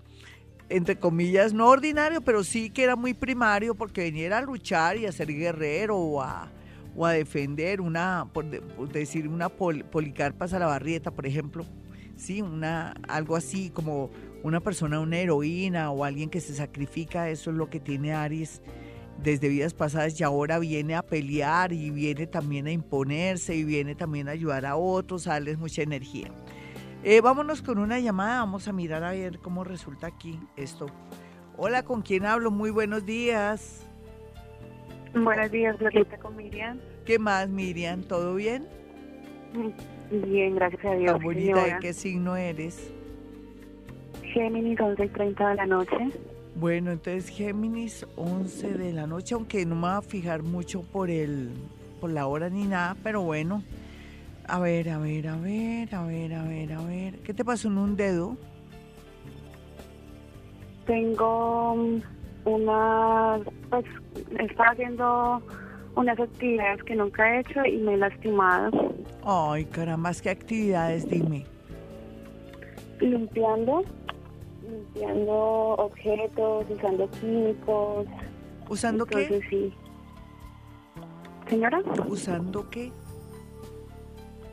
entre 0.67 0.97
comillas, 0.97 1.53
no 1.53 1.67
ordinario, 1.67 2.21
pero 2.21 2.43
sí 2.43 2.69
que 2.69 2.83
era 2.83 2.95
muy 2.95 3.13
primario 3.13 3.73
porque 3.75 4.01
venía 4.01 4.37
a 4.37 4.41
luchar 4.41 4.97
y 4.97 5.05
a 5.05 5.11
ser 5.11 5.27
guerrero 5.27 5.97
o 5.97 6.21
a, 6.21 6.51
o 6.99 7.05
a 7.05 7.13
defender 7.13 7.79
una, 7.79 8.27
por, 8.33 8.43
decir, 8.89 9.29
una 9.29 9.47
policarpa 9.47 10.45
a 10.51 10.59
la 10.59 10.65
barrieta, 10.65 11.11
por 11.11 11.25
ejemplo. 11.25 11.65
Sí, 12.17 12.41
una, 12.41 12.93
algo 13.07 13.37
así 13.37 13.69
como 13.69 14.09
una 14.43 14.59
persona, 14.59 14.99
una 14.99 15.17
heroína 15.17 15.91
o 15.91 16.03
alguien 16.03 16.29
que 16.29 16.41
se 16.41 16.53
sacrifica, 16.53 17.29
eso 17.29 17.51
es 17.51 17.55
lo 17.55 17.69
que 17.69 17.79
tiene 17.79 18.11
Aries 18.11 18.61
desde 19.23 19.47
vidas 19.47 19.73
pasadas 19.73 20.19
y 20.19 20.25
ahora 20.25 20.59
viene 20.59 20.95
a 20.95 21.01
pelear 21.01 21.71
y 21.71 21.89
viene 21.89 22.27
también 22.27 22.67
a 22.67 22.71
imponerse 22.73 23.55
y 23.55 23.63
viene 23.63 23.95
también 23.95 24.27
a 24.27 24.31
ayudar 24.31 24.65
a 24.65 24.75
otros, 24.75 25.25
a 25.27 25.31
darles 25.31 25.57
mucha 25.57 25.81
energía. 25.81 26.27
Eh, 27.05 27.21
vámonos 27.21 27.61
con 27.61 27.77
una 27.77 28.01
llamada, 28.01 28.39
vamos 28.39 28.67
a 28.67 28.73
mirar 28.73 29.05
a 29.05 29.11
ver 29.11 29.39
cómo 29.39 29.63
resulta 29.63 30.07
aquí 30.07 30.37
esto. 30.57 30.87
Hola, 31.55 31.83
¿con 31.83 32.01
quién 32.01 32.25
hablo? 32.25 32.51
Muy 32.51 32.71
buenos 32.71 33.05
días. 33.05 33.85
Buenos 35.13 35.49
días, 35.49 35.77
Glorita, 35.79 36.17
con 36.17 36.35
Miriam. 36.35 36.77
¿Qué 37.05 37.19
más, 37.19 37.49
Miriam? 37.49 38.03
¿Todo 38.03 38.35
bien? 38.35 38.67
Bien, 40.11 40.55
gracias 40.55 40.85
a 40.85 40.93
Dios. 40.95 41.19
¿de 41.19 41.77
qué 41.81 41.93
signo 41.93 42.35
eres? 42.35 42.91
Géminis, 44.23 44.79
11 44.79 45.05
y 45.05 45.09
30 45.09 45.49
de 45.49 45.55
la 45.55 45.65
noche. 45.65 45.97
Bueno, 46.55 46.91
entonces 46.91 47.29
Géminis 47.29 48.05
11 48.15 48.73
de 48.73 48.93
la 48.93 49.07
noche, 49.07 49.33
aunque 49.33 49.65
no 49.65 49.75
me 49.75 49.83
va 49.83 49.97
a 49.97 50.01
fijar 50.01 50.43
mucho 50.43 50.81
por 50.81 51.09
el 51.09 51.51
por 51.99 52.11
la 52.11 52.27
hora 52.27 52.49
ni 52.49 52.65
nada, 52.65 52.95
pero 53.03 53.21
bueno. 53.21 53.63
A 54.47 54.59
ver, 54.59 54.89
a 54.89 54.97
ver, 54.97 55.27
a 55.27 55.37
ver, 55.37 55.93
a 55.93 56.03
ver, 56.03 56.33
a 56.33 56.43
ver, 56.43 56.73
a 56.73 56.81
ver. 56.81 57.19
¿Qué 57.19 57.33
te 57.33 57.45
pasó 57.45 57.67
en 57.67 57.77
un 57.77 57.95
dedo? 57.95 58.35
Tengo 60.85 61.73
una, 62.45 63.39
pues, 63.69 63.85
estaba 64.39 64.71
haciendo 64.71 65.41
unas 65.95 66.19
actividades 66.19 66.83
que 66.83 66.95
nunca 66.95 67.35
he 67.35 67.39
hecho 67.41 67.65
y 67.65 67.77
me 67.77 67.93
he 67.93 67.97
lastimado. 67.97 68.93
Ay, 69.23 69.65
caramba, 69.65 70.11
¿qué 70.21 70.29
actividades? 70.29 71.07
Dime. 71.09 71.45
Limpiando 72.99 73.83
limpiando 74.69 75.33
objetos, 75.77 76.65
usando 76.69 77.09
químicos. 77.11 78.05
¿Usando 78.69 79.05
qué? 79.05 79.41
sí. 79.49 79.73
Señora. 81.47 81.81
¿Usando 82.07 82.69
qué? 82.69 82.91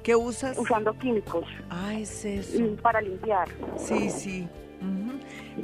¿Qué 0.02 0.16
usas? 0.16 0.56
Usando 0.58 0.96
químicos. 0.98 1.44
Ah, 1.68 1.94
es 1.94 2.24
eso. 2.24 2.62
Mm, 2.62 2.76
para 2.76 3.00
limpiar. 3.00 3.48
Sí, 3.76 4.08
sí. 4.08 4.48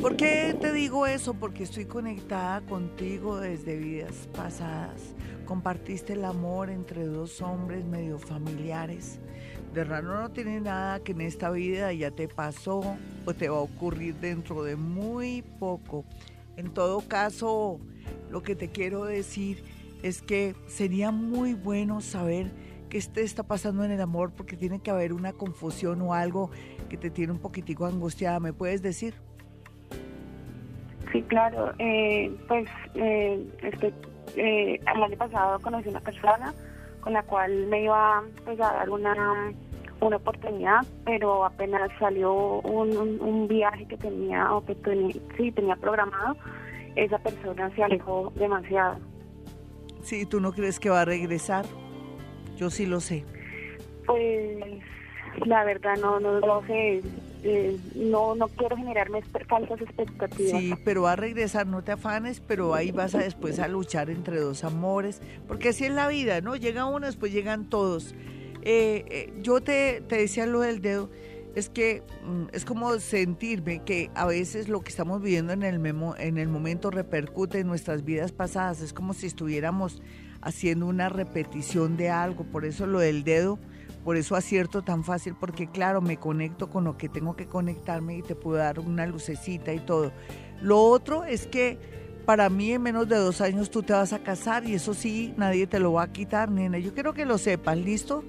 ¿Por 0.00 0.16
qué 0.16 0.56
te 0.60 0.72
digo 0.72 1.06
eso? 1.06 1.34
Porque 1.34 1.64
estoy 1.64 1.84
conectada 1.84 2.60
contigo 2.62 3.38
desde 3.38 3.76
vidas 3.76 4.28
pasadas. 4.34 5.14
Compartiste 5.44 6.14
el 6.14 6.24
amor 6.24 6.70
entre 6.70 7.04
dos 7.04 7.40
hombres 7.42 7.84
medio 7.84 8.18
familiares 8.18 9.20
de 9.74 9.84
raro 9.84 10.20
no 10.20 10.30
tiene 10.30 10.60
nada 10.60 11.00
que 11.00 11.12
en 11.12 11.22
esta 11.22 11.50
vida 11.50 11.92
ya 11.92 12.10
te 12.10 12.28
pasó 12.28 12.96
o 13.24 13.34
te 13.34 13.48
va 13.48 13.56
a 13.56 13.60
ocurrir 13.60 14.14
dentro 14.16 14.62
de 14.62 14.76
muy 14.76 15.42
poco. 15.58 16.04
En 16.56 16.72
todo 16.72 17.00
caso, 17.00 17.80
lo 18.30 18.42
que 18.42 18.54
te 18.54 18.68
quiero 18.68 19.04
decir 19.04 19.64
es 20.02 20.20
que 20.20 20.54
sería 20.66 21.10
muy 21.10 21.54
bueno 21.54 22.00
saber 22.02 22.52
qué 22.92 23.00
te 23.00 23.22
está 23.22 23.42
pasando 23.42 23.84
en 23.84 23.90
el 23.90 24.02
amor 24.02 24.32
porque 24.36 24.54
tiene 24.54 24.78
que 24.78 24.90
haber 24.90 25.14
una 25.14 25.32
confusión 25.32 26.02
o 26.02 26.12
algo 26.12 26.50
que 26.90 26.98
te 26.98 27.08
tiene 27.08 27.32
un 27.32 27.38
poquitico 27.38 27.86
angustiada. 27.86 28.38
¿Me 28.38 28.52
puedes 28.52 28.82
decir? 28.82 29.14
Sí, 31.10 31.22
claro. 31.22 31.72
Eh, 31.78 32.30
pues 32.48 32.68
eh, 32.94 33.46
este, 33.62 33.94
eh, 34.36 34.78
el 34.94 35.02
año 35.02 35.16
pasado 35.16 35.58
conocí 35.60 35.88
una 35.88 36.00
persona 36.00 36.52
con 37.00 37.14
la 37.14 37.22
cual 37.22 37.66
me 37.68 37.84
iba 37.84 38.22
pues, 38.44 38.60
a 38.60 38.74
dar 38.74 38.90
una, 38.90 39.54
una 40.02 40.16
oportunidad, 40.16 40.84
pero 41.06 41.46
apenas 41.46 41.90
salió 41.98 42.60
un, 42.60 42.94
un, 42.94 43.48
viaje 43.48 43.86
que 43.86 43.96
tenía 43.96 44.54
o 44.54 44.62
que 44.66 44.74
tenía, 44.74 45.16
sí, 45.38 45.50
tenía 45.50 45.76
programado, 45.76 46.36
esa 46.94 47.18
persona 47.20 47.74
se 47.74 47.82
alejó 47.82 48.30
demasiado. 48.36 48.98
Sí, 50.02 50.26
¿tú 50.26 50.40
no 50.40 50.52
crees 50.52 50.78
que 50.78 50.90
va 50.90 51.00
a 51.00 51.04
regresar? 51.06 51.64
Yo 52.56 52.70
sí 52.70 52.86
lo 52.86 53.00
sé. 53.00 53.24
Pues 54.06 54.82
la 55.46 55.64
verdad 55.64 55.96
no, 56.00 56.20
no 56.20 56.40
lo 56.40 56.62
sé. 56.66 57.02
Eh, 57.44 57.76
no, 57.96 58.36
no 58.36 58.46
quiero 58.48 58.76
generarme 58.76 59.20
falsas 59.48 59.80
expectativas. 59.80 60.60
Sí, 60.60 60.74
pero 60.84 61.02
va 61.02 61.12
a 61.12 61.16
regresar, 61.16 61.66
no 61.66 61.82
te 61.82 61.90
afanes, 61.90 62.40
pero 62.40 62.74
ahí 62.74 62.92
vas 62.92 63.16
a 63.16 63.18
después 63.18 63.58
a 63.58 63.66
luchar 63.66 64.10
entre 64.10 64.38
dos 64.38 64.62
amores, 64.62 65.20
porque 65.48 65.70
así 65.70 65.84
es 65.84 65.92
la 65.92 66.06
vida, 66.06 66.40
¿no? 66.40 66.54
Llega 66.54 66.84
uno, 66.84 67.06
después 67.06 67.32
llegan 67.32 67.68
todos. 67.68 68.14
Eh, 68.62 69.04
eh, 69.10 69.32
yo 69.42 69.60
te, 69.60 70.02
te, 70.06 70.18
decía 70.18 70.46
lo 70.46 70.60
del 70.60 70.80
dedo, 70.80 71.10
es 71.56 71.68
que 71.68 72.04
mm, 72.24 72.44
es 72.52 72.64
como 72.64 72.96
sentirme 73.00 73.82
que 73.82 74.10
a 74.14 74.26
veces 74.26 74.68
lo 74.68 74.82
que 74.82 74.90
estamos 74.90 75.20
viviendo 75.20 75.52
en 75.52 75.64
el, 75.64 75.80
memo, 75.80 76.14
en 76.16 76.38
el 76.38 76.48
momento 76.48 76.92
repercute 76.92 77.58
en 77.58 77.66
nuestras 77.66 78.04
vidas 78.04 78.30
pasadas, 78.30 78.80
es 78.82 78.92
como 78.92 79.14
si 79.14 79.26
estuviéramos 79.26 80.00
haciendo 80.42 80.86
una 80.86 81.08
repetición 81.08 81.96
de 81.96 82.10
algo, 82.10 82.44
por 82.44 82.64
eso 82.64 82.86
lo 82.86 82.98
del 82.98 83.24
dedo 83.24 83.58
por 84.04 84.16
eso 84.16 84.34
acierto 84.34 84.82
tan 84.82 85.04
fácil, 85.04 85.34
porque 85.38 85.68
claro, 85.68 86.00
me 86.00 86.16
conecto 86.16 86.68
con 86.68 86.84
lo 86.84 86.96
que 86.96 87.08
tengo 87.08 87.36
que 87.36 87.46
conectarme 87.46 88.16
y 88.18 88.22
te 88.22 88.34
puedo 88.34 88.58
dar 88.58 88.80
una 88.80 89.06
lucecita 89.06 89.72
y 89.72 89.78
todo. 89.78 90.12
Lo 90.60 90.82
otro 90.82 91.24
es 91.24 91.46
que 91.46 91.78
para 92.26 92.48
mí 92.48 92.72
en 92.72 92.82
menos 92.82 93.08
de 93.08 93.16
dos 93.16 93.40
años 93.40 93.70
tú 93.70 93.82
te 93.82 93.92
vas 93.92 94.12
a 94.12 94.20
casar 94.20 94.64
y 94.64 94.74
eso 94.74 94.94
sí, 94.94 95.34
nadie 95.36 95.66
te 95.66 95.78
lo 95.78 95.92
va 95.92 96.04
a 96.04 96.12
quitar, 96.12 96.50
nena. 96.50 96.78
Yo 96.78 96.94
quiero 96.94 97.14
que 97.14 97.24
lo 97.24 97.38
sepan, 97.38 97.84
¿listo? 97.84 98.24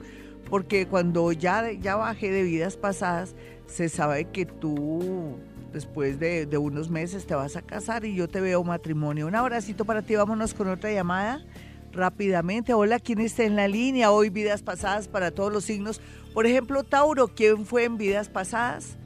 Porque 0.49 0.87
cuando 0.87 1.31
ya, 1.31 1.71
ya 1.71 1.95
bajé 1.95 2.31
de 2.31 2.43
vidas 2.43 2.77
pasadas, 2.77 3.35
se 3.65 3.89
sabe 3.89 4.25
que 4.25 4.45
tú 4.45 5.37
después 5.71 6.19
de, 6.19 6.45
de 6.45 6.57
unos 6.59 6.91
meses 6.91 7.25
te 7.25 7.33
vas 7.33 7.55
a 7.55 7.63
casar 7.63 8.05
y 8.05 8.13
yo 8.13 8.27
te 8.27 8.41
veo 8.41 8.63
matrimonio. 8.63 9.25
Un 9.25 9.35
abracito 9.35 9.85
para 9.85 10.03
ti, 10.03 10.15
vámonos 10.15 10.53
con 10.53 10.67
otra 10.67 10.91
llamada 10.91 11.43
rápidamente. 11.93 12.73
Hola, 12.73 12.99
¿quién 12.99 13.19
está 13.19 13.43
en 13.43 13.55
la 13.55 13.67
línea? 13.67 14.11
Hoy 14.11 14.29
vidas 14.29 14.61
pasadas 14.61 15.07
para 15.07 15.31
todos 15.31 15.53
los 15.53 15.63
signos. 15.63 16.01
Por 16.33 16.45
ejemplo, 16.45 16.83
Tauro, 16.83 17.29
¿quién 17.29 17.65
fue 17.65 17.85
en 17.85 17.97
vidas 17.97 18.29
pasadas? 18.29 18.97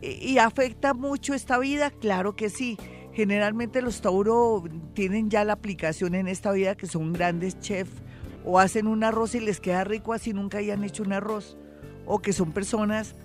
¿Y, 0.00 0.38
afecta 0.38 0.94
mucho 0.94 1.34
esta 1.34 1.58
vida? 1.58 1.90
Claro 1.90 2.36
que 2.36 2.50
sí. 2.50 2.78
Generalmente 3.12 3.82
los 3.82 4.00
Tauro 4.00 4.62
tienen 4.94 5.28
ya 5.28 5.44
la 5.44 5.54
aplicación 5.54 6.14
en 6.14 6.28
esta 6.28 6.52
vida 6.52 6.76
que 6.76 6.86
son 6.86 7.12
grandes 7.12 7.58
chefs 7.58 7.90
o 8.44 8.60
hacen 8.60 8.86
un 8.86 9.02
arroz 9.02 9.34
y 9.34 9.40
les 9.40 9.58
queda 9.58 9.82
rico 9.82 10.12
así 10.12 10.32
nunca 10.32 10.58
hayan 10.58 10.84
hecho 10.84 11.02
un 11.02 11.12
arroz 11.12 11.56
o 12.06 12.20
que 12.20 12.32
son 12.32 12.52
personas 12.52 13.16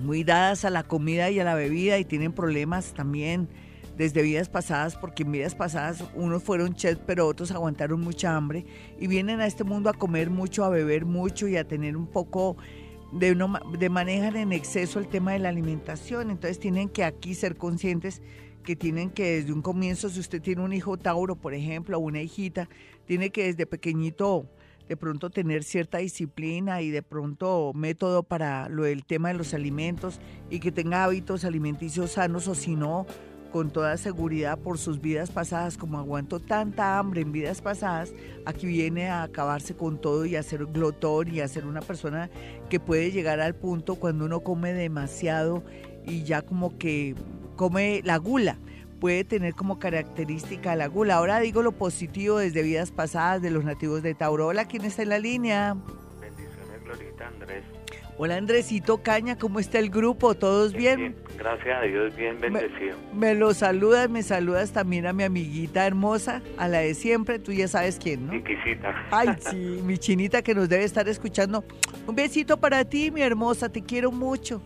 muy 0.00 0.22
dadas 0.22 0.64
a 0.64 0.70
la 0.70 0.84
comida 0.84 1.30
y 1.30 1.40
a 1.40 1.44
la 1.44 1.56
bebida 1.56 1.98
y 1.98 2.04
tienen 2.04 2.32
problemas 2.32 2.94
también 2.94 3.48
desde 3.98 4.22
vidas 4.22 4.48
pasadas, 4.48 4.96
porque 4.96 5.24
en 5.24 5.32
vidas 5.32 5.56
pasadas 5.56 6.04
unos 6.14 6.44
fueron 6.44 6.74
chefs, 6.74 7.02
pero 7.04 7.26
otros 7.26 7.50
aguantaron 7.50 8.00
mucha 8.00 8.36
hambre 8.36 8.64
y 9.00 9.08
vienen 9.08 9.40
a 9.40 9.46
este 9.46 9.64
mundo 9.64 9.90
a 9.90 9.92
comer 9.92 10.30
mucho, 10.30 10.64
a 10.64 10.68
beber 10.68 11.04
mucho 11.04 11.48
y 11.48 11.56
a 11.56 11.66
tener 11.66 11.96
un 11.96 12.06
poco 12.06 12.56
de, 13.10 13.36
de 13.78 13.90
manejar 13.90 14.36
en 14.36 14.52
exceso 14.52 15.00
el 15.00 15.08
tema 15.08 15.32
de 15.32 15.40
la 15.40 15.48
alimentación. 15.48 16.30
Entonces 16.30 16.60
tienen 16.60 16.88
que 16.88 17.02
aquí 17.02 17.34
ser 17.34 17.56
conscientes 17.56 18.22
que 18.62 18.76
tienen 18.76 19.10
que 19.10 19.40
desde 19.40 19.52
un 19.52 19.62
comienzo, 19.62 20.08
si 20.08 20.20
usted 20.20 20.40
tiene 20.40 20.62
un 20.62 20.72
hijo 20.72 20.96
Tauro, 20.96 21.34
por 21.34 21.52
ejemplo, 21.52 21.98
o 21.98 22.00
una 22.00 22.22
hijita, 22.22 22.68
tiene 23.04 23.30
que 23.30 23.46
desde 23.46 23.66
pequeñito 23.66 24.46
de 24.88 24.96
pronto 24.96 25.30
tener 25.30 25.64
cierta 25.64 25.98
disciplina 25.98 26.82
y 26.82 26.90
de 26.90 27.02
pronto 27.02 27.72
método 27.74 28.22
para 28.22 28.68
lo 28.68 28.84
del 28.84 29.04
tema 29.04 29.28
de 29.28 29.34
los 29.34 29.54
alimentos 29.54 30.20
y 30.50 30.60
que 30.60 30.72
tenga 30.72 31.04
hábitos 31.04 31.44
alimenticios 31.44 32.12
sanos 32.12 32.48
o 32.48 32.54
si 32.54 32.76
no, 32.76 33.06
con 33.50 33.70
toda 33.70 33.96
seguridad 33.96 34.58
por 34.58 34.78
sus 34.78 35.00
vidas 35.00 35.30
pasadas, 35.30 35.76
como 35.76 35.98
aguantó 35.98 36.40
tanta 36.40 36.98
hambre 36.98 37.22
en 37.22 37.32
vidas 37.32 37.60
pasadas, 37.60 38.12
aquí 38.46 38.66
viene 38.66 39.08
a 39.08 39.22
acabarse 39.22 39.74
con 39.74 40.00
todo 40.00 40.24
y 40.26 40.36
a 40.36 40.42
ser 40.42 40.66
glotón 40.66 41.34
y 41.34 41.40
a 41.40 41.48
ser 41.48 41.66
una 41.66 41.80
persona 41.80 42.30
que 42.68 42.80
puede 42.80 43.10
llegar 43.10 43.40
al 43.40 43.54
punto 43.54 43.96
cuando 43.96 44.24
uno 44.24 44.40
come 44.40 44.72
demasiado 44.72 45.64
y 46.06 46.24
ya 46.24 46.42
como 46.42 46.78
que 46.78 47.14
come 47.56 48.02
la 48.04 48.16
gula. 48.16 48.58
Puede 49.00 49.24
tener 49.24 49.54
como 49.54 49.78
característica 49.78 50.74
la 50.74 50.88
gula. 50.88 51.16
Ahora 51.16 51.38
digo 51.38 51.62
lo 51.62 51.72
positivo 51.72 52.38
desde 52.38 52.62
vidas 52.62 52.90
pasadas 52.90 53.40
de 53.40 53.50
los 53.50 53.64
nativos 53.64 54.02
de 54.02 54.14
Tauro. 54.14 54.48
Hola, 54.48 54.64
¿quién 54.64 54.84
está 54.84 55.02
en 55.02 55.10
la 55.10 55.18
línea? 55.20 55.76
Bendiciones, 56.20 56.82
Glorita 56.84 57.28
Andrés. 57.28 57.77
Hola 58.18 58.36
Andresito 58.36 59.02
Caña, 59.02 59.38
¿cómo 59.38 59.60
está 59.60 59.78
el 59.78 59.90
grupo? 59.90 60.34
¿Todos 60.34 60.72
bien? 60.72 61.16
Gracias 61.38 61.78
a 61.78 61.82
Dios, 61.82 62.14
bien 62.16 62.40
bendecido. 62.40 62.96
Me, 63.14 63.34
lo 63.34 63.54
saludas, 63.54 64.10
me 64.10 64.22
saludas 64.22 64.72
también 64.72 65.06
a 65.06 65.12
mi 65.12 65.22
amiguita 65.22 65.86
hermosa, 65.86 66.42
a 66.56 66.66
la 66.66 66.80
de 66.80 66.94
siempre, 66.94 67.38
tú 67.38 67.52
ya 67.52 67.68
sabes 67.68 67.98
quién, 68.02 68.26
¿no? 68.26 68.32
Chiquisita. 68.32 69.06
Ay, 69.12 69.28
sí, 69.38 69.80
mi 69.84 69.98
chinita 69.98 70.42
que 70.42 70.54
nos 70.54 70.68
debe 70.68 70.82
estar 70.82 71.08
escuchando. 71.08 71.64
Un 72.06 72.16
besito 72.16 72.58
para 72.58 72.84
ti, 72.84 73.12
mi 73.12 73.22
hermosa, 73.22 73.68
te 73.68 73.82
quiero 73.82 74.10
mucho. 74.10 74.60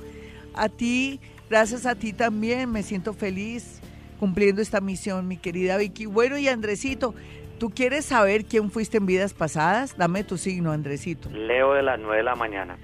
A 0.54 0.70
ti, 0.70 1.20
Gracias 1.52 1.84
a 1.84 1.94
ti 1.94 2.14
también, 2.14 2.72
me 2.72 2.82
siento 2.82 3.12
feliz 3.12 3.82
cumpliendo 4.18 4.62
esta 4.62 4.80
misión, 4.80 5.28
mi 5.28 5.36
querida 5.36 5.76
Vicky. 5.76 6.06
Bueno, 6.06 6.38
y 6.38 6.48
Andresito, 6.48 7.14
¿tú 7.58 7.68
quieres 7.68 8.06
saber 8.06 8.46
quién 8.46 8.70
fuiste 8.70 8.96
en 8.96 9.04
vidas 9.04 9.34
pasadas? 9.34 9.94
Dame 9.98 10.24
tu 10.24 10.38
signo, 10.38 10.72
Andresito. 10.72 11.28
Leo 11.28 11.74
de 11.74 11.82
las 11.82 12.00
9 12.00 12.16
de 12.16 12.22
la 12.22 12.36
mañana. 12.36 12.78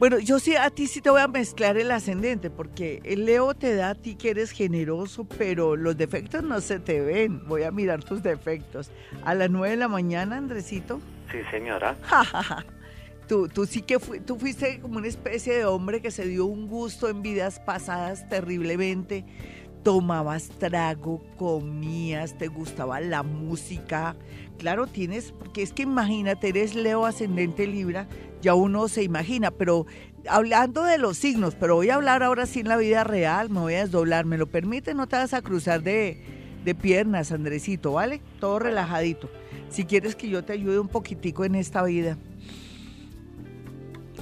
Bueno, 0.00 0.18
yo 0.18 0.38
sí, 0.38 0.56
a 0.56 0.70
ti 0.70 0.86
sí 0.86 1.02
te 1.02 1.10
voy 1.10 1.20
a 1.20 1.28
mezclar 1.28 1.76
el 1.76 1.90
ascendente, 1.90 2.48
porque 2.48 3.02
el 3.04 3.26
Leo 3.26 3.52
te 3.52 3.74
da 3.74 3.90
a 3.90 3.94
ti 3.94 4.14
que 4.14 4.30
eres 4.30 4.50
generoso, 4.50 5.26
pero 5.36 5.76
los 5.76 5.94
defectos 5.94 6.42
no 6.42 6.62
se 6.62 6.80
te 6.80 7.02
ven. 7.02 7.46
Voy 7.46 7.64
a 7.64 7.70
mirar 7.70 8.02
tus 8.02 8.22
defectos. 8.22 8.90
A 9.24 9.34
las 9.34 9.50
9 9.50 9.72
de 9.72 9.76
la 9.76 9.88
mañana, 9.88 10.38
Andresito. 10.38 11.02
Sí, 11.30 11.36
señora. 11.50 11.98
tú, 13.28 13.46
tú 13.48 13.66
sí 13.66 13.82
que 13.82 13.98
tú 13.98 14.38
fuiste 14.38 14.80
como 14.80 14.96
una 14.96 15.06
especie 15.06 15.52
de 15.52 15.66
hombre 15.66 16.00
que 16.00 16.10
se 16.10 16.24
dio 16.24 16.46
un 16.46 16.66
gusto 16.66 17.10
en 17.10 17.20
vidas 17.20 17.60
pasadas 17.60 18.26
terriblemente. 18.30 19.26
Tomabas 19.82 20.48
trago, 20.58 21.22
comías, 21.36 22.38
te 22.38 22.48
gustaba 22.48 23.00
la 23.00 23.22
música. 23.22 24.16
Claro, 24.56 24.86
tienes, 24.86 25.32
porque 25.32 25.62
es 25.62 25.74
que 25.74 25.82
imagínate, 25.82 26.48
eres 26.48 26.74
Leo 26.74 27.04
ascendente 27.04 27.66
Libra, 27.66 28.08
ya 28.42 28.54
uno 28.54 28.88
se 28.88 29.02
imagina, 29.02 29.50
pero 29.50 29.86
hablando 30.28 30.82
de 30.84 30.98
los 30.98 31.18
signos, 31.18 31.54
pero 31.54 31.76
voy 31.76 31.90
a 31.90 31.96
hablar 31.96 32.22
ahora 32.22 32.46
sí 32.46 32.60
en 32.60 32.68
la 32.68 32.76
vida 32.76 33.04
real, 33.04 33.50
me 33.50 33.60
voy 33.60 33.74
a 33.74 33.80
desdoblar, 33.80 34.24
¿me 34.24 34.38
lo 34.38 34.46
permite? 34.46 34.94
No 34.94 35.06
te 35.06 35.16
vas 35.16 35.34
a 35.34 35.42
cruzar 35.42 35.82
de, 35.82 36.22
de 36.64 36.74
piernas, 36.74 37.32
Andresito, 37.32 37.92
¿vale? 37.92 38.20
Todo 38.38 38.58
relajadito. 38.58 39.30
Si 39.68 39.84
quieres 39.84 40.16
que 40.16 40.28
yo 40.28 40.44
te 40.44 40.52
ayude 40.52 40.78
un 40.78 40.88
poquitico 40.88 41.44
en 41.44 41.54
esta 41.54 41.82
vida. 41.82 42.16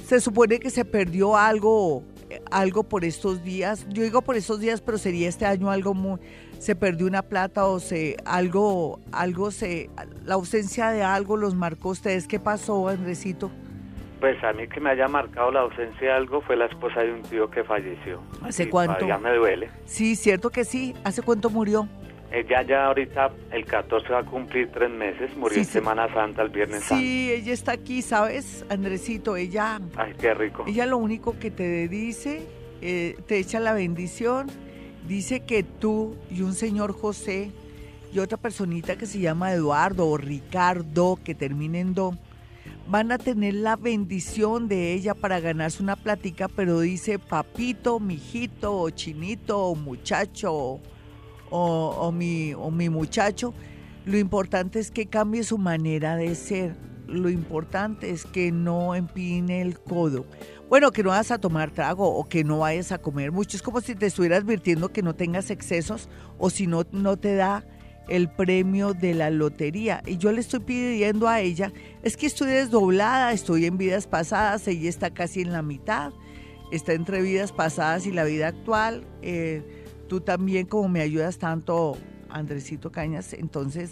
Se 0.07 0.19
supone 0.19 0.59
que 0.59 0.69
se 0.69 0.85
perdió 0.85 1.37
algo, 1.37 2.03
algo 2.51 2.83
por 2.83 3.05
estos 3.05 3.43
días. 3.43 3.85
Yo 3.89 4.03
digo 4.03 4.21
por 4.21 4.35
estos 4.35 4.59
días, 4.59 4.81
pero 4.81 4.97
sería 4.97 5.29
este 5.29 5.45
año 5.45 5.69
algo 5.69 5.93
muy 5.93 6.19
se 6.59 6.75
perdió 6.75 7.07
una 7.07 7.21
plata 7.21 7.65
o 7.65 7.79
se 7.79 8.17
algo 8.25 8.99
algo 9.13 9.49
se 9.49 9.89
la 10.25 10.33
ausencia 10.33 10.89
de 10.89 11.03
algo 11.03 11.37
los 11.37 11.55
marcó 11.55 11.89
ustedes. 11.89 12.27
¿Qué 12.27 12.39
pasó, 12.39 12.89
Andresito? 12.89 13.49
Pues 14.19 14.43
a 14.43 14.51
mí 14.51 14.67
que 14.67 14.79
me 14.79 14.89
haya 14.89 15.07
marcado 15.07 15.51
la 15.51 15.61
ausencia 15.61 16.07
de 16.07 16.11
algo 16.11 16.41
fue 16.41 16.57
la 16.57 16.65
esposa 16.65 17.01
de 17.01 17.13
un 17.13 17.21
tío 17.23 17.49
que 17.49 17.63
falleció. 17.63 18.21
¿Hace 18.43 18.69
cuánto? 18.69 19.07
Ya 19.07 19.17
me 19.17 19.33
duele. 19.33 19.69
Sí, 19.85 20.15
cierto 20.15 20.49
que 20.49 20.65
sí. 20.65 20.93
¿Hace 21.03 21.21
cuánto 21.21 21.49
murió? 21.49 21.87
Ella 22.31 22.61
ya 22.61 22.85
ahorita 22.85 23.31
el 23.51 23.65
14 23.65 24.09
va 24.09 24.19
a 24.19 24.23
cumplir 24.23 24.69
tres 24.71 24.91
meses, 24.91 25.35
murió 25.35 25.57
en 25.57 25.65
Semana 25.65 26.13
Santa, 26.13 26.43
el 26.43 26.49
Viernes 26.49 26.83
sí, 26.83 26.89
Santo. 26.89 27.03
Sí, 27.03 27.31
ella 27.31 27.53
está 27.53 27.71
aquí, 27.71 28.01
¿sabes, 28.03 28.65
Andresito? 28.69 29.35
Ella... 29.35 29.79
Ay, 29.95 30.13
qué 30.19 30.35
rico. 30.35 30.63
Ella 30.67 30.85
lo 30.85 30.97
único 30.97 31.39
que 31.39 31.49
te 31.49 31.87
dice, 31.87 32.43
eh, 32.81 33.17
te 33.25 33.39
echa 33.39 33.59
la 33.59 33.73
bendición, 33.73 34.45
dice 35.07 35.39
que 35.39 35.63
tú 35.63 36.15
y 36.29 36.41
un 36.41 36.53
señor 36.53 36.93
José 36.93 37.51
y 38.13 38.19
otra 38.19 38.37
personita 38.37 38.95
que 38.95 39.07
se 39.07 39.19
llama 39.19 39.51
Eduardo 39.51 40.07
o 40.07 40.17
Ricardo, 40.17 41.17
que 41.23 41.33
termina 41.33 41.79
en 41.79 41.95
do, 41.95 42.13
van 42.89 43.11
a 43.11 43.19
tener 43.19 43.53
la 43.53 43.75
bendición 43.75 44.67
de 44.67 44.93
ella 44.93 45.13
para 45.13 45.39
ganarse 45.39 45.83
una 45.83 45.95
plática, 45.95 46.47
pero 46.47 46.79
dice 46.79 47.19
papito, 47.19 47.99
mijito, 47.99 48.75
o 48.75 48.89
chinito, 48.89 49.59
o 49.59 49.75
muchacho, 49.75 50.79
o, 51.51 52.11
mi, 52.11 52.53
o 52.55 52.71
mi 52.71 52.89
muchacho. 52.89 53.53
Lo 54.05 54.17
importante 54.17 54.79
es 54.79 54.89
que 54.89 55.05
cambie 55.05 55.43
su 55.43 55.59
manera 55.59 56.15
de 56.15 56.33
ser. 56.33 56.75
Lo 57.05 57.29
importante 57.29 58.09
es 58.09 58.25
que 58.25 58.51
no 58.51 58.95
empine 58.95 59.61
el 59.61 59.79
codo. 59.79 60.25
Bueno, 60.67 60.91
que 60.91 61.03
no 61.03 61.09
vas 61.09 61.29
a 61.31 61.39
tomar 61.39 61.71
trago 61.71 62.07
o 62.07 62.27
que 62.27 62.43
no 62.43 62.59
vayas 62.59 62.91
a 62.91 62.97
comer 62.97 63.31
mucho. 63.31 63.55
Es 63.55 63.63
como 63.63 63.81
si 63.81 63.93
te 63.93 64.07
estuviera 64.07 64.37
advirtiendo 64.37 64.89
que 64.89 65.03
no 65.03 65.15
tengas 65.15 65.51
excesos 65.51 66.09
o 66.39 66.49
si 66.49 66.65
no, 66.65 66.83
no 66.91 67.17
te 67.17 67.35
da 67.35 67.65
el 68.09 68.29
premio 68.29 68.93
de 68.93 69.13
la 69.13 69.29
lotería. 69.29 70.01
Y 70.05 70.17
yo 70.17 70.31
le 70.31 70.41
estoy 70.41 70.61
pidiendo 70.61 71.27
a 71.27 71.39
ella, 71.39 71.71
es 72.03 72.17
que 72.17 72.25
estoy 72.25 72.49
desdoblada, 72.49 73.31
estoy 73.31 73.65
en 73.65 73.77
vidas 73.77 74.07
pasadas, 74.07 74.67
ella 74.67 74.89
está 74.89 75.13
casi 75.13 75.41
en 75.41 75.53
la 75.53 75.61
mitad, 75.61 76.11
está 76.71 76.93
entre 76.93 77.21
vidas 77.21 77.51
pasadas 77.51 78.07
y 78.07 78.11
la 78.11 78.23
vida 78.23 78.47
actual. 78.47 79.05
Eh, 79.21 79.85
tú 80.07 80.21
también 80.21 80.65
como 80.65 80.89
me 80.89 81.01
ayudas 81.01 81.37
tanto, 81.37 81.97
Andresito 82.29 82.91
Cañas, 82.91 83.33
entonces... 83.33 83.91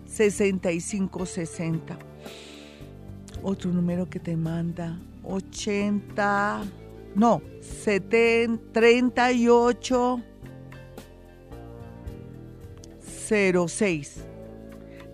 65, 0.05 1.25
60 1.25 2.09
otro 3.43 3.71
número 3.71 4.09
que 4.09 4.19
te 4.19 4.35
manda 4.35 4.97
80, 5.23 6.61
no, 7.15 7.41
70, 7.61 8.63
38 8.71 10.23
06. 13.29 14.23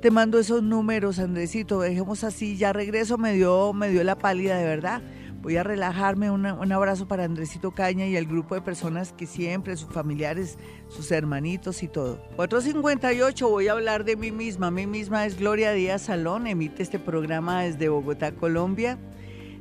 Te 0.01 0.11
mando 0.11 0.39
esos 0.39 0.63
números, 0.63 1.19
Andresito, 1.19 1.81
dejemos 1.81 2.23
así, 2.23 2.57
ya 2.57 2.71
regreso, 2.71 3.17
me 3.17 3.33
dio, 3.33 3.73
me 3.73 3.89
dio 3.89 4.03
la 4.03 4.17
pálida 4.17 4.57
de 4.57 4.65
verdad. 4.65 5.01
Voy 5.45 5.57
a 5.57 5.63
relajarme, 5.63 6.31
un 6.31 6.71
abrazo 6.71 7.07
para 7.07 7.23
Andresito 7.23 7.69
Caña 7.69 8.07
y 8.07 8.15
el 8.15 8.25
grupo 8.25 8.55
de 8.55 8.61
personas 8.61 9.13
que 9.13 9.27
siempre, 9.27 9.77
sus 9.77 9.93
familiares, 9.93 10.57
sus 10.89 11.11
hermanitos 11.11 11.83
y 11.83 11.87
todo. 11.87 12.19
458, 12.35 13.47
voy 13.47 13.67
a 13.67 13.73
hablar 13.73 14.05
de 14.05 14.15
mí 14.15 14.31
misma. 14.31 14.71
Mí 14.71 14.87
misma 14.87 15.23
es 15.27 15.37
Gloria 15.37 15.71
Díaz 15.73 16.01
Salón, 16.01 16.47
emite 16.47 16.81
este 16.81 16.97
programa 16.97 17.61
desde 17.61 17.89
Bogotá, 17.89 18.31
Colombia. 18.31 18.97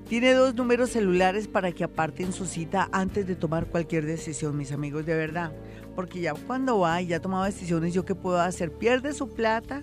Tiene 0.08 0.32
dos 0.32 0.54
números 0.54 0.88
celulares 0.88 1.48
para 1.48 1.70
que 1.70 1.84
aparten 1.84 2.32
su 2.32 2.46
cita 2.46 2.88
antes 2.90 3.26
de 3.26 3.36
tomar 3.36 3.66
cualquier 3.66 4.06
decisión, 4.06 4.56
mis 4.56 4.72
amigos, 4.72 5.04
de 5.04 5.14
verdad. 5.14 5.52
Porque 5.94 6.22
ya 6.22 6.32
cuando 6.32 6.78
va 6.78 7.02
y 7.02 7.08
ya 7.08 7.18
ha 7.18 7.20
tomado 7.20 7.44
decisiones, 7.44 7.92
¿yo 7.92 8.06
qué 8.06 8.14
puedo 8.14 8.40
hacer? 8.40 8.72
Pierde 8.72 9.12
su 9.12 9.28
plata, 9.34 9.82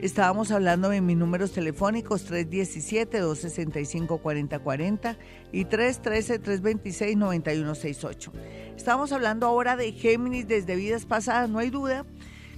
Estábamos 0.01 0.51
hablando 0.51 0.89
de 0.91 1.01
mis 1.01 1.17
números 1.17 1.53
telefónicos 1.53 2.31
317-265-4040 2.31 5.17
y 5.53 5.65
313-326-9168. 5.65 8.31
Estamos 8.77 9.13
hablando 9.13 9.47
ahora 9.47 9.75
de 9.75 9.93
Géminis 9.93 10.47
desde 10.47 10.77
vidas 10.77 11.07
pasadas. 11.07 11.49
No 11.49 11.61
hay 11.61 11.71
duda 11.71 12.05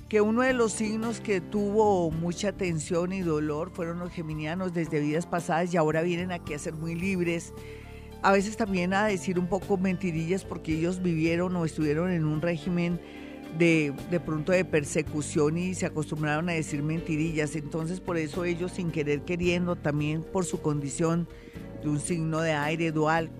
que 0.08 0.20
uno 0.20 0.42
de 0.42 0.52
los 0.52 0.72
signos 0.72 1.20
que 1.20 1.40
tuvo 1.40 2.10
mucha 2.10 2.50
tensión 2.50 3.12
y 3.12 3.20
dolor 3.20 3.70
fueron 3.72 4.00
los 4.00 4.10
geminianos 4.10 4.74
desde 4.74 4.98
vidas 4.98 5.26
pasadas 5.26 5.72
y 5.72 5.76
ahora 5.76 6.02
vienen 6.02 6.32
aquí 6.32 6.54
a 6.54 6.58
ser 6.58 6.74
muy 6.74 6.96
libres. 6.96 7.54
A 8.20 8.32
veces 8.32 8.56
también 8.56 8.92
a 8.94 9.06
decir 9.06 9.38
un 9.38 9.46
poco 9.46 9.76
mentirillas 9.76 10.44
porque 10.44 10.74
ellos 10.74 11.04
vivieron 11.04 11.54
o 11.54 11.64
estuvieron 11.64 12.10
en 12.10 12.24
un 12.24 12.42
régimen 12.42 13.00
de, 13.56 13.94
de 14.10 14.20
pronto 14.20 14.52
de 14.52 14.64
persecución 14.64 15.56
y 15.58 15.74
se 15.74 15.86
acostumbraron 15.86 16.48
a 16.48 16.52
decir 16.52 16.82
mentirillas. 16.82 17.56
Entonces 17.56 18.00
por 18.00 18.16
eso 18.16 18.44
ellos 18.44 18.72
sin 18.72 18.90
querer 18.90 19.22
queriendo, 19.22 19.76
también 19.76 20.22
por 20.22 20.44
su 20.44 20.60
condición 20.60 21.28
de 21.82 21.88
un 21.88 22.00
signo 22.00 22.40
de 22.40 22.52
aire 22.52 22.92
dual, 22.92 23.30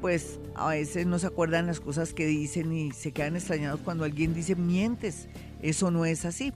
pues 0.00 0.38
a 0.54 0.68
veces 0.68 1.06
no 1.06 1.18
se 1.18 1.26
acuerdan 1.26 1.66
las 1.66 1.80
cosas 1.80 2.12
que 2.12 2.26
dicen 2.26 2.72
y 2.72 2.92
se 2.92 3.12
quedan 3.12 3.36
extrañados 3.36 3.80
cuando 3.80 4.04
alguien 4.04 4.34
dice 4.34 4.54
mientes. 4.54 5.28
Eso 5.62 5.90
no 5.90 6.04
es 6.04 6.24
así. 6.24 6.52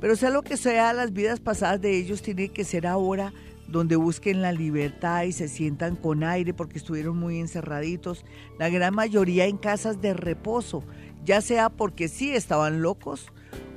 Pero 0.00 0.16
sea 0.16 0.30
lo 0.30 0.42
que 0.42 0.56
sea, 0.56 0.92
las 0.92 1.12
vidas 1.12 1.40
pasadas 1.40 1.80
de 1.80 1.96
ellos 1.96 2.22
tienen 2.22 2.50
que 2.50 2.64
ser 2.64 2.86
ahora 2.86 3.32
donde 3.70 3.94
busquen 3.96 4.42
la 4.42 4.52
libertad 4.52 5.22
y 5.22 5.32
se 5.32 5.48
sientan 5.48 5.94
con 5.94 6.24
aire 6.24 6.52
porque 6.52 6.78
estuvieron 6.78 7.16
muy 7.16 7.38
encerraditos, 7.38 8.24
la 8.58 8.68
gran 8.68 8.94
mayoría 8.94 9.46
en 9.46 9.56
casas 9.56 10.00
de 10.02 10.12
reposo, 10.12 10.82
ya 11.24 11.40
sea 11.40 11.70
porque 11.70 12.08
sí 12.08 12.32
estaban 12.32 12.82
locos 12.82 13.32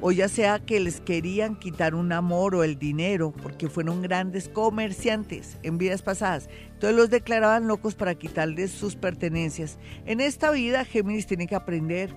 o 0.06 0.12
ya 0.12 0.27
sea 0.27 0.60
que 0.60 0.82
les 0.82 0.99
querían 0.99 1.56
quitar 1.56 1.95
un 1.95 2.12
amor 2.12 2.56
o 2.56 2.63
el 2.63 2.77
dinero 2.77 3.32
porque 3.41 3.69
fueron 3.69 4.01
grandes 4.01 4.49
comerciantes 4.49 5.58
en 5.63 5.77
vidas 5.77 6.01
pasadas. 6.01 6.49
Entonces 6.73 6.97
los 6.97 7.10
declaraban 7.10 7.67
locos 7.67 7.95
para 7.95 8.15
quitarles 8.15 8.71
sus 8.71 8.97
pertenencias. 8.97 9.77
En 10.06 10.19
esta 10.19 10.51
vida 10.51 10.84
Géminis 10.84 11.25
tiene 11.25 11.47
que 11.47 11.56
aprender 11.56 12.13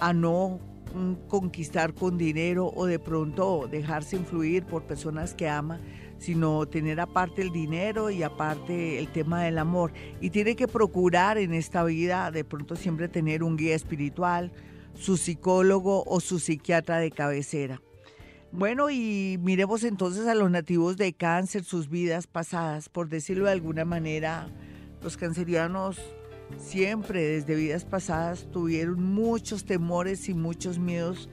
a 0.00 0.14
no 0.14 0.60
mm, 0.94 1.28
conquistar 1.28 1.92
con 1.92 2.16
dinero 2.16 2.72
o 2.74 2.86
de 2.86 2.98
pronto 2.98 3.68
dejarse 3.70 4.16
influir 4.16 4.64
por 4.64 4.84
personas 4.84 5.34
que 5.34 5.46
ama, 5.46 5.78
sino 6.18 6.66
tener 6.66 7.00
aparte 7.00 7.42
el 7.42 7.52
dinero 7.52 8.10
y 8.10 8.22
aparte 8.22 8.98
el 8.98 9.08
tema 9.08 9.42
del 9.42 9.58
amor. 9.58 9.92
Y 10.20 10.30
tiene 10.30 10.56
que 10.56 10.68
procurar 10.68 11.38
en 11.38 11.54
esta 11.54 11.84
vida 11.84 12.30
de 12.30 12.44
pronto 12.44 12.76
siempre 12.76 13.08
tener 13.08 13.42
un 13.42 13.56
guía 13.56 13.74
espiritual, 13.74 14.52
su 14.94 15.16
psicólogo 15.16 16.04
o 16.06 16.20
su 16.20 16.38
psiquiatra 16.38 16.98
de 16.98 17.10
cabecera. 17.10 17.82
Bueno, 18.52 18.90
y 18.90 19.38
miremos 19.42 19.84
entonces 19.84 20.26
a 20.26 20.34
los 20.34 20.50
nativos 20.50 20.96
de 20.96 21.12
cáncer, 21.12 21.64
sus 21.64 21.90
vidas 21.90 22.26
pasadas, 22.26 22.88
por 22.88 23.08
decirlo 23.08 23.46
de 23.46 23.52
alguna 23.52 23.84
manera, 23.84 24.48
los 25.02 25.16
cancerianos 25.16 26.00
siempre 26.58 27.22
desde 27.22 27.54
vidas 27.54 27.84
pasadas 27.84 28.48
tuvieron 28.52 29.02
muchos 29.02 29.64
temores 29.64 30.28
y 30.28 30.34
muchos 30.34 30.78
miedos 30.78 31.28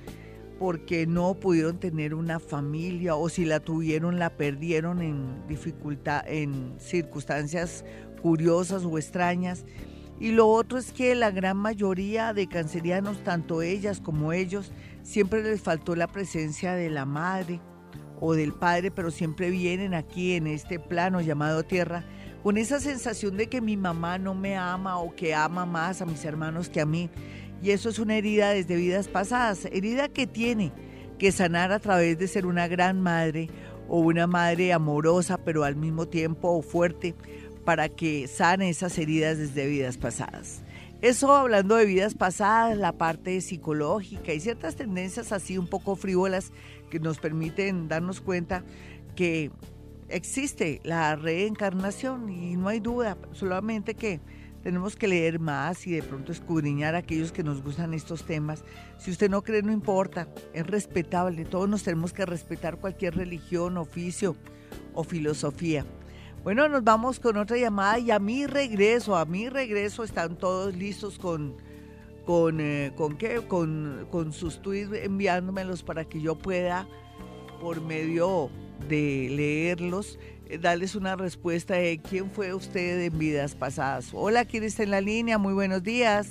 porque 0.59 1.07
no 1.07 1.33
pudieron 1.35 1.79
tener 1.79 2.13
una 2.13 2.39
familia 2.39 3.15
o 3.15 3.29
si 3.29 3.45
la 3.45 3.59
tuvieron 3.59 4.19
la 4.19 4.29
perdieron 4.29 5.01
en 5.01 5.47
dificultad 5.47 6.23
en 6.27 6.75
circunstancias 6.79 7.83
curiosas 8.21 8.85
o 8.85 8.97
extrañas 8.97 9.65
y 10.19 10.31
lo 10.31 10.47
otro 10.47 10.77
es 10.77 10.91
que 10.91 11.15
la 11.15 11.31
gran 11.31 11.57
mayoría 11.57 12.33
de 12.33 12.47
cancerianos, 12.47 13.23
tanto 13.23 13.61
ellas 13.61 13.99
como 13.99 14.31
ellos, 14.31 14.71
siempre 15.01 15.43
les 15.43 15.61
faltó 15.61 15.95
la 15.95 16.07
presencia 16.07 16.75
de 16.75 16.89
la 16.89 17.05
madre 17.05 17.59
o 18.19 18.33
del 18.33 18.53
padre, 18.53 18.91
pero 18.91 19.11
siempre 19.11 19.49
vienen 19.49 19.93
aquí 19.93 20.33
en 20.35 20.47
este 20.47 20.79
plano 20.79 21.19
llamado 21.19 21.63
tierra 21.63 22.05
con 22.41 22.57
esa 22.57 22.79
sensación 22.79 23.37
de 23.37 23.47
que 23.47 23.61
mi 23.61 23.75
mamá 23.75 24.17
no 24.17 24.33
me 24.33 24.55
ama 24.55 24.97
o 24.97 25.15
que 25.15 25.33
ama 25.33 25.65
más 25.65 26.01
a 26.01 26.05
mis 26.05 26.23
hermanos 26.25 26.69
que 26.69 26.81
a 26.81 26.85
mí. 26.85 27.09
Y 27.63 27.71
eso 27.71 27.87
es 27.87 27.97
una 27.97 28.17
herida 28.17 28.49
desde 28.49 28.75
vidas 28.75 29.07
pasadas, 29.07 29.65
herida 29.71 30.09
que 30.09 30.27
tiene 30.27 30.73
que 31.17 31.31
sanar 31.31 31.71
a 31.71 31.79
través 31.79 32.19
de 32.19 32.27
ser 32.27 32.45
una 32.45 32.67
gran 32.67 32.99
madre 32.99 33.49
o 33.87 33.99
una 33.99 34.27
madre 34.27 34.73
amorosa, 34.73 35.37
pero 35.37 35.63
al 35.63 35.77
mismo 35.77 36.05
tiempo 36.05 36.61
fuerte 36.61 37.15
para 37.63 37.87
que 37.87 38.27
sane 38.27 38.69
esas 38.69 38.97
heridas 38.97 39.37
desde 39.37 39.67
vidas 39.67 39.97
pasadas. 39.97 40.61
Eso 41.01 41.33
hablando 41.33 41.77
de 41.77 41.85
vidas 41.85 42.15
pasadas, 42.15 42.77
la 42.77 42.91
parte 42.91 43.39
psicológica 43.39 44.33
y 44.33 44.41
ciertas 44.41 44.75
tendencias 44.75 45.31
así 45.31 45.57
un 45.57 45.67
poco 45.67 45.95
frívolas 45.95 46.51
que 46.89 46.99
nos 46.99 47.19
permiten 47.19 47.87
darnos 47.87 48.19
cuenta 48.19 48.63
que 49.15 49.51
existe 50.09 50.81
la 50.83 51.15
reencarnación 51.15 52.29
y 52.29 52.57
no 52.57 52.67
hay 52.67 52.81
duda, 52.81 53.17
solamente 53.31 53.95
que 53.95 54.19
tenemos 54.63 54.95
que 54.95 55.07
leer 55.07 55.39
más 55.39 55.85
y 55.85 55.91
de 55.91 56.01
pronto 56.03 56.31
escudriñar 56.31 56.95
a 56.95 56.99
aquellos 56.99 57.31
que 57.31 57.43
nos 57.43 57.61
gustan 57.61 57.93
estos 57.93 58.23
temas. 58.23 58.63
Si 58.97 59.11
usted 59.11 59.29
no 59.29 59.43
cree, 59.43 59.61
no 59.61 59.73
importa, 59.73 60.27
es 60.53 60.65
respetable, 60.65 61.45
todos 61.45 61.67
nos 61.67 61.83
tenemos 61.83 62.13
que 62.13 62.25
respetar 62.25 62.77
cualquier 62.77 63.15
religión, 63.15 63.77
oficio 63.77 64.35
o 64.93 65.03
filosofía. 65.03 65.85
Bueno, 66.43 66.67
nos 66.67 66.83
vamos 66.83 67.19
con 67.19 67.37
otra 67.37 67.57
llamada 67.57 67.99
y 67.99 68.11
a 68.11 68.19
mi 68.19 68.47
regreso, 68.47 69.15
a 69.15 69.25
mi 69.25 69.49
regreso 69.49 70.03
están 70.03 70.37
todos 70.37 70.75
listos 70.75 71.19
con, 71.19 71.55
con, 72.25 72.59
eh, 72.59 72.93
¿con 72.95 73.17
qué? 73.17 73.41
Con, 73.47 74.07
con 74.11 74.33
sus 74.33 74.61
tweets 74.61 74.93
enviándomelos 74.93 75.83
para 75.83 76.05
que 76.05 76.21
yo 76.21 76.37
pueda, 76.37 76.87
por 77.61 77.81
medio 77.81 78.49
de 78.89 79.29
leerlos, 79.29 80.19
darles 80.59 80.95
una 80.95 81.15
respuesta 81.15 81.75
de 81.75 81.99
quién 81.99 82.29
fue 82.31 82.53
usted 82.53 83.01
en 83.01 83.17
vidas 83.17 83.55
pasadas. 83.55 84.09
Hola, 84.13 84.45
¿quién 84.45 84.63
está 84.63 84.83
en 84.83 84.91
la 84.91 85.01
línea? 85.01 85.37
Muy 85.37 85.53
buenos 85.53 85.83
días. 85.83 86.29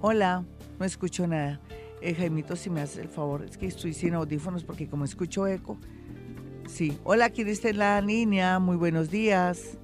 Hola, 0.00 0.44
no 0.78 0.84
escucho 0.84 1.26
nada. 1.26 1.60
Eh, 2.00 2.14
Jaimito, 2.14 2.56
si 2.56 2.70
me 2.70 2.82
haces 2.82 2.98
el 2.98 3.08
favor, 3.08 3.44
es 3.44 3.56
que 3.56 3.66
estoy 3.66 3.94
sin 3.94 4.14
audífonos 4.14 4.64
porque 4.64 4.86
como 4.86 5.04
escucho 5.04 5.46
eco, 5.46 5.78
Sí. 6.68 6.96
Hola, 7.04 7.30
¿quién 7.30 7.48
está 7.48 7.68
en 7.68 7.78
la 7.78 8.00
línea? 8.00 8.58
Muy 8.58 8.76
buenos 8.76 9.10
días. 9.10 9.76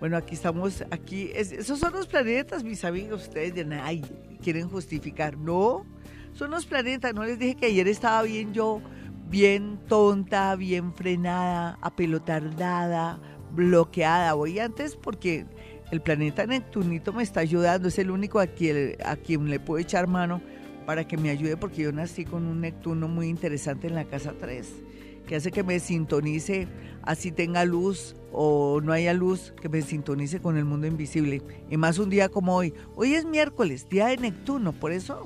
Bueno, 0.00 0.16
aquí 0.16 0.34
estamos, 0.34 0.84
aquí, 0.90 1.30
esos 1.34 1.78
son 1.78 1.94
los 1.94 2.06
planetas, 2.06 2.62
mis 2.64 2.84
amigos, 2.84 3.22
ustedes 3.22 3.54
de 3.54 3.74
ay, 3.76 4.04
quieren 4.42 4.68
justificar. 4.68 5.38
No, 5.38 5.86
son 6.34 6.50
los 6.50 6.66
planetas, 6.66 7.14
no 7.14 7.24
les 7.24 7.38
dije 7.38 7.54
que 7.54 7.66
ayer 7.66 7.88
estaba 7.88 8.22
bien 8.22 8.52
yo, 8.52 8.82
bien 9.28 9.78
tonta, 9.88 10.54
bien 10.56 10.94
frenada, 10.94 11.78
apelotardada, 11.80 13.18
bloqueada. 13.52 14.34
Voy 14.34 14.58
antes 14.58 14.96
porque 14.96 15.46
el 15.90 16.00
planeta 16.00 16.46
Neptunito 16.46 17.12
me 17.12 17.22
está 17.22 17.40
ayudando, 17.40 17.88
es 17.88 17.98
el 17.98 18.10
único 18.10 18.40
a 18.40 18.46
quien, 18.46 18.96
a 19.04 19.16
quien 19.16 19.48
le 19.48 19.60
puedo 19.60 19.80
echar 19.80 20.06
mano 20.06 20.40
para 20.84 21.06
que 21.06 21.16
me 21.16 21.30
ayude 21.30 21.56
porque 21.56 21.82
yo 21.82 21.92
nací 21.92 22.24
con 22.24 22.46
un 22.46 22.60
Neptuno 22.60 23.08
muy 23.08 23.28
interesante 23.28 23.88
en 23.88 23.94
la 23.94 24.04
casa 24.04 24.34
3 24.38 24.86
que 25.26 25.36
hace 25.36 25.50
que 25.50 25.62
me 25.62 25.80
sintonice, 25.80 26.68
así 27.02 27.32
tenga 27.32 27.64
luz 27.64 28.14
o 28.32 28.80
no 28.82 28.92
haya 28.92 29.12
luz, 29.12 29.52
que 29.60 29.68
me 29.68 29.82
sintonice 29.82 30.40
con 30.40 30.56
el 30.56 30.64
mundo 30.64 30.86
invisible. 30.86 31.42
Y 31.68 31.76
más 31.76 31.98
un 31.98 32.10
día 32.10 32.28
como 32.28 32.54
hoy. 32.54 32.72
Hoy 32.94 33.14
es 33.14 33.24
miércoles, 33.24 33.88
día 33.88 34.06
de 34.06 34.16
Neptuno, 34.16 34.72
por 34.72 34.92
eso 34.92 35.24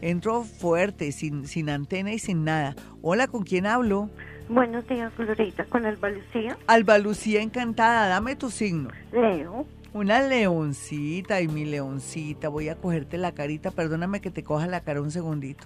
entro 0.00 0.42
fuerte, 0.44 1.12
sin, 1.12 1.46
sin 1.46 1.70
antena 1.70 2.12
y 2.12 2.18
sin 2.18 2.44
nada. 2.44 2.74
Hola, 3.02 3.28
¿con 3.28 3.42
quién 3.42 3.66
hablo? 3.66 4.10
Buenos 4.48 4.86
días, 4.88 5.12
Florita, 5.14 5.64
con 5.64 5.86
Alba 5.86 6.10
Lucía. 6.10 6.58
Alba 6.66 6.98
Lucía, 6.98 7.40
encantada, 7.40 8.08
dame 8.08 8.36
tu 8.36 8.50
signo. 8.50 8.90
Leo. 9.12 9.66
Una 9.92 10.22
leoncita 10.22 11.40
y 11.40 11.48
mi 11.48 11.64
leoncita, 11.64 12.48
voy 12.48 12.68
a 12.68 12.76
cogerte 12.76 13.18
la 13.18 13.32
carita, 13.32 13.70
perdóname 13.70 14.20
que 14.20 14.30
te 14.30 14.44
coja 14.44 14.66
la 14.66 14.80
cara 14.80 15.02
un 15.02 15.10
segundito. 15.10 15.64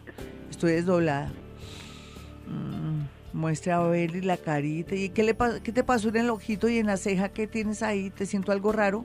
Estoy 0.51 0.73
desdoblada. 0.73 1.33
Mm. 2.47 3.05
Muestra 3.35 3.79
a 3.79 3.89
ver 3.89 4.25
la 4.25 4.37
carita. 4.37 4.95
¿Y 4.95 5.09
qué, 5.09 5.25
le, 5.25 5.37
qué 5.63 5.73
te 5.73 5.83
pasó 5.83 6.09
en 6.09 6.17
el 6.17 6.31
ojito 6.31 6.69
y 6.69 6.79
en 6.79 6.87
la 6.87 6.97
ceja? 6.97 7.31
¿Qué 7.31 7.47
tienes 7.47 7.83
ahí? 7.83 8.11
¿Te 8.11 8.27
siento 8.27 8.53
algo 8.53 8.71
raro? 8.71 9.05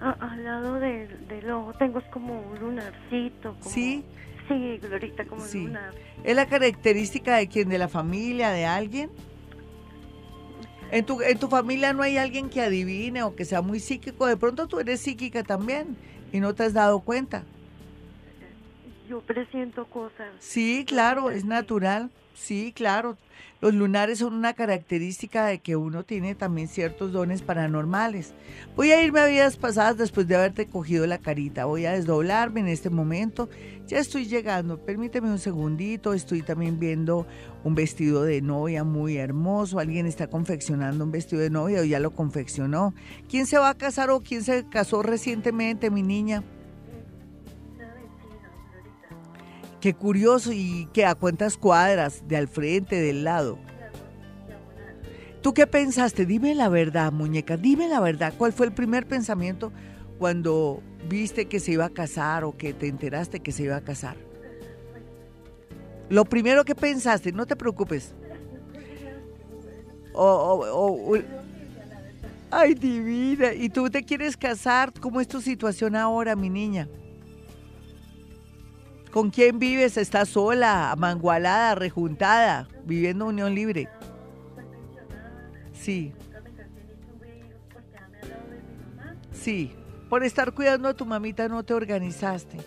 Al 0.00 0.44
lado 0.44 0.74
del, 0.80 1.50
ojo 1.50 1.72
tengo 1.74 2.00
como 2.10 2.40
un 2.40 2.58
lunarcito. 2.58 3.56
¿Sí? 3.60 4.04
Sí, 4.48 4.78
Glorita, 4.78 5.24
como 5.26 5.42
un 5.42 5.52
lunar. 5.52 5.94
¿Es 6.24 6.34
la 6.34 6.46
característica 6.46 7.36
de 7.36 7.48
quién? 7.48 7.68
¿De 7.68 7.78
la 7.78 7.88
familia? 7.88 8.50
¿De 8.50 8.66
alguien? 8.66 9.10
¿En 10.90 11.04
tu, 11.04 11.22
¿En 11.22 11.38
tu 11.38 11.48
familia 11.48 11.92
no 11.92 12.02
hay 12.02 12.18
alguien 12.18 12.50
que 12.50 12.60
adivine 12.60 13.22
o 13.22 13.36
que 13.36 13.44
sea 13.44 13.62
muy 13.62 13.78
psíquico? 13.78 14.26
De 14.26 14.36
pronto 14.36 14.66
tú 14.66 14.80
eres 14.80 15.00
psíquica 15.00 15.44
también 15.44 15.96
y 16.32 16.40
no 16.40 16.54
te 16.54 16.64
has 16.64 16.72
dado 16.72 17.00
cuenta. 17.00 17.44
Yo 19.08 19.20
presiento 19.20 19.86
cosas. 19.86 20.28
Sí, 20.38 20.84
claro, 20.86 21.30
es 21.30 21.44
natural. 21.44 22.10
Sí, 22.40 22.72
claro. 22.74 23.18
Los 23.60 23.74
lunares 23.74 24.20
son 24.20 24.32
una 24.32 24.54
característica 24.54 25.44
de 25.44 25.58
que 25.58 25.76
uno 25.76 26.04
tiene 26.04 26.34
también 26.34 26.68
ciertos 26.68 27.12
dones 27.12 27.42
paranormales. 27.42 28.32
Voy 28.74 28.92
a 28.92 29.04
irme 29.04 29.20
a 29.20 29.26
vidas 29.26 29.58
pasadas 29.58 29.98
después 29.98 30.26
de 30.26 30.36
haberte 30.36 30.66
cogido 30.66 31.06
la 31.06 31.18
carita. 31.18 31.66
Voy 31.66 31.84
a 31.84 31.92
desdoblarme 31.92 32.60
en 32.60 32.68
este 32.68 32.88
momento. 32.88 33.50
Ya 33.86 33.98
estoy 33.98 34.24
llegando. 34.24 34.78
Permíteme 34.78 35.30
un 35.30 35.38
segundito. 35.38 36.14
Estoy 36.14 36.40
también 36.40 36.80
viendo 36.80 37.26
un 37.62 37.74
vestido 37.74 38.22
de 38.22 38.40
novia 38.40 38.84
muy 38.84 39.18
hermoso. 39.18 39.78
Alguien 39.78 40.06
está 40.06 40.28
confeccionando 40.28 41.04
un 41.04 41.12
vestido 41.12 41.42
de 41.42 41.50
novia 41.50 41.82
o 41.82 41.84
ya 41.84 42.00
lo 42.00 42.14
confeccionó. 42.14 42.94
¿Quién 43.28 43.44
se 43.44 43.58
va 43.58 43.68
a 43.68 43.76
casar 43.76 44.08
o 44.08 44.22
quién 44.22 44.42
se 44.42 44.66
casó 44.70 45.02
recientemente, 45.02 45.90
mi 45.90 46.02
niña? 46.02 46.42
Qué 49.80 49.94
curioso 49.94 50.52
y 50.52 50.88
que 50.92 51.06
a 51.06 51.14
cuántas 51.14 51.56
cuadras, 51.56 52.22
de 52.28 52.36
al 52.36 52.48
frente, 52.48 53.00
del 53.00 53.24
lado. 53.24 53.58
¿Tú 55.42 55.54
qué 55.54 55.66
pensaste? 55.66 56.26
Dime 56.26 56.54
la 56.54 56.68
verdad, 56.68 57.12
muñeca, 57.12 57.56
dime 57.56 57.88
la 57.88 58.00
verdad. 58.00 58.34
¿Cuál 58.36 58.52
fue 58.52 58.66
el 58.66 58.72
primer 58.72 59.06
pensamiento 59.06 59.72
cuando 60.18 60.82
viste 61.08 61.46
que 61.46 61.60
se 61.60 61.72
iba 61.72 61.86
a 61.86 61.90
casar 61.90 62.44
o 62.44 62.56
que 62.56 62.74
te 62.74 62.88
enteraste 62.88 63.40
que 63.40 63.52
se 63.52 63.62
iba 63.62 63.76
a 63.76 63.80
casar? 63.80 64.16
Lo 66.10 66.26
primero 66.26 66.64
que 66.64 66.74
pensaste, 66.74 67.32
no 67.32 67.46
te 67.46 67.56
preocupes. 67.56 68.14
ay, 72.50 72.74
divina. 72.74 73.54
¿Y 73.54 73.70
tú 73.70 73.88
te 73.88 74.02
quieres 74.02 74.36
casar? 74.36 74.92
¿Cómo 75.00 75.22
es 75.22 75.28
tu 75.28 75.40
situación 75.40 75.96
ahora, 75.96 76.36
mi 76.36 76.50
niña? 76.50 76.86
¿Con 79.10 79.30
quién 79.30 79.58
vives? 79.58 79.96
¿Estás 79.96 80.28
sola, 80.30 80.92
amangualada, 80.92 81.74
rejuntada, 81.74 82.68
viviendo 82.84 83.26
unión 83.26 83.54
libre? 83.54 83.88
Sí. 85.72 86.12
Sí, 89.32 89.72
por 90.08 90.22
estar 90.24 90.52
cuidando 90.52 90.88
a 90.88 90.94
tu 90.94 91.06
mamita 91.06 91.48
no 91.48 91.62
te 91.64 91.72
organizaste. 91.74 92.58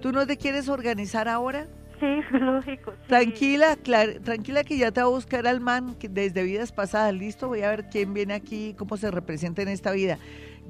¿Tú 0.00 0.12
no 0.12 0.26
te 0.26 0.36
quieres 0.36 0.68
organizar 0.68 1.28
ahora? 1.28 1.66
Sí, 1.98 2.06
lógico. 2.38 2.92
sí. 2.92 3.08
Tranquila, 3.08 3.76
clar- 3.76 4.20
tranquila 4.22 4.64
que 4.64 4.76
ya 4.76 4.90
te 4.92 5.00
va 5.00 5.06
a 5.06 5.10
buscar 5.10 5.46
al 5.46 5.60
man 5.60 5.94
que 5.96 6.08
desde 6.08 6.42
vidas 6.42 6.72
pasadas. 6.72 7.14
Listo, 7.14 7.48
voy 7.48 7.62
a 7.62 7.70
ver 7.70 7.88
quién 7.88 8.14
viene 8.14 8.34
aquí, 8.34 8.74
cómo 8.78 8.96
se 8.96 9.10
representa 9.10 9.62
en 9.62 9.68
esta 9.68 9.90
vida. 9.92 10.18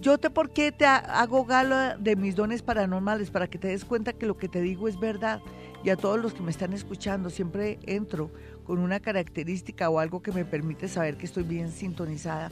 Yo 0.01 0.19
te 0.19 0.29
por 0.29 0.51
qué 0.51 0.71
te 0.73 0.85
ha- 0.87 0.97
hago 0.97 1.45
gala 1.45 1.97
de 1.99 2.17
mis 2.17 2.35
dones 2.37 2.63
paranormales 2.63 3.31
para 3.31 3.47
que 3.49 3.59
te 3.59 3.69
des 3.69 3.85
cuenta 3.85 4.13
que 4.13 4.27
lo 4.27 4.37
que 4.37 4.49
te 4.49 4.61
digo 4.61 4.89
es 4.89 4.99
verdad. 4.99 5.41
Y 5.83 5.91
a 5.91 5.97
todos 5.97 6.21
los 6.21 6.35
que 6.35 6.43
me 6.43 6.51
están 6.51 6.73
escuchando 6.73 7.31
siempre 7.31 7.79
entro 7.87 8.31
con 8.65 8.79
una 8.79 9.01
característica 9.01 9.89
o 9.91 9.99
algo 9.99 10.23
que 10.23 10.33
me 10.33 10.45
permite 10.45 10.89
saber 10.89 11.17
que 11.17 11.27
estoy 11.27 11.43
bien 11.45 11.71
sintonizada. 11.71 12.51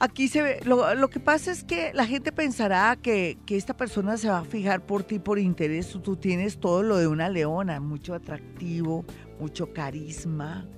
Aquí 0.00 0.28
se 0.28 0.42
ve, 0.42 0.60
lo, 0.64 0.94
lo 0.94 1.08
que 1.10 1.18
pasa 1.18 1.50
es 1.50 1.64
que 1.64 1.92
la 1.92 2.06
gente 2.06 2.30
pensará 2.30 2.96
que, 3.00 3.36
que 3.46 3.56
esta 3.56 3.76
persona 3.76 4.16
se 4.16 4.28
va 4.28 4.38
a 4.38 4.44
fijar 4.44 4.86
por 4.86 5.02
ti 5.02 5.18
por 5.18 5.40
interés. 5.40 5.88
Tú, 5.88 5.98
tú 6.00 6.14
tienes 6.16 6.58
todo 6.58 6.84
lo 6.84 6.98
de 6.98 7.08
una 7.08 7.28
leona, 7.28 7.80
mucho 7.80 8.14
atractivo, 8.14 9.04
mucho 9.40 9.72
carisma, 9.72 10.68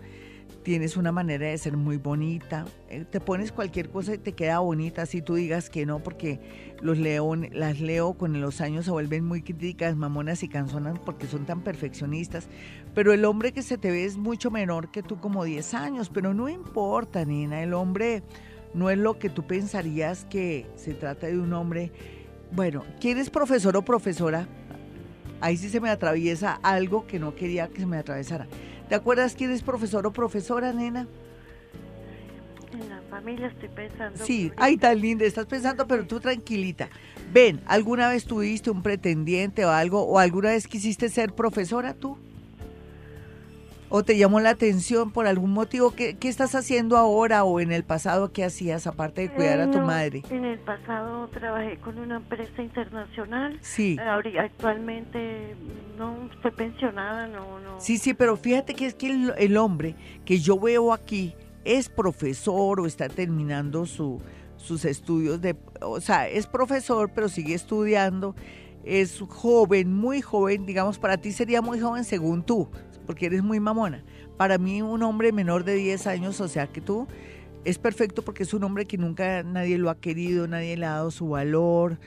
tienes 0.70 0.96
una 0.96 1.10
manera 1.10 1.48
de 1.48 1.58
ser 1.58 1.76
muy 1.76 1.96
bonita. 1.96 2.64
Eh, 2.90 3.04
te 3.04 3.18
pones 3.18 3.50
cualquier 3.50 3.90
cosa 3.90 4.14
y 4.14 4.18
te 4.18 4.34
queda 4.34 4.60
bonita, 4.60 5.04
si 5.04 5.20
tú 5.20 5.34
digas 5.34 5.68
que 5.68 5.84
no, 5.84 5.98
porque 5.98 6.38
los 6.80 6.96
leones, 6.96 7.52
las 7.52 7.80
leo 7.80 8.12
con 8.12 8.40
los 8.40 8.60
años 8.60 8.84
se 8.84 8.92
vuelven 8.92 9.24
muy 9.24 9.42
críticas, 9.42 9.96
mamonas 9.96 10.44
y 10.44 10.48
canzonas 10.48 10.96
porque 11.00 11.26
son 11.26 11.44
tan 11.44 11.62
perfeccionistas. 11.62 12.46
Pero 12.94 13.12
el 13.12 13.24
hombre 13.24 13.50
que 13.50 13.62
se 13.62 13.78
te 13.78 13.90
ve 13.90 14.04
es 14.04 14.16
mucho 14.16 14.52
menor 14.52 14.92
que 14.92 15.02
tú, 15.02 15.18
como 15.18 15.42
10 15.42 15.74
años, 15.74 16.08
pero 16.08 16.34
no 16.34 16.48
importa, 16.48 17.24
nena, 17.24 17.64
el 17.64 17.74
hombre 17.74 18.22
no 18.72 18.90
es 18.90 18.98
lo 18.98 19.18
que 19.18 19.28
tú 19.28 19.44
pensarías 19.44 20.24
que 20.26 20.68
se 20.76 20.94
trata 20.94 21.26
de 21.26 21.40
un 21.40 21.52
hombre. 21.52 21.90
Bueno, 22.52 22.84
¿quién 23.00 23.18
es 23.18 23.28
profesor 23.28 23.76
o 23.76 23.82
profesora? 23.82 24.46
Ahí 25.40 25.56
sí 25.56 25.68
se 25.68 25.80
me 25.80 25.90
atraviesa 25.90 26.60
algo 26.62 27.08
que 27.08 27.18
no 27.18 27.34
quería 27.34 27.66
que 27.66 27.80
se 27.80 27.86
me 27.86 27.96
atravesara. 27.96 28.46
¿Te 28.90 28.96
acuerdas 28.96 29.36
quién 29.36 29.52
es 29.52 29.62
profesor 29.62 30.04
o 30.04 30.12
profesora, 30.12 30.72
nena? 30.72 31.06
En 32.72 32.88
la 32.88 33.00
familia 33.08 33.46
estoy 33.46 33.68
pensando. 33.68 34.24
Sí, 34.26 34.46
ahorita. 34.46 34.64
ay, 34.64 34.76
tan 34.78 35.00
linda, 35.00 35.24
estás 35.24 35.46
pensando, 35.46 35.86
pero 35.86 36.04
tú 36.08 36.18
tranquilita. 36.18 36.88
Ven, 37.32 37.60
¿alguna 37.66 38.08
vez 38.08 38.24
tuviste 38.24 38.68
un 38.68 38.82
pretendiente 38.82 39.64
o 39.64 39.70
algo, 39.70 40.02
o 40.02 40.18
alguna 40.18 40.48
vez 40.48 40.66
quisiste 40.66 41.08
ser 41.08 41.32
profesora 41.32 41.94
tú? 41.94 42.18
¿O 43.92 44.04
te 44.04 44.16
llamó 44.16 44.38
la 44.38 44.50
atención 44.50 45.10
por 45.10 45.26
algún 45.26 45.50
motivo? 45.50 45.90
¿Qué, 45.90 46.16
qué 46.16 46.28
estás 46.28 46.54
haciendo 46.54 46.96
ahora 46.96 47.42
o 47.42 47.58
en 47.58 47.72
el 47.72 47.82
pasado? 47.82 48.32
¿Qué 48.32 48.44
hacías 48.44 48.86
aparte 48.86 49.22
de 49.22 49.30
cuidar 49.30 49.58
Eh, 49.58 49.62
a 49.64 49.70
tu 49.72 49.80
no, 49.80 49.86
madre? 49.86 50.22
En 50.30 50.44
el 50.44 50.60
pasado 50.60 51.26
trabajé 51.28 51.76
con 51.78 51.98
una 51.98 52.18
empresa 52.18 52.62
internacional. 52.62 53.58
Sí. 53.62 53.96
Actualmente 54.38 55.56
no 55.98 56.30
estoy 56.32 56.52
pensionada, 56.52 57.26
no, 57.26 57.58
no. 57.58 57.80
Sí, 57.80 57.98
sí, 57.98 58.14
pero 58.14 58.36
fíjate 58.36 58.74
que 58.74 58.86
es 58.86 58.94
que 58.94 59.08
el, 59.08 59.34
el 59.36 59.56
hombre 59.56 59.96
que 60.24 60.38
yo 60.38 60.56
veo 60.58 60.92
aquí 60.92 61.34
es 61.64 61.88
profesor 61.88 62.78
o 62.78 62.86
está 62.86 63.08
terminando 63.08 63.86
su, 63.86 64.20
sus 64.56 64.84
estudios 64.84 65.40
de, 65.40 65.56
o 65.80 66.00
sea, 66.00 66.28
es 66.28 66.46
profesor, 66.46 67.10
pero 67.12 67.28
sigue 67.28 67.54
estudiando, 67.54 68.36
es 68.84 69.20
joven, 69.28 69.92
muy 69.92 70.22
joven, 70.22 70.64
digamos, 70.64 70.98
para 70.98 71.16
ti 71.16 71.32
sería 71.32 71.60
muy 71.60 71.80
joven 71.80 72.04
según 72.04 72.44
tú, 72.44 72.70
porque 73.10 73.26
eres 73.26 73.42
muy 73.42 73.58
mamona. 73.58 74.04
Para 74.36 74.56
mí 74.56 74.82
un 74.82 75.02
hombre 75.02 75.32
menor 75.32 75.64
de 75.64 75.74
10 75.74 76.06
años, 76.06 76.40
o 76.40 76.46
sea 76.46 76.68
que 76.68 76.80
tú, 76.80 77.08
es 77.64 77.76
perfecto 77.76 78.22
porque 78.22 78.44
es 78.44 78.54
un 78.54 78.62
hombre 78.62 78.86
que 78.86 78.98
nunca 78.98 79.42
nadie 79.42 79.78
lo 79.78 79.90
ha 79.90 79.98
querido, 79.98 80.46
nadie 80.46 80.76
le 80.76 80.86
ha 80.86 80.90
dado 80.90 81.10
su 81.10 81.30
valor, 81.30 81.98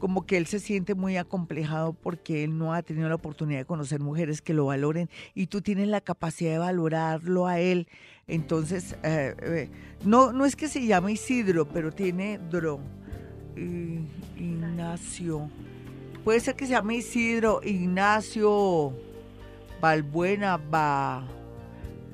como 0.00 0.26
que 0.26 0.36
él 0.36 0.48
se 0.48 0.58
siente 0.58 0.96
muy 0.96 1.16
acomplejado 1.16 1.92
porque 1.92 2.42
él 2.42 2.58
no 2.58 2.74
ha 2.74 2.82
tenido 2.82 3.08
la 3.08 3.14
oportunidad 3.14 3.60
de 3.60 3.66
conocer 3.66 4.00
mujeres 4.00 4.42
que 4.42 4.52
lo 4.52 4.66
valoren 4.66 5.08
y 5.32 5.46
tú 5.46 5.60
tienes 5.60 5.86
la 5.86 6.00
capacidad 6.00 6.50
de 6.50 6.58
valorarlo 6.58 7.46
a 7.46 7.60
él. 7.60 7.86
Entonces, 8.26 8.96
eh, 9.04 9.36
eh, 9.40 9.70
no, 10.04 10.32
no 10.32 10.44
es 10.44 10.56
que 10.56 10.66
se 10.66 10.84
llame 10.84 11.12
Isidro, 11.12 11.68
pero 11.68 11.92
tiene 11.92 12.40
Dro. 12.50 12.80
Ignacio. 14.36 15.48
Puede 16.24 16.40
ser 16.40 16.56
que 16.56 16.66
se 16.66 16.72
llame 16.72 16.96
Isidro, 16.96 17.60
Ignacio 17.62 19.06
Balbuena, 19.80 20.56
va, 20.56 21.24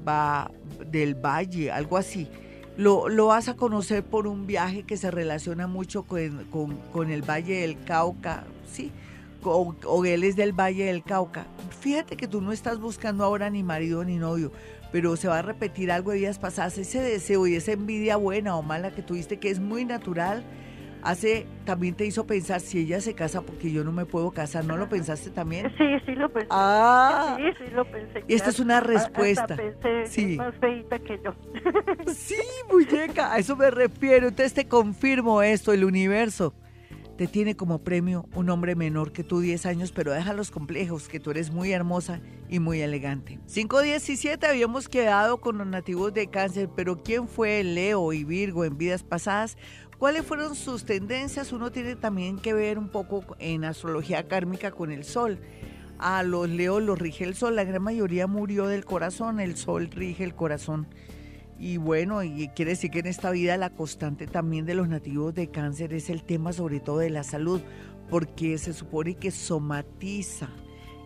va 0.07 0.51
del 0.91 1.15
Valle, 1.15 1.71
algo 1.71 1.97
así 1.97 2.29
lo, 2.77 3.09
lo 3.09 3.27
vas 3.27 3.49
a 3.49 3.55
conocer 3.55 4.03
por 4.03 4.27
un 4.27 4.47
viaje 4.47 4.83
que 4.83 4.97
se 4.97 5.11
relaciona 5.11 5.67
mucho 5.69 6.03
con, 6.03 6.45
con- 6.51 6.77
con 6.93 7.11
el 7.11 7.23
Valle 7.23 7.61
del 7.61 7.83
Cauca, 7.85 8.45
¿sí? 8.71 8.91
O, 9.45 9.75
o 9.87 10.05
él 10.05 10.25
es 10.25 10.35
del 10.37 10.53
Valle 10.53 10.87
del 10.87 11.05
Cauca. 11.05 11.47
Fíjate 11.81 12.17
que 12.17 12.27
tú 12.27 12.41
no 12.41 12.51
estás 12.51 12.81
buscando 12.81 13.23
ahora 13.23 13.49
ni 13.49 13.63
marido 13.63 14.05
ni 14.05 14.17
novio, 14.17 14.51
pero 14.91 15.15
se 15.17 15.29
va 15.29 15.39
a 15.39 15.43
repetir 15.43 15.93
algo 15.93 16.11
de 16.11 16.19
días 16.19 16.39
pasadas. 16.41 16.77
Ese 16.79 17.01
deseo 17.01 17.47
y 17.47 17.55
esa 17.55 17.71
envidia 17.73 18.17
buena 18.17 18.57
o 18.57 18.63
mala 18.63 18.91
que 18.93 19.03
tuviste, 19.03 19.39
que 19.39 19.51
es 19.51 19.61
muy 19.61 19.85
natural, 19.85 20.43
hace, 21.05 21.47
también 21.65 21.95
te 21.95 22.05
hizo 22.07 22.27
pensar 22.27 22.61
si 22.61 22.79
ella 22.81 23.01
se 23.01 23.15
casa 23.15 23.43
porque 23.43 23.71
yo 23.71 23.85
no 23.85 23.93
me 23.93 24.07
puedo 24.07 24.31
casar. 24.33 24.65
¿No 24.65 24.77
lo 24.77 24.89
pensaste 24.89 25.31
también? 25.31 25.71
Sí, 25.79 25.85
sí 26.07 26.13
lo 26.15 26.33
pensé. 26.33 26.49
Ah. 26.51 27.37
Sí, 27.39 27.65
sí 27.65 27.71
lo 27.73 27.85
pensé. 27.91 28.25
Y 28.27 28.35
esta 28.35 28.51
es 28.51 28.59
una 28.59 28.79
Hasta 28.79 28.89
respuesta. 28.91 29.57
pensé, 29.57 30.07
Sí. 30.07 30.37
más 30.37 30.55
feita 30.61 30.99
que 30.99 31.21
yo. 31.25 31.35
Sí, 32.15 32.35
muñeca, 32.71 33.33
a 33.33 33.39
eso 33.39 33.57
me 33.57 33.71
refiero. 33.71 34.29
Entonces 34.29 34.55
te 34.55 34.67
confirmo 34.67 35.43
esto, 35.43 35.73
el 35.73 35.85
universo 35.85 36.55
te 37.17 37.29
tiene 37.29 37.55
como 37.55 37.79
premio 37.79 38.29
un 38.35 38.51
hombre 38.51 38.75
menor 38.75 39.13
que 39.13 39.23
tú 39.23 39.39
10 39.39 39.67
años, 39.67 39.93
pero 39.93 40.11
deja 40.13 40.33
los 40.33 40.51
complejos, 40.51 41.07
que 41.09 41.21
tú 41.21 41.31
eres 41.31 41.53
muy 41.53 41.71
hermosa 41.71 42.21
y 42.49 42.59
muy 42.59 42.81
elegante. 42.81 43.39
517 43.47 44.45
habíamos 44.49 44.89
quedado 44.89 45.41
con 45.41 45.57
los 45.59 45.67
nativos 45.69 46.13
de 46.13 46.27
cáncer, 46.27 46.69
pero 46.75 47.05
¿quién 47.05 47.29
fue 47.29 47.63
Leo 47.63 48.13
y 48.13 48.25
Virgo 48.25 48.65
en 48.65 48.77
vidas 48.79 49.05
pasadas? 49.05 49.57
¿Cuáles 49.99 50.27
fueron 50.27 50.57
sus 50.57 50.85
tendencias? 50.85 51.53
Uno 51.53 51.71
tiene 51.71 51.95
también 51.95 52.39
que 52.39 52.53
ver 52.53 52.79
un 52.79 52.89
poco 52.89 53.37
en 53.39 53.65
astrología 53.65 54.27
kármica 54.27 54.73
con 54.73 54.91
el 54.91 55.05
sol. 55.05 55.39
A 55.99 56.25
los 56.25 56.49
Leo 56.49 56.81
los 56.81 56.99
rige 56.99 57.25
el 57.25 57.37
sol, 57.37 57.55
la 57.55 57.65
gran 57.65 57.83
mayoría 57.83 58.27
murió 58.27 58.67
del 58.67 58.85
corazón, 58.85 59.39
el 59.39 59.57
sol 59.57 59.89
rige 59.93 60.25
el 60.25 60.35
corazón. 60.35 60.89
Y 61.61 61.77
bueno, 61.77 62.25
y 62.25 62.49
quiere 62.49 62.73
decir 62.73 62.91
que 62.91 62.99
en 62.99 63.07
esta 63.07 63.31
vida 63.31 63.57
la 63.57 63.71
constante 63.71 64.27
también 64.27 64.67
de 64.67 64.75
los 64.75 64.89
nativos 64.89 65.33
de 65.33 65.51
cáncer 65.51 65.95
es 65.95 66.11
el 66.11 66.25
tema 66.25 66.53
sobre 66.53 66.81
todo 66.81 66.99
de 66.99 67.11
la 67.11 67.23
salud, 67.23 67.61
porque 68.11 68.59
se 68.59 68.73
supone 68.73 69.15
que 69.15 69.31
somatiza, 69.31 70.49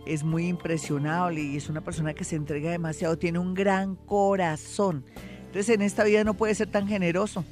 es 0.06 0.24
muy 0.24 0.46
impresionable 0.46 1.42
y 1.42 1.56
es 1.58 1.68
una 1.68 1.82
persona 1.82 2.14
que 2.14 2.24
se 2.24 2.36
entrega 2.36 2.70
demasiado, 2.70 3.18
tiene 3.18 3.38
un 3.38 3.52
gran 3.52 3.94
corazón. 3.94 5.04
Entonces 5.44 5.68
en 5.68 5.82
esta 5.82 6.04
vida 6.04 6.24
no 6.24 6.32
puede 6.32 6.54
ser 6.54 6.70
tan 6.70 6.88
generoso 6.88 7.44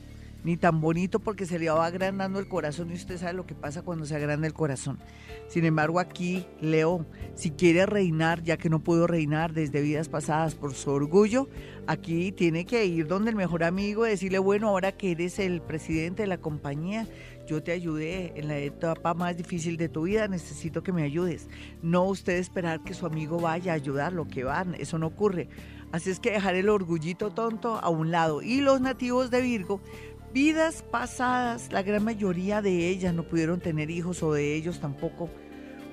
ni 0.47 0.57
tan 0.57 0.81
bonito 0.81 1.19
porque 1.19 1.45
se 1.45 1.59
le 1.59 1.69
va 1.69 1.85
agrandando 1.85 2.39
el 2.39 2.47
corazón 2.47 2.93
y 2.93 2.95
usted 2.95 3.19
sabe 3.19 3.33
lo 3.33 3.47
que 3.47 3.57
pasa 3.57 3.83
cuando 3.83 4.07
se 4.07 4.15
agranda 4.15 4.47
el 4.47 4.53
corazón. 4.53 4.97
Sin 5.49 5.65
embargo, 5.65 5.99
aquí 5.99 6.47
Leo, 6.61 7.05
si 7.35 7.51
quiere 7.51 7.85
reinar, 7.85 8.45
ya 8.45 8.57
que 8.57 8.71
no 8.71 8.79
pudo 8.79 9.09
reinar 9.09 9.53
desde 9.53 9.81
vidas 9.81 10.09
pasadas 10.09 10.55
por 10.55 10.73
su 10.73 10.93
orgullo, 10.93 11.49
aquí 11.89 12.31
tiene 12.31 12.65
que 12.65 12.87
ir 12.87 13.09
donde 13.09 13.31
el 13.31 13.37
mejor 13.37 13.65
amigo, 13.65 14.05
decirle, 14.05 14.39
bueno, 14.39 14.69
ahora 14.69 14.93
que 14.93 15.11
eres 15.11 15.41
el 15.41 15.63
presidente 15.63 16.23
de 16.23 16.29
la 16.29 16.39
compañía, 16.39 17.09
yo 17.49 17.61
te 17.65 17.73
ayudé 17.73 18.33
en 18.37 18.47
la 18.47 18.59
etapa 18.59 19.15
más 19.15 19.37
difícil 19.37 19.77
de 19.77 19.89
tu 19.89 20.03
vida, 20.03 20.29
necesito 20.29 20.85
que 20.85 20.93
me 20.93 21.03
ayudes. 21.03 21.49
No 21.83 22.05
usted 22.05 22.35
esperar 22.35 22.85
que 22.85 22.95
su 22.95 23.05
amigo 23.05 23.41
vaya 23.41 23.73
a 23.73 23.75
ayudarlo, 23.75 24.29
que 24.29 24.45
van, 24.45 24.77
eso 24.77 24.97
no 24.97 25.09
ocurre. 25.09 25.49
Así 25.93 26.11
es 26.11 26.21
que 26.21 26.33
dejar 26.33 26.57
el 26.57 26.69
orgullito 26.69 27.31
tonto 27.31 27.79
a 27.79 27.89
un 27.89 28.11
lado. 28.11 28.43
Y 28.43 28.61
los 28.61 28.81
nativos 28.81 29.31
de 29.31 29.41
Virgo, 29.41 29.81
vidas 30.33 30.85
pasadas, 30.91 31.73
la 31.73 31.83
gran 31.83 32.05
mayoría 32.05 32.63
de 32.63 32.89
ellas 32.89 33.15
no 33.15 33.25
pudieron 33.25 33.61
tener 33.61 33.91
hijos 33.91 34.23
o 34.23 34.33
de 34.33 34.55
ellos 34.55 34.81
tampoco 34.81 35.31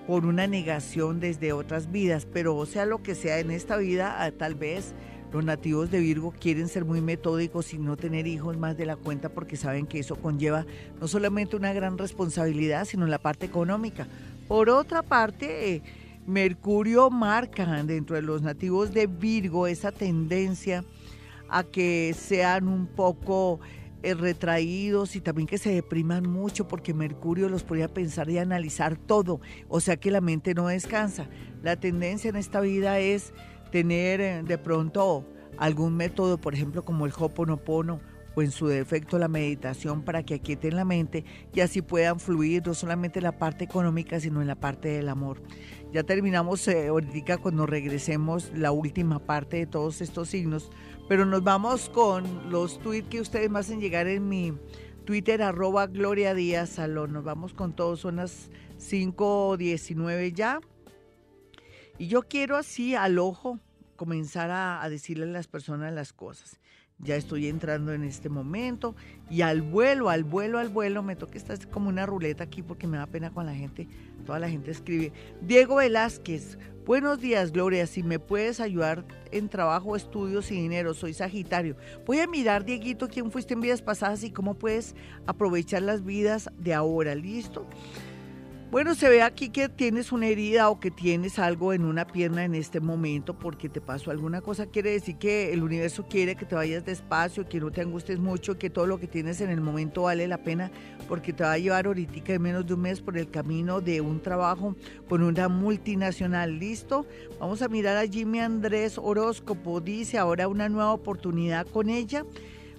por 0.07 0.25
una 0.25 0.47
negación 0.47 1.19
desde 1.19 1.53
otras 1.53 1.91
vidas, 1.91 2.27
pero 2.31 2.65
sea 2.65 2.85
lo 2.85 3.01
que 3.01 3.15
sea 3.15 3.39
en 3.39 3.51
esta 3.51 3.77
vida, 3.77 4.17
ah, 4.23 4.31
tal 4.31 4.55
vez 4.55 4.93
los 5.31 5.43
nativos 5.43 5.89
de 5.89 5.99
Virgo 5.99 6.33
quieren 6.39 6.67
ser 6.67 6.85
muy 6.85 7.01
metódicos 7.01 7.73
y 7.73 7.79
no 7.79 7.97
tener 7.97 8.27
hijos 8.27 8.57
más 8.57 8.77
de 8.77 8.85
la 8.85 8.95
cuenta 8.95 9.29
porque 9.29 9.55
saben 9.55 9.87
que 9.87 9.99
eso 9.99 10.15
conlleva 10.15 10.65
no 11.01 11.07
solamente 11.07 11.55
una 11.55 11.73
gran 11.73 11.97
responsabilidad, 11.97 12.85
sino 12.85 13.07
la 13.07 13.17
parte 13.17 13.45
económica. 13.45 14.07
Por 14.47 14.69
otra 14.69 15.01
parte, 15.01 15.75
eh, 15.75 15.81
Mercurio 16.27 17.09
marca 17.09 17.65
dentro 17.83 18.15
de 18.15 18.21
los 18.21 18.41
nativos 18.41 18.93
de 18.93 19.07
Virgo 19.07 19.67
esa 19.67 19.91
tendencia 19.91 20.83
a 21.49 21.63
que 21.63 22.15
sean 22.17 22.67
un 22.67 22.87
poco 22.87 23.59
eh, 24.03 24.13
retraídos 24.13 25.15
y 25.15 25.21
también 25.21 25.47
que 25.47 25.57
se 25.57 25.73
depriman 25.73 26.29
mucho 26.29 26.67
porque 26.67 26.93
Mercurio 26.93 27.47
los 27.47 27.63
podría 27.63 27.87
pensar 27.87 28.29
y 28.29 28.37
analizar 28.37 28.97
todo, 28.97 29.39
o 29.69 29.79
sea 29.79 29.95
que 29.95 30.11
la 30.11 30.19
mente 30.19 30.53
no 30.53 30.67
descansa. 30.67 31.29
La 31.61 31.77
tendencia 31.77 32.29
en 32.29 32.35
esta 32.35 32.59
vida 32.59 32.99
es 32.99 33.33
tener 33.71 34.19
eh, 34.19 34.43
de 34.43 34.57
pronto 34.57 35.25
algún 35.57 35.95
método, 35.95 36.37
por 36.37 36.53
ejemplo, 36.53 36.83
como 36.83 37.05
el 37.05 37.13
Hoponopono 37.17 38.01
o 38.35 38.41
en 38.41 38.51
su 38.51 38.67
defecto 38.67 39.17
la 39.19 39.27
meditación 39.27 40.01
para 40.01 40.23
que 40.23 40.35
aquieten 40.35 40.75
la 40.75 40.85
mente 40.85 41.23
y 41.53 41.61
así 41.61 41.81
puedan 41.81 42.19
fluir 42.19 42.65
no 42.65 42.73
solamente 42.73 43.19
en 43.19 43.23
la 43.23 43.37
parte 43.37 43.63
económica, 43.63 44.19
sino 44.19 44.41
en 44.41 44.47
la 44.47 44.55
parte 44.55 44.89
del 44.89 45.09
amor. 45.09 45.41
Ya 45.93 46.03
terminamos 46.03 46.67
eh, 46.67 46.87
ahorita 46.87 47.37
cuando 47.37 47.67
regresemos 47.67 48.51
la 48.55 48.71
última 48.71 49.19
parte 49.19 49.57
de 49.57 49.67
todos 49.67 50.01
estos 50.01 50.29
signos, 50.29 50.71
pero 51.13 51.27
nos 51.27 51.43
vamos 51.43 51.89
con 51.89 52.49
los 52.49 52.79
tweets 52.79 53.07
que 53.07 53.21
ustedes 53.21 53.47
me 53.47 53.59
hacen 53.59 53.79
llegar 53.79 54.07
en 54.07 54.27
mi 54.27 54.51
Twitter, 55.05 55.43
arroba 55.43 55.85
Gloria 55.85 56.33
Díaz 56.33 56.69
Salón. 56.69 57.13
Nos 57.13 57.23
vamos 57.23 57.53
con 57.53 57.75
todos, 57.75 57.99
son 57.99 58.15
las 58.15 58.49
5.19 58.79 60.33
ya. 60.33 60.59
Y 61.99 62.07
yo 62.07 62.23
quiero 62.23 62.57
así 62.57 62.95
al 62.95 63.19
ojo 63.19 63.59
comenzar 63.95 64.49
a, 64.49 64.89
decirle 64.89 65.25
a 65.25 65.27
las 65.27 65.45
personas 65.45 65.93
las 65.93 66.13
cosas 66.13 66.59
ya 66.99 67.15
estoy 67.15 67.47
entrando 67.47 67.91
en 67.91 68.03
este 68.03 68.29
momento 68.29 68.95
y 69.29 69.41
al 69.41 69.61
vuelo, 69.61 70.09
al 70.09 70.23
vuelo, 70.23 70.59
al 70.59 70.69
vuelo, 70.69 71.03
me 71.03 71.15
toca 71.15 71.37
estar 71.37 71.67
como 71.69 71.89
una 71.89 72.05
ruleta 72.05 72.45
aquí 72.45 72.61
porque 72.61 72.87
me 72.87 72.97
da 72.97 73.07
pena 73.07 73.31
con 73.31 73.45
la 73.45 73.53
gente, 73.53 73.87
toda 74.25 74.39
la 74.39 74.49
gente 74.49 74.71
escribe. 74.71 75.11
Diego 75.41 75.75
Velázquez, 75.75 76.57
buenos 76.85 77.19
días 77.19 77.51
Gloria, 77.51 77.87
si 77.87 78.03
me 78.03 78.19
puedes 78.19 78.59
ayudar 78.59 79.05
en 79.31 79.49
trabajo, 79.49 79.95
estudios 79.95 80.51
y 80.51 80.55
dinero, 80.55 80.93
soy 80.93 81.13
Sagitario. 81.13 81.75
Voy 82.05 82.19
a 82.19 82.27
mirar, 82.27 82.65
Dieguito, 82.65 83.07
quién 83.07 83.31
fuiste 83.31 83.53
en 83.53 83.61
vidas 83.61 83.81
pasadas 83.81 84.23
y 84.23 84.31
cómo 84.31 84.53
puedes 84.53 84.95
aprovechar 85.25 85.81
las 85.81 86.03
vidas 86.03 86.49
de 86.57 86.73
ahora, 86.73 87.15
¿listo? 87.15 87.65
Bueno, 88.73 88.95
se 88.95 89.07
ve 89.07 89.21
aquí 89.21 89.49
que 89.49 89.69
tienes 89.69 90.11
una 90.11 90.25
herida 90.25 90.67
o 90.71 90.79
que 90.79 90.89
tienes 90.89 91.37
algo 91.37 91.73
en 91.73 91.85
una 91.85 92.07
pierna 92.07 92.43
en 92.43 92.55
este 92.55 92.79
momento 92.79 93.37
porque 93.37 93.69
te 93.69 93.81
pasó 93.81 94.09
alguna 94.09 94.41
cosa. 94.41 94.65
Quiere 94.65 94.89
decir 94.89 95.17
que 95.17 95.53
el 95.53 95.61
universo 95.61 96.07
quiere 96.09 96.35
que 96.35 96.47
te 96.47 96.55
vayas 96.55 96.83
despacio, 96.83 97.47
que 97.47 97.59
no 97.59 97.69
te 97.69 97.81
angusties 97.81 98.17
mucho, 98.17 98.57
que 98.57 98.71
todo 98.71 98.87
lo 98.87 98.99
que 98.99 99.05
tienes 99.05 99.41
en 99.41 99.51
el 99.51 99.61
momento 99.61 100.01
vale 100.01 100.27
la 100.27 100.39
pena 100.39 100.71
porque 101.07 101.33
te 101.33 101.43
va 101.43 101.51
a 101.51 101.59
llevar 101.59 101.85
ahorita 101.85 102.33
en 102.33 102.41
menos 102.41 102.65
de 102.65 102.73
un 102.73 102.81
mes 102.81 102.99
por 102.99 103.15
el 103.15 103.29
camino 103.29 103.79
de 103.79 104.01
un 104.01 104.19
trabajo 104.19 104.75
con 105.07 105.21
una 105.21 105.49
multinacional. 105.49 106.57
¿Listo? 106.57 107.05
Vamos 107.39 107.61
a 107.61 107.67
mirar 107.67 107.97
a 107.97 108.07
Jimmy 108.07 108.39
Andrés 108.39 108.97
Horóscopo. 108.97 109.81
Dice 109.81 110.17
ahora 110.17 110.47
una 110.47 110.67
nueva 110.67 110.93
oportunidad 110.93 111.67
con 111.67 111.91
ella. 111.91 112.25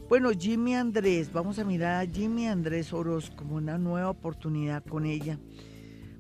Bueno, 0.09 0.33
Jimmy 0.37 0.75
Andrés, 0.75 1.33
vamos 1.33 1.61
a 1.61 1.65
mirar 1.65 2.05
a 2.05 2.11
Jimmy 2.11 2.49
Andrés 2.49 2.93
Horóscopo, 2.93 3.55
una 3.55 3.79
nueva 3.79 4.11
oportunidad 4.11 4.83
con 4.85 5.07
ella. 5.07 5.39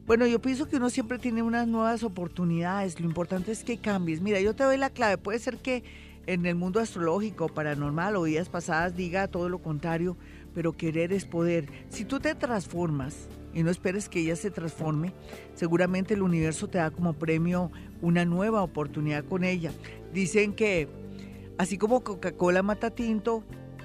Bueno, 0.07 0.27
yo 0.27 0.39
pienso 0.39 0.69
que 0.69 0.77
uno 0.77 0.91
siempre 0.91 1.19
tiene 1.19 1.43
unas 1.43 1.67
nuevas 1.67 2.03
oportunidades. 2.03 3.01
Lo 3.01 3.07
importante 3.07 3.53
es 3.53 3.65
que 3.65 3.79
cambies. 3.79 4.21
Mira, 4.21 4.39
yo 4.39 4.55
te 4.55 4.63
doy 4.63 4.77
la 4.77 4.91
clave. 4.91 5.17
Puede 5.17 5.39
ser 5.39 5.57
que 5.57 5.83
en 6.27 6.45
el 6.45 6.57
mundo 6.57 6.79
astrológico, 6.79 7.49
paranormal 7.49 8.17
o 8.17 8.25
días 8.25 8.51
pasadas 8.51 8.95
diga 8.95 9.29
todo 9.29 9.49
lo 9.49 9.61
contrario, 9.63 10.19
pero 10.55 10.73
querer 10.73 11.11
es 11.15 11.25
poder. 11.25 11.69
Si 11.89 12.05
tú 12.05 12.21
te 12.21 12.35
transformas 12.35 13.29
y 13.55 13.63
no 13.63 13.71
esperes 13.71 14.11
que 14.11 14.21
ella 14.21 14.37
se 14.37 14.51
transforme, 14.51 15.15
seguramente 15.55 16.13
el 16.13 16.21
universo 16.21 16.69
te 16.69 16.77
da 16.77 16.91
como 16.91 17.15
premio 17.15 17.73
una 18.03 18.27
nueva 18.27 18.63
oportunidad 18.63 19.25
con 19.25 19.43
ella. 19.43 19.73
Dicen 20.13 20.53
que 20.53 20.87
así 21.57 21.79
como 21.79 22.05
Coca-Cola 22.05 22.63
mata 22.63 22.91
tinto, 22.91 23.43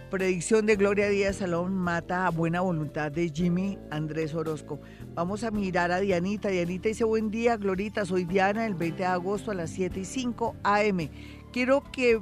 predicción 0.10 0.66
de 0.66 0.76
Gloria 0.76 1.08
Díaz 1.08 1.38
Salón 1.38 1.76
mata 1.76 2.26
a 2.26 2.32
buena 2.32 2.62
voluntad 2.62 3.12
de 3.12 3.30
Jimmy 3.30 3.78
Andrés 3.92 4.34
Orozco. 4.34 4.82
Vamos 5.14 5.44
a 5.44 5.52
mirar 5.52 5.92
a 5.92 6.00
Dianita. 6.00 6.50
Dianita 6.50 6.90
dice, 6.90 7.04
buen 7.04 7.30
día, 7.30 7.58
Glorita, 7.58 8.06
soy 8.06 8.26
Diana, 8.26 8.66
el 8.66 8.74
20 8.74 8.98
de 8.98 9.06
agosto 9.06 9.52
a 9.52 9.54
las 9.54 9.70
7 9.70 10.00
y 10.00 10.06
5 10.06 10.56
AM. 10.64 11.10
Quiero 11.54 11.84
que, 11.92 12.20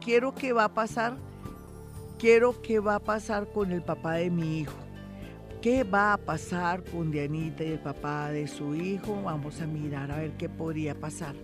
quiero 0.00 0.34
que 0.34 0.52
va 0.52 0.64
a 0.64 0.74
pasar, 0.74 1.18
quiero 2.18 2.60
que 2.62 2.80
va 2.80 2.96
a 2.96 3.00
pasar 3.00 3.52
con 3.52 3.72
el 3.72 3.82
papá 3.82 4.14
de 4.14 4.30
mi 4.30 4.60
hijo. 4.60 4.76
¿Qué 5.60 5.84
va 5.84 6.14
a 6.14 6.18
pasar 6.18 6.82
con 6.84 7.10
Dianita 7.10 7.62
y 7.62 7.72
el 7.72 7.80
papá 7.80 8.30
de 8.30 8.46
su 8.48 8.74
hijo? 8.74 9.22
Vamos 9.22 9.60
a 9.60 9.66
mirar 9.66 10.10
a 10.10 10.18
ver 10.18 10.32
qué 10.32 10.48
podría 10.48 10.94
pasar. 10.94 11.34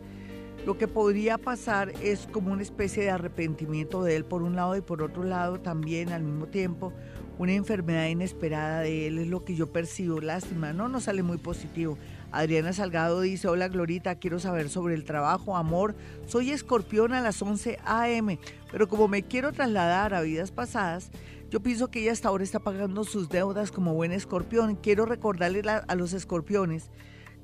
Lo 0.67 0.79
que 0.79 0.89
podría 0.89 1.37
pasar 1.37 1.93
es 2.03 2.27
como 2.33 2.51
una 2.53 2.63
especie 2.63 3.03
de 3.03 3.11
arrepentimiento 3.11 4.03
de 4.03 4.17
él 4.17 4.25
por 4.25 4.43
un 4.43 4.57
lado 4.57 4.75
y 4.77 4.81
por 4.81 5.03
otro 5.03 5.23
lado 5.23 5.61
también 5.61 6.09
al 6.11 6.23
mismo 6.23 6.47
tiempo 6.47 6.93
una 7.39 7.53
enfermedad 7.53 8.07
inesperada 8.07 8.81
de 8.81 9.09
él, 9.09 9.19
es 9.19 9.27
lo 9.27 9.45
que 9.45 9.57
yo 9.57 9.73
percibo, 9.73 10.21
lástima, 10.21 10.73
no 10.73 10.89
nos 10.89 11.05
sale 11.05 11.23
muy 11.23 11.37
positivo. 11.37 11.99
Adriana 12.31 12.73
Salgado 12.73 13.21
dice, 13.21 13.49
hola 13.49 13.69
Glorita, 13.69 14.15
quiero 14.15 14.39
saber 14.39 14.69
sobre 14.69 14.95
el 14.95 15.05
trabajo, 15.05 15.57
amor, 15.57 15.95
soy 16.27 16.51
escorpión 16.51 17.13
a 17.13 17.21
las 17.21 17.43
11 17.43 17.79
a.m., 17.85 18.39
pero 18.71 18.89
como 18.89 19.09
me 19.09 19.23
quiero 19.23 19.53
trasladar 19.53 20.15
a 20.15 20.21
vidas 20.21 20.51
pasadas, 20.51 21.11
yo 21.51 21.61
pienso 21.61 21.91
que 21.91 22.01
ella 22.01 22.13
hasta 22.13 22.29
ahora 22.29 22.45
está 22.45 22.61
pagando 22.61 23.05
sus 23.05 23.29
deudas 23.29 23.71
como 23.71 23.95
buen 23.95 24.13
escorpión. 24.13 24.75
Quiero 24.75 25.05
recordarle 25.05 25.63
a 25.69 25.95
los 25.95 26.13
escorpiones 26.13 26.91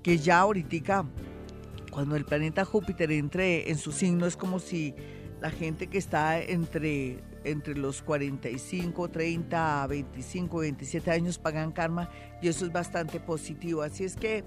que 0.03 0.19
ya 0.19 0.41
ahorita, 0.41 1.05
cuando 1.91 2.17
el 2.17 2.25
planeta 2.25 2.65
Júpiter 2.65 3.11
entre 3.13 3.71
en 3.71 3.79
su 3.79 3.93
signo, 3.93 4.27
es 4.27 4.37
como 4.37 4.59
si 4.59 4.95
la 5.41 5.51
gente 5.51 5.87
que 5.89 5.99
está 5.99 6.41
entre 6.41 7.23
entre 7.45 7.75
los 7.75 8.03
45, 8.03 9.09
30, 9.09 9.87
25, 9.87 10.59
27 10.59 11.11
años 11.11 11.39
pagan 11.39 11.73
karma 11.73 12.11
y 12.43 12.49
eso 12.49 12.67
es 12.67 12.73
bastante 12.73 13.21
positivo. 13.21 13.83
Así 13.83 14.05
es 14.05 14.17
que 14.17 14.45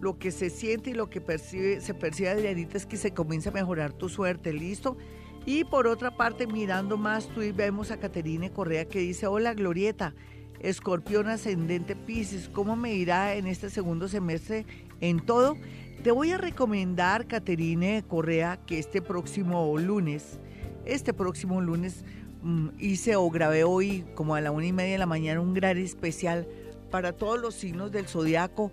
lo 0.00 0.18
que 0.18 0.30
se 0.30 0.50
siente 0.50 0.90
y 0.90 0.94
lo 0.94 1.08
que 1.08 1.20
percibe, 1.20 1.80
se 1.80 1.94
percibe 1.94 2.30
Adrianita 2.30 2.76
es 2.76 2.86
que 2.86 2.96
se 2.96 3.12
comienza 3.12 3.50
a 3.50 3.52
mejorar 3.52 3.92
tu 3.92 4.08
suerte, 4.08 4.52
¿listo? 4.52 4.96
Y 5.46 5.64
por 5.64 5.86
otra 5.86 6.16
parte, 6.16 6.46
mirando 6.46 6.96
más, 6.96 7.28
tú 7.28 7.40
vemos 7.54 7.90
a 7.90 7.98
Caterine 7.98 8.50
Correa 8.50 8.86
que 8.86 9.00
dice, 9.00 9.26
hola 9.26 9.54
Glorieta, 9.54 10.14
escorpión 10.60 11.28
ascendente 11.28 11.94
Pisces, 11.94 12.48
¿cómo 12.48 12.76
me 12.76 12.94
irá 12.94 13.34
en 13.34 13.46
este 13.46 13.68
segundo 13.68 14.08
semestre 14.08 14.64
en 15.08 15.20
todo? 15.20 15.56
Te 16.02 16.10
voy 16.10 16.32
a 16.32 16.38
recomendar, 16.38 17.26
Caterine 17.26 18.04
Correa, 18.06 18.58
que 18.66 18.78
este 18.78 19.00
próximo 19.00 19.78
lunes, 19.78 20.38
este 20.84 21.14
próximo 21.14 21.60
lunes 21.60 22.04
Mm, 22.44 22.72
hice 22.78 23.16
o 23.16 23.30
grabé 23.30 23.64
hoy 23.64 24.04
como 24.14 24.34
a 24.34 24.40
la 24.42 24.50
una 24.50 24.66
y 24.66 24.72
media 24.74 24.92
de 24.92 24.98
la 24.98 25.06
mañana 25.06 25.40
un 25.40 25.54
gran 25.54 25.78
especial 25.78 26.46
para 26.90 27.12
todos 27.12 27.40
los 27.40 27.54
signos 27.54 27.90
del 27.90 28.06
zodiaco 28.06 28.70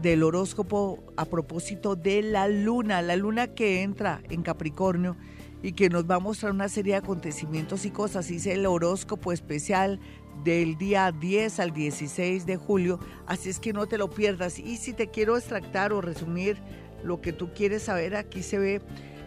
del 0.00 0.22
horóscopo 0.22 1.04
a 1.18 1.26
propósito 1.26 1.96
de 1.96 2.22
la 2.22 2.48
luna, 2.48 3.02
la 3.02 3.16
luna 3.16 3.48
que 3.48 3.82
entra 3.82 4.22
en 4.30 4.40
Capricornio 4.40 5.18
y 5.62 5.72
que 5.72 5.90
nos 5.90 6.10
va 6.10 6.14
a 6.14 6.18
mostrar 6.18 6.52
una 6.52 6.70
serie 6.70 6.94
de 6.94 7.00
acontecimientos 7.00 7.84
y 7.84 7.90
cosas. 7.90 8.30
Hice 8.30 8.54
el 8.54 8.64
horóscopo 8.64 9.32
especial 9.32 10.00
del 10.44 10.76
día 10.76 11.12
10 11.12 11.60
al 11.60 11.72
16 11.72 12.46
de 12.46 12.56
julio, 12.56 12.98
así 13.26 13.50
es 13.50 13.58
que 13.58 13.72
no 13.72 13.86
te 13.86 13.98
lo 13.98 14.10
pierdas. 14.10 14.58
Y 14.58 14.76
si 14.76 14.92
te 14.92 15.08
quiero 15.08 15.36
extractar 15.36 15.92
o 15.92 16.00
resumir 16.00 16.58
lo 17.04 17.20
que 17.20 17.32
tú 17.32 17.50
quieres 17.54 17.82
saber, 17.82 18.16
aquí 18.16 18.42
se 18.42 18.58
ve 18.58 18.80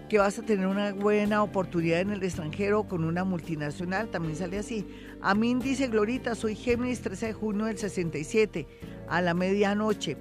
que 0.09 0.19
vas 0.19 0.37
a 0.37 0.43
tener 0.43 0.67
una 0.67 0.93
buena 0.93 1.41
oportunidad 1.41 2.01
en 2.01 2.11
el 2.11 2.23
extranjero 2.23 2.83
con 2.83 3.03
una 3.03 3.23
multinacional, 3.23 4.09
también 4.09 4.35
sale 4.35 4.59
así. 4.59 4.85
A 5.21 5.33
mí 5.33 5.55
dice 5.55 5.87
Glorita, 5.87 6.35
soy 6.35 6.55
Géminis 6.55 7.01
13 7.01 7.27
de 7.27 7.33
junio 7.33 7.65
del 7.65 7.77
67, 7.77 8.67
a 9.07 9.21
la 9.21 9.33
medianoche. 9.33 10.17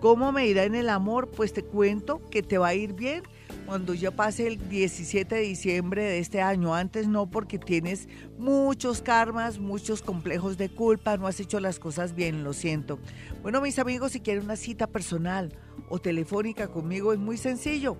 ¿Cómo 0.00 0.32
me 0.32 0.46
irá 0.46 0.64
en 0.64 0.74
el 0.74 0.88
amor? 0.88 1.28
Pues 1.28 1.52
te 1.52 1.62
cuento 1.62 2.20
que 2.30 2.42
te 2.42 2.58
va 2.58 2.68
a 2.68 2.74
ir 2.74 2.94
bien 2.94 3.22
cuando 3.66 3.94
ya 3.94 4.10
pase 4.10 4.46
el 4.46 4.68
17 4.68 5.34
de 5.34 5.40
diciembre 5.42 6.04
de 6.04 6.18
este 6.18 6.40
año. 6.40 6.74
Antes 6.74 7.08
no, 7.08 7.30
porque 7.30 7.58
tienes 7.58 8.08
muchos 8.38 9.02
karmas, 9.02 9.58
muchos 9.58 10.02
complejos 10.02 10.56
de 10.58 10.68
culpa, 10.68 11.16
no 11.16 11.26
has 11.26 11.40
hecho 11.40 11.60
las 11.60 11.78
cosas 11.78 12.14
bien, 12.14 12.44
lo 12.44 12.52
siento. 12.52 12.98
Bueno, 13.42 13.60
mis 13.60 13.78
amigos, 13.78 14.12
si 14.12 14.20
quieren 14.20 14.44
una 14.44 14.56
cita 14.56 14.86
personal 14.86 15.52
o 15.88 15.98
telefónica 15.98 16.68
conmigo, 16.68 17.12
es 17.12 17.18
muy 17.18 17.36
sencillo. 17.36 17.96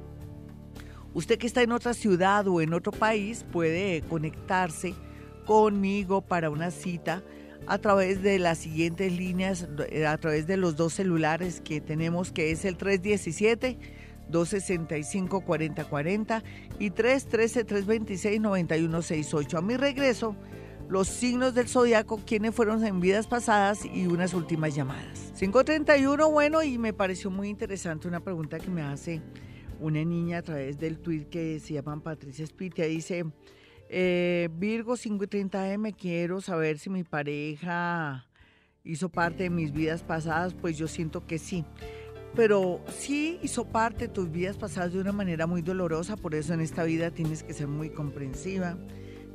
Usted 1.14 1.38
que 1.38 1.46
está 1.46 1.62
en 1.62 1.72
otra 1.72 1.94
ciudad 1.94 2.46
o 2.48 2.60
en 2.60 2.74
otro 2.74 2.92
país 2.92 3.44
puede 3.50 4.02
conectarse 4.02 4.94
conmigo 5.46 6.20
para 6.20 6.50
una 6.50 6.70
cita 6.70 7.22
a 7.66 7.78
través 7.78 8.22
de 8.22 8.38
las 8.38 8.58
siguientes 8.58 9.12
líneas, 9.12 9.66
eh, 9.90 10.06
a 10.06 10.16
través 10.18 10.46
de 10.46 10.56
los 10.56 10.76
dos 10.76 10.94
celulares 10.94 11.60
que 11.60 11.80
tenemos, 11.80 12.32
que 12.32 12.50
es 12.50 12.64
el 12.64 12.76
317-265-4040 14.30 16.42
y 16.78 16.90
313-326-9168. 16.90 19.58
A 19.58 19.62
mi 19.62 19.76
regreso, 19.76 20.36
los 20.88 21.08
signos 21.08 21.54
del 21.54 21.68
zodiaco, 21.68 22.20
quienes 22.24 22.54
fueron 22.54 22.84
en 22.84 23.00
vidas 23.00 23.26
pasadas 23.26 23.84
y 23.84 24.06
unas 24.06 24.34
últimas 24.34 24.74
llamadas. 24.74 25.32
531, 25.38 26.30
bueno, 26.30 26.62
y 26.62 26.78
me 26.78 26.92
pareció 26.92 27.30
muy 27.30 27.48
interesante 27.48 28.08
una 28.08 28.20
pregunta 28.20 28.58
que 28.58 28.70
me 28.70 28.82
hace 28.82 29.22
una 29.80 30.04
niña 30.04 30.38
a 30.38 30.42
través 30.42 30.78
del 30.78 30.98
tweet 30.98 31.26
que 31.26 31.60
se 31.60 31.74
llama 31.74 32.02
Patricia 32.02 32.46
Spitia, 32.46 32.86
dice, 32.86 33.24
eh, 33.88 34.48
Virgo 34.52 34.96
530M, 34.96 35.94
quiero 35.96 36.40
saber 36.40 36.78
si 36.78 36.90
mi 36.90 37.04
pareja 37.04 38.26
hizo 38.84 39.08
parte 39.08 39.44
de 39.44 39.50
mis 39.50 39.72
vidas 39.72 40.02
pasadas, 40.02 40.54
pues 40.54 40.76
yo 40.78 40.88
siento 40.88 41.26
que 41.26 41.38
sí. 41.38 41.64
Pero 42.34 42.80
sí 42.88 43.38
hizo 43.42 43.64
parte 43.64 44.08
de 44.08 44.14
tus 44.14 44.30
vidas 44.30 44.56
pasadas 44.56 44.92
de 44.92 45.00
una 45.00 45.12
manera 45.12 45.46
muy 45.46 45.62
dolorosa, 45.62 46.16
por 46.16 46.34
eso 46.34 46.54
en 46.54 46.60
esta 46.60 46.84
vida 46.84 47.10
tienes 47.10 47.42
que 47.42 47.52
ser 47.52 47.68
muy 47.68 47.90
comprensiva, 47.90 48.76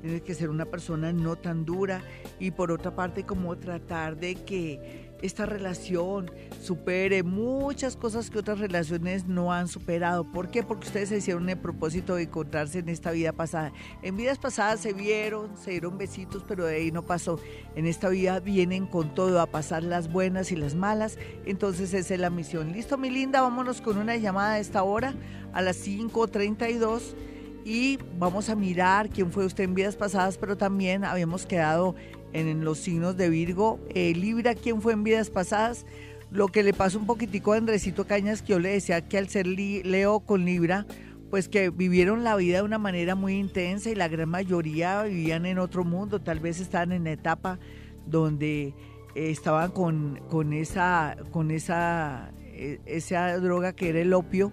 tienes 0.01 0.21
que 0.21 0.33
ser 0.33 0.49
una 0.49 0.65
persona 0.65 1.13
no 1.13 1.35
tan 1.35 1.65
dura 1.65 2.01
y 2.39 2.51
por 2.51 2.71
otra 2.71 2.95
parte 2.95 3.23
como 3.25 3.57
tratar 3.57 4.17
de 4.17 4.35
que 4.35 5.12
esta 5.23 5.45
relación 5.45 6.29
supere 6.61 7.23
muchas 7.23 7.95
cosas 7.95 8.29
que 8.29 8.39
otras 8.39 8.59
relaciones 8.59 9.25
no 9.25 9.53
han 9.53 9.69
superado. 9.69 10.29
¿Por 10.29 10.51
qué? 10.51 10.63
Porque 10.63 10.87
ustedes 10.87 11.09
se 11.09 11.17
hicieron 11.17 11.49
el 11.49 11.57
propósito 11.57 12.15
de 12.15 12.23
encontrarse 12.23 12.79
en 12.79 12.89
esta 12.89 13.11
vida 13.11 13.31
pasada. 13.31 13.71
En 14.01 14.17
vidas 14.17 14.37
pasadas 14.37 14.81
se 14.81 14.91
vieron, 14.91 15.55
se 15.55 15.71
dieron 15.71 15.97
besitos, 15.97 16.43
pero 16.45 16.65
de 16.65 16.75
ahí 16.75 16.91
no 16.91 17.03
pasó. 17.03 17.39
En 17.75 17.85
esta 17.85 18.09
vida 18.09 18.41
vienen 18.41 18.85
con 18.85 19.15
todo 19.15 19.39
a 19.39 19.45
pasar 19.45 19.83
las 19.83 20.11
buenas 20.11 20.51
y 20.51 20.57
las 20.57 20.75
malas. 20.75 21.17
Entonces 21.45 21.93
esa 21.93 22.15
es 22.15 22.19
la 22.19 22.29
misión. 22.29 22.73
Listo, 22.73 22.97
mi 22.97 23.09
linda, 23.09 23.41
vámonos 23.41 23.79
con 23.79 23.97
una 23.97 24.17
llamada 24.17 24.55
a 24.55 24.59
esta 24.59 24.83
hora, 24.83 25.13
a 25.53 25.61
las 25.61 25.87
5.32 25.87 27.15
y 27.63 27.97
vamos 28.19 28.49
a 28.49 28.55
mirar 28.55 29.09
quién 29.09 29.31
fue 29.31 29.45
usted 29.45 29.63
en 29.63 29.73
vidas 29.73 29.95
pasadas, 29.95 30.37
pero 30.37 30.57
también 30.57 31.05
habíamos 31.05 31.45
quedado 31.45 31.95
en 32.33 32.65
los 32.65 32.79
signos 32.79 33.15
de 33.17 33.29
Virgo. 33.29 33.79
Eh, 33.93 34.13
Libra, 34.15 34.55
quién 34.55 34.81
fue 34.81 34.93
en 34.93 35.03
vidas 35.03 35.29
pasadas. 35.29 35.85
Lo 36.31 36.47
que 36.47 36.63
le 36.63 36.73
pasó 36.73 36.97
un 36.97 37.05
poquitico 37.05 37.53
a 37.53 37.57
Andresito 37.57 38.05
Cañas, 38.05 38.41
que 38.41 38.53
yo 38.53 38.59
le 38.59 38.69
decía 38.69 39.07
que 39.07 39.17
al 39.17 39.29
ser 39.29 39.47
Leo 39.47 40.19
con 40.21 40.45
Libra, 40.45 40.87
pues 41.29 41.47
que 41.47 41.69
vivieron 41.69 42.23
la 42.23 42.35
vida 42.35 42.57
de 42.57 42.63
una 42.63 42.77
manera 42.77 43.15
muy 43.15 43.35
intensa 43.35 43.89
y 43.89 43.95
la 43.95 44.07
gran 44.07 44.29
mayoría 44.29 45.03
vivían 45.03 45.45
en 45.45 45.59
otro 45.59 45.83
mundo, 45.83 46.21
tal 46.21 46.39
vez 46.39 46.59
estaban 46.59 46.91
en 46.91 47.05
la 47.05 47.11
etapa 47.11 47.59
donde 48.05 48.73
eh, 49.15 49.31
estaban 49.31 49.71
con, 49.71 50.19
con, 50.29 50.53
esa, 50.53 51.17
con 51.31 51.51
esa, 51.51 52.31
eh, 52.39 52.79
esa 52.85 53.37
droga 53.37 53.73
que 53.73 53.89
era 53.89 54.01
el 54.01 54.13
opio 54.13 54.51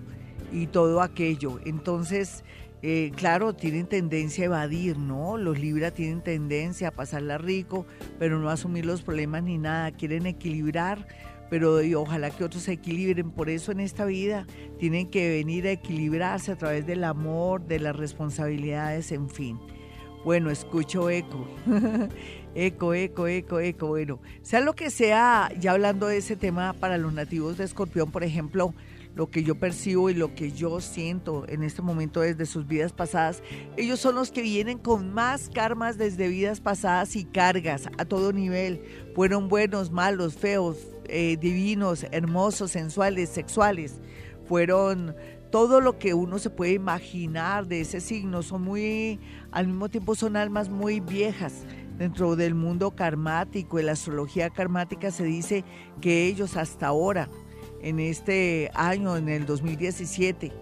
y 0.52 0.66
todo 0.66 1.00
aquello. 1.00 1.60
Entonces, 1.64 2.44
eh, 2.82 3.12
claro, 3.14 3.52
tienen 3.52 3.86
tendencia 3.86 4.44
a 4.44 4.46
evadir, 4.46 4.96
¿no? 4.96 5.36
Los 5.36 5.58
Libra 5.58 5.90
tienen 5.90 6.22
tendencia 6.22 6.88
a 6.88 6.90
pasarla 6.92 7.36
rico, 7.36 7.86
pero 8.18 8.38
no 8.38 8.48
asumir 8.48 8.86
los 8.86 9.02
problemas 9.02 9.42
ni 9.42 9.58
nada. 9.58 9.90
Quieren 9.90 10.24
equilibrar, 10.26 11.06
pero 11.50 11.78
ojalá 11.96 12.30
que 12.30 12.44
otros 12.44 12.62
se 12.62 12.72
equilibren. 12.72 13.32
Por 13.32 13.50
eso 13.50 13.72
en 13.72 13.80
esta 13.80 14.06
vida 14.06 14.46
tienen 14.78 15.10
que 15.10 15.28
venir 15.28 15.66
a 15.66 15.72
equilibrarse 15.72 16.52
a 16.52 16.56
través 16.56 16.86
del 16.86 17.04
amor, 17.04 17.66
de 17.66 17.80
las 17.80 17.96
responsabilidades, 17.96 19.12
en 19.12 19.28
fin. 19.28 19.58
Bueno, 20.24 20.50
escucho 20.50 21.10
eco. 21.10 21.46
eco, 22.54 22.94
eco, 22.94 23.26
eco, 23.26 23.60
eco. 23.60 23.88
Bueno, 23.88 24.20
sea 24.42 24.60
lo 24.60 24.74
que 24.74 24.90
sea, 24.90 25.50
ya 25.58 25.72
hablando 25.72 26.06
de 26.06 26.18
ese 26.18 26.36
tema 26.36 26.72
para 26.72 26.96
los 26.96 27.12
nativos 27.12 27.58
de 27.58 27.64
Escorpión, 27.64 28.10
por 28.10 28.24
ejemplo, 28.24 28.72
lo 29.20 29.30
que 29.30 29.42
yo 29.42 29.54
percibo 29.54 30.08
y 30.08 30.14
lo 30.14 30.34
que 30.34 30.50
yo 30.50 30.80
siento 30.80 31.44
en 31.46 31.62
este 31.62 31.82
momento 31.82 32.22
desde 32.22 32.46
sus 32.46 32.66
vidas 32.66 32.94
pasadas, 32.94 33.42
ellos 33.76 34.00
son 34.00 34.14
los 34.14 34.30
que 34.30 34.40
vienen 34.40 34.78
con 34.78 35.12
más 35.12 35.50
karmas 35.50 35.98
desde 35.98 36.26
vidas 36.26 36.62
pasadas 36.62 37.14
y 37.16 37.26
cargas 37.26 37.90
a 37.98 38.06
todo 38.06 38.32
nivel. 38.32 38.80
Fueron 39.14 39.50
buenos, 39.50 39.90
malos, 39.90 40.36
feos, 40.36 40.78
eh, 41.04 41.36
divinos, 41.38 42.06
hermosos, 42.12 42.70
sensuales, 42.70 43.28
sexuales. 43.28 44.00
Fueron 44.48 45.14
todo 45.50 45.82
lo 45.82 45.98
que 45.98 46.14
uno 46.14 46.38
se 46.38 46.48
puede 46.48 46.72
imaginar 46.72 47.66
de 47.66 47.82
ese 47.82 48.00
signo. 48.00 48.40
Son 48.40 48.62
muy, 48.62 49.20
al 49.50 49.66
mismo 49.66 49.90
tiempo 49.90 50.14
son 50.14 50.34
almas 50.34 50.70
muy 50.70 51.00
viejas. 51.00 51.66
Dentro 51.98 52.36
del 52.36 52.54
mundo 52.54 52.92
karmático, 52.92 53.78
en 53.78 53.84
la 53.84 53.92
astrología 53.92 54.48
karmática 54.48 55.10
se 55.10 55.24
dice 55.24 55.62
que 56.00 56.24
ellos 56.24 56.56
hasta 56.56 56.86
ahora 56.86 57.28
en 57.82 58.00
este 58.00 58.70
año, 58.74 59.16
en 59.16 59.28
el 59.28 59.46
2017. 59.46 60.52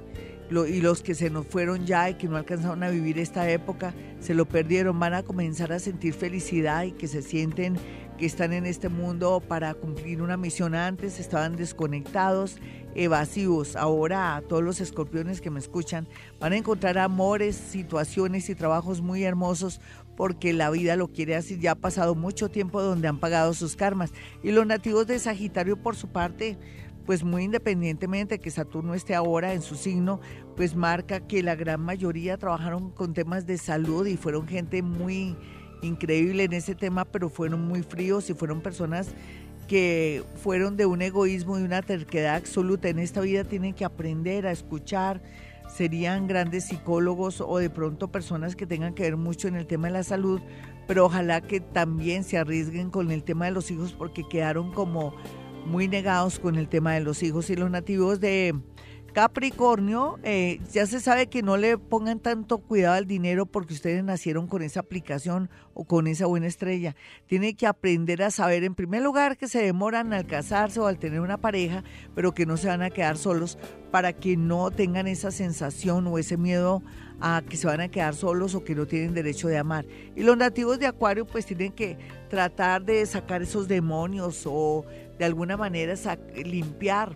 y 0.51 0.81
los 0.81 1.03
que 1.03 1.15
se 1.15 1.29
nos 1.29 1.47
fueron 1.47 1.85
ya 1.85 2.09
y 2.09 2.15
que 2.15 2.27
no 2.27 2.37
alcanzaron 2.37 2.83
a 2.83 2.89
vivir 2.89 3.19
esta 3.19 3.51
época, 3.51 3.95
se 4.19 4.33
lo 4.35 4.47
perdieron, 4.47 4.99
van 4.99 5.13
a 5.13 5.23
comenzar 5.23 5.73
a 5.73 5.79
sentir 5.79 6.15
felicidad 6.15 6.85
y 6.85 6.93
que 6.93 7.07
se 7.07 7.21
sienten 7.21 7.77
que 8.19 8.27
están 8.27 8.53
en 8.53 8.67
este 8.67 8.89
mundo 8.89 9.41
para 9.47 9.75
cumplir 9.75 10.21
una 10.21 10.37
misión 10.37 10.75
antes, 10.75 11.21
estaban 11.21 11.57
desconectados, 11.57 12.57
evasivos. 12.95 13.77
Ahora 13.77 14.43
todos 14.49 14.63
los 14.63 14.81
escorpiones 14.81 15.41
que 15.41 15.51
me 15.51 15.61
escuchan 15.61 16.09
van 16.41 16.53
a 16.53 16.57
encontrar 16.57 16.99
amores, 16.99 17.55
situaciones 17.57 18.51
y 18.51 18.55
trabajos 18.55 19.01
muy 19.01 19.23
hermosos 19.23 19.81
porque 20.17 20.53
la 20.53 20.69
vida 20.71 20.97
lo 20.97 21.09
quiere 21.09 21.37
así. 21.37 21.59
Ya 21.61 21.73
ha 21.73 21.75
pasado 21.77 22.17
mucho 22.17 22.51
tiempo 22.51 22.83
donde 22.83 23.07
han 23.07 23.21
pagado 23.21 23.55
sus 23.55 23.77
karmas. 23.77 24.13
Y 24.43 24.51
los 24.51 24.67
nativos 24.67 25.07
de 25.07 25.21
Sagitario, 25.21 25.81
por 25.81 25.95
su 25.95 26.09
parte, 26.09 26.59
pues 27.09 27.25
muy 27.25 27.45
independientemente 27.45 28.35
de 28.35 28.39
que 28.39 28.51
Saturno 28.51 28.93
esté 28.93 29.15
ahora 29.15 29.55
en 29.55 29.63
su 29.63 29.77
signo, 29.77 30.21
pues 30.57 30.77
marca 30.77 31.27
que 31.27 31.43
la 31.43 31.55
gran 31.55 31.81
mayoría 31.81 32.37
trabajaron 32.37 32.91
con 32.91 33.15
temas 33.15 33.47
de 33.47 33.57
salud 33.57 34.07
y 34.07 34.19
fueron 34.19 34.47
gente 34.47 34.83
muy 34.83 35.35
increíble 35.81 36.45
en 36.45 36.53
ese 36.53 36.75
tema, 36.75 37.07
pero 37.07 37.31
fueron 37.31 37.67
muy 37.67 37.83
fríos 37.83 38.29
y 38.29 38.35
fueron 38.35 38.61
personas 38.61 39.09
que 39.69 40.23
fueron 40.37 40.77
de 40.77 40.85
un 40.85 41.01
egoísmo 41.01 41.59
y 41.59 41.63
una 41.63 41.81
terquedad 41.81 42.37
absoluta. 42.37 42.91
En 42.91 42.99
esta 42.99 43.23
vida 43.23 43.43
tienen 43.43 43.73
que 43.73 43.87
aprender 43.87 44.47
a 44.47 44.53
escuchar, 44.53 45.23
serían 45.75 46.27
grandes 46.27 46.65
psicólogos 46.67 47.41
o 47.41 47.57
de 47.57 47.71
pronto 47.71 48.09
personas 48.09 48.55
que 48.55 48.67
tengan 48.67 48.93
que 48.93 49.05
ver 49.05 49.17
mucho 49.17 49.49
en 49.49 49.57
el 49.57 49.67
tema 49.67 49.87
de 49.87 49.95
la 49.95 50.03
salud, 50.03 50.43
pero 50.87 51.07
ojalá 51.07 51.41
que 51.41 51.61
también 51.61 52.23
se 52.23 52.37
arriesguen 52.37 52.91
con 52.91 53.11
el 53.11 53.25
tema 53.25 53.47
de 53.47 53.53
los 53.53 53.71
hijos 53.71 53.95
porque 53.95 54.29
quedaron 54.29 54.73
como 54.75 55.15
muy 55.69 55.87
negados 55.89 56.39
con 56.39 56.57
el 56.57 56.69
tema 56.69 56.95
de 56.95 57.01
los 57.01 57.23
hijos 57.23 57.51
y 57.51 57.57
los 57.57 57.71
nativos 57.71 58.21
de 58.21 58.55
Capricornio, 59.13 60.19
eh, 60.23 60.61
ya 60.73 60.87
se 60.87 61.01
sabe 61.01 61.29
que 61.29 61.43
no 61.43 61.57
le 61.57 61.79
pongan 61.79 62.21
tanto 62.21 62.59
cuidado 62.59 62.95
al 62.95 63.07
dinero 63.07 63.47
porque 63.47 63.75
ustedes 63.75 64.05
nacieron 64.05 64.47
con 64.47 64.63
esa 64.63 64.81
aplicación 64.81 65.51
o 65.75 65.85
con 65.85 66.07
esa 66.07 66.27
buena 66.27 66.47
estrella. 66.47 66.95
Tienen 67.27 67.57
que 67.57 67.67
aprender 67.67 68.23
a 68.23 68.31
saber, 68.31 68.65
en 68.65 68.75
primer 68.75 69.03
lugar, 69.03 69.37
que 69.37 69.49
se 69.49 69.63
demoran 69.63 70.13
al 70.13 70.27
casarse 70.27 70.79
o 70.79 70.87
al 70.87 70.99
tener 70.99 71.21
una 71.21 71.39
pareja, 71.39 71.83
pero 72.15 72.33
que 72.33 72.47
no 72.47 72.57
se 72.57 72.69
van 72.69 72.83
a 72.83 72.91
quedar 72.91 73.17
solos 73.17 73.59
para 73.91 74.13
que 74.13 74.37
no 74.37 74.71
tengan 74.71 75.07
esa 75.09 75.31
sensación 75.31 76.07
o 76.07 76.19
ese 76.19 76.37
miedo 76.37 76.83
a 77.21 77.43
que 77.49 77.57
se 77.57 77.67
van 77.67 77.81
a 77.81 77.89
quedar 77.89 78.15
solos 78.15 78.55
o 78.55 78.63
que 78.63 78.75
no 78.75 78.87
tienen 78.87 79.15
derecho 79.15 79.49
de 79.49 79.59
amar. 79.59 79.87
Y 80.15 80.23
los 80.23 80.37
nativos 80.37 80.79
de 80.79 80.87
Acuario 80.87 81.27
pues 81.27 81.47
tienen 81.47 81.73
que 81.73 81.99
tratar 82.29 82.85
de 82.85 83.05
sacar 83.07 83.43
esos 83.43 83.67
demonios 83.67 84.43
o 84.47 84.85
de 85.19 85.25
alguna 85.25 85.57
manera 85.57 85.95
limpiar 86.35 87.15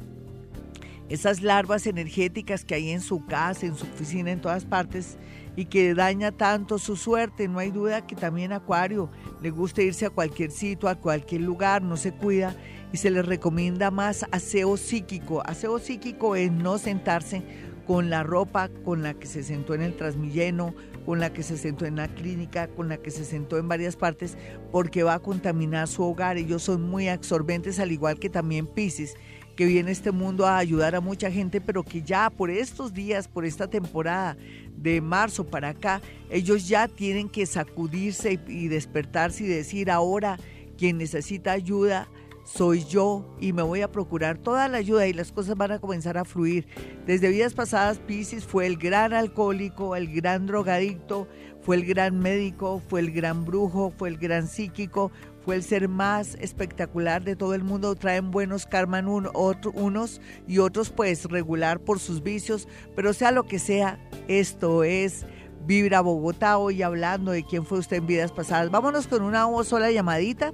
esas 1.08 1.42
larvas 1.42 1.86
energéticas 1.86 2.64
que 2.64 2.74
hay 2.74 2.90
en 2.90 3.00
su 3.00 3.26
casa, 3.26 3.66
en 3.66 3.76
su 3.76 3.84
oficina, 3.84 4.30
en 4.30 4.40
todas 4.40 4.64
partes 4.64 5.18
y 5.56 5.66
que 5.66 5.94
daña 5.94 6.32
tanto 6.32 6.78
su 6.78 6.96
suerte. 6.96 7.48
No 7.48 7.58
hay 7.58 7.70
duda 7.70 8.06
que 8.06 8.16
también 8.16 8.52
Acuario 8.52 9.10
le 9.42 9.50
gusta 9.50 9.82
irse 9.82 10.06
a 10.06 10.10
cualquier 10.10 10.50
sitio, 10.50 10.88
a 10.88 10.94
cualquier 10.94 11.42
lugar, 11.42 11.82
no 11.82 11.96
se 11.96 12.12
cuida 12.12 12.56
y 12.92 12.96
se 12.96 13.10
le 13.10 13.22
recomienda 13.22 13.90
más 13.90 14.24
aseo 14.30 14.76
psíquico. 14.76 15.42
Aseo 15.44 15.78
psíquico 15.78 16.34
es 16.36 16.50
no 16.50 16.78
sentarse 16.78 17.42
con 17.86 18.10
la 18.10 18.22
ropa 18.22 18.68
con 18.84 19.02
la 19.02 19.14
que 19.14 19.26
se 19.26 19.42
sentó 19.42 19.74
en 19.74 19.82
el 19.82 19.96
Transmilleno, 19.96 20.74
con 21.04 21.20
la 21.20 21.32
que 21.32 21.42
se 21.42 21.56
sentó 21.56 21.84
en 21.84 21.96
la 21.96 22.08
clínica, 22.08 22.68
con 22.68 22.88
la 22.88 22.96
que 22.96 23.10
se 23.10 23.24
sentó 23.24 23.58
en 23.58 23.68
varias 23.68 23.96
partes, 23.96 24.36
porque 24.70 25.02
va 25.02 25.14
a 25.14 25.18
contaminar 25.18 25.88
su 25.88 26.02
hogar. 26.02 26.36
Ellos 26.36 26.62
son 26.62 26.82
muy 26.82 27.08
absorbentes, 27.08 27.78
al 27.78 27.92
igual 27.92 28.18
que 28.18 28.30
también 28.30 28.66
Pisces, 28.66 29.16
que 29.56 29.66
viene 29.66 29.90
este 29.90 30.12
mundo 30.12 30.46
a 30.46 30.58
ayudar 30.58 30.94
a 30.94 31.00
mucha 31.00 31.30
gente, 31.30 31.60
pero 31.60 31.82
que 31.82 32.02
ya 32.02 32.30
por 32.30 32.50
estos 32.50 32.94
días, 32.94 33.28
por 33.28 33.44
esta 33.44 33.68
temporada 33.68 34.36
de 34.76 35.00
marzo 35.00 35.44
para 35.44 35.70
acá, 35.70 36.00
ellos 36.30 36.68
ya 36.68 36.88
tienen 36.88 37.28
que 37.28 37.46
sacudirse 37.46 38.40
y 38.48 38.68
despertarse 38.68 39.44
y 39.44 39.48
decir 39.48 39.90
ahora 39.90 40.38
quien 40.78 40.98
necesita 40.98 41.52
ayuda 41.52 42.08
soy 42.44 42.84
yo 42.84 43.24
y 43.40 43.52
me 43.52 43.62
voy 43.62 43.82
a 43.82 43.90
procurar 43.90 44.38
toda 44.38 44.68
la 44.68 44.78
ayuda 44.78 45.06
y 45.06 45.12
las 45.12 45.32
cosas 45.32 45.56
van 45.56 45.72
a 45.72 45.78
comenzar 45.78 46.18
a 46.18 46.24
fluir. 46.24 46.66
Desde 47.06 47.28
vidas 47.28 47.54
pasadas, 47.54 47.98
Pisces 47.98 48.44
fue 48.44 48.66
el 48.66 48.76
gran 48.76 49.12
alcohólico, 49.12 49.96
el 49.96 50.12
gran 50.12 50.46
drogadicto, 50.46 51.28
fue 51.60 51.76
el 51.76 51.86
gran 51.86 52.18
médico, 52.18 52.82
fue 52.88 53.00
el 53.00 53.12
gran 53.12 53.44
brujo, 53.44 53.92
fue 53.96 54.08
el 54.08 54.18
gran 54.18 54.48
psíquico, 54.48 55.12
fue 55.44 55.56
el 55.56 55.62
ser 55.62 55.88
más 55.88 56.36
espectacular 56.40 57.22
de 57.22 57.36
todo 57.36 57.54
el 57.54 57.62
mundo. 57.62 57.94
Traen 57.94 58.30
buenos 58.30 58.66
karman 58.66 59.06
unos 59.06 60.20
y 60.48 60.58
otros 60.58 60.90
pues 60.90 61.24
regular 61.26 61.80
por 61.80 62.00
sus 62.00 62.22
vicios, 62.22 62.68
pero 62.96 63.12
sea 63.12 63.30
lo 63.30 63.44
que 63.44 63.58
sea, 63.58 63.98
esto 64.28 64.84
es 64.84 65.26
Vibra 65.64 66.00
Bogotá 66.00 66.58
hoy 66.58 66.82
hablando 66.82 67.30
de 67.30 67.44
quién 67.44 67.64
fue 67.64 67.78
usted 67.78 67.98
en 67.98 68.06
vidas 68.06 68.32
pasadas. 68.32 68.70
Vámonos 68.70 69.06
con 69.06 69.22
una 69.22 69.46
sola 69.62 69.92
llamadita 69.92 70.52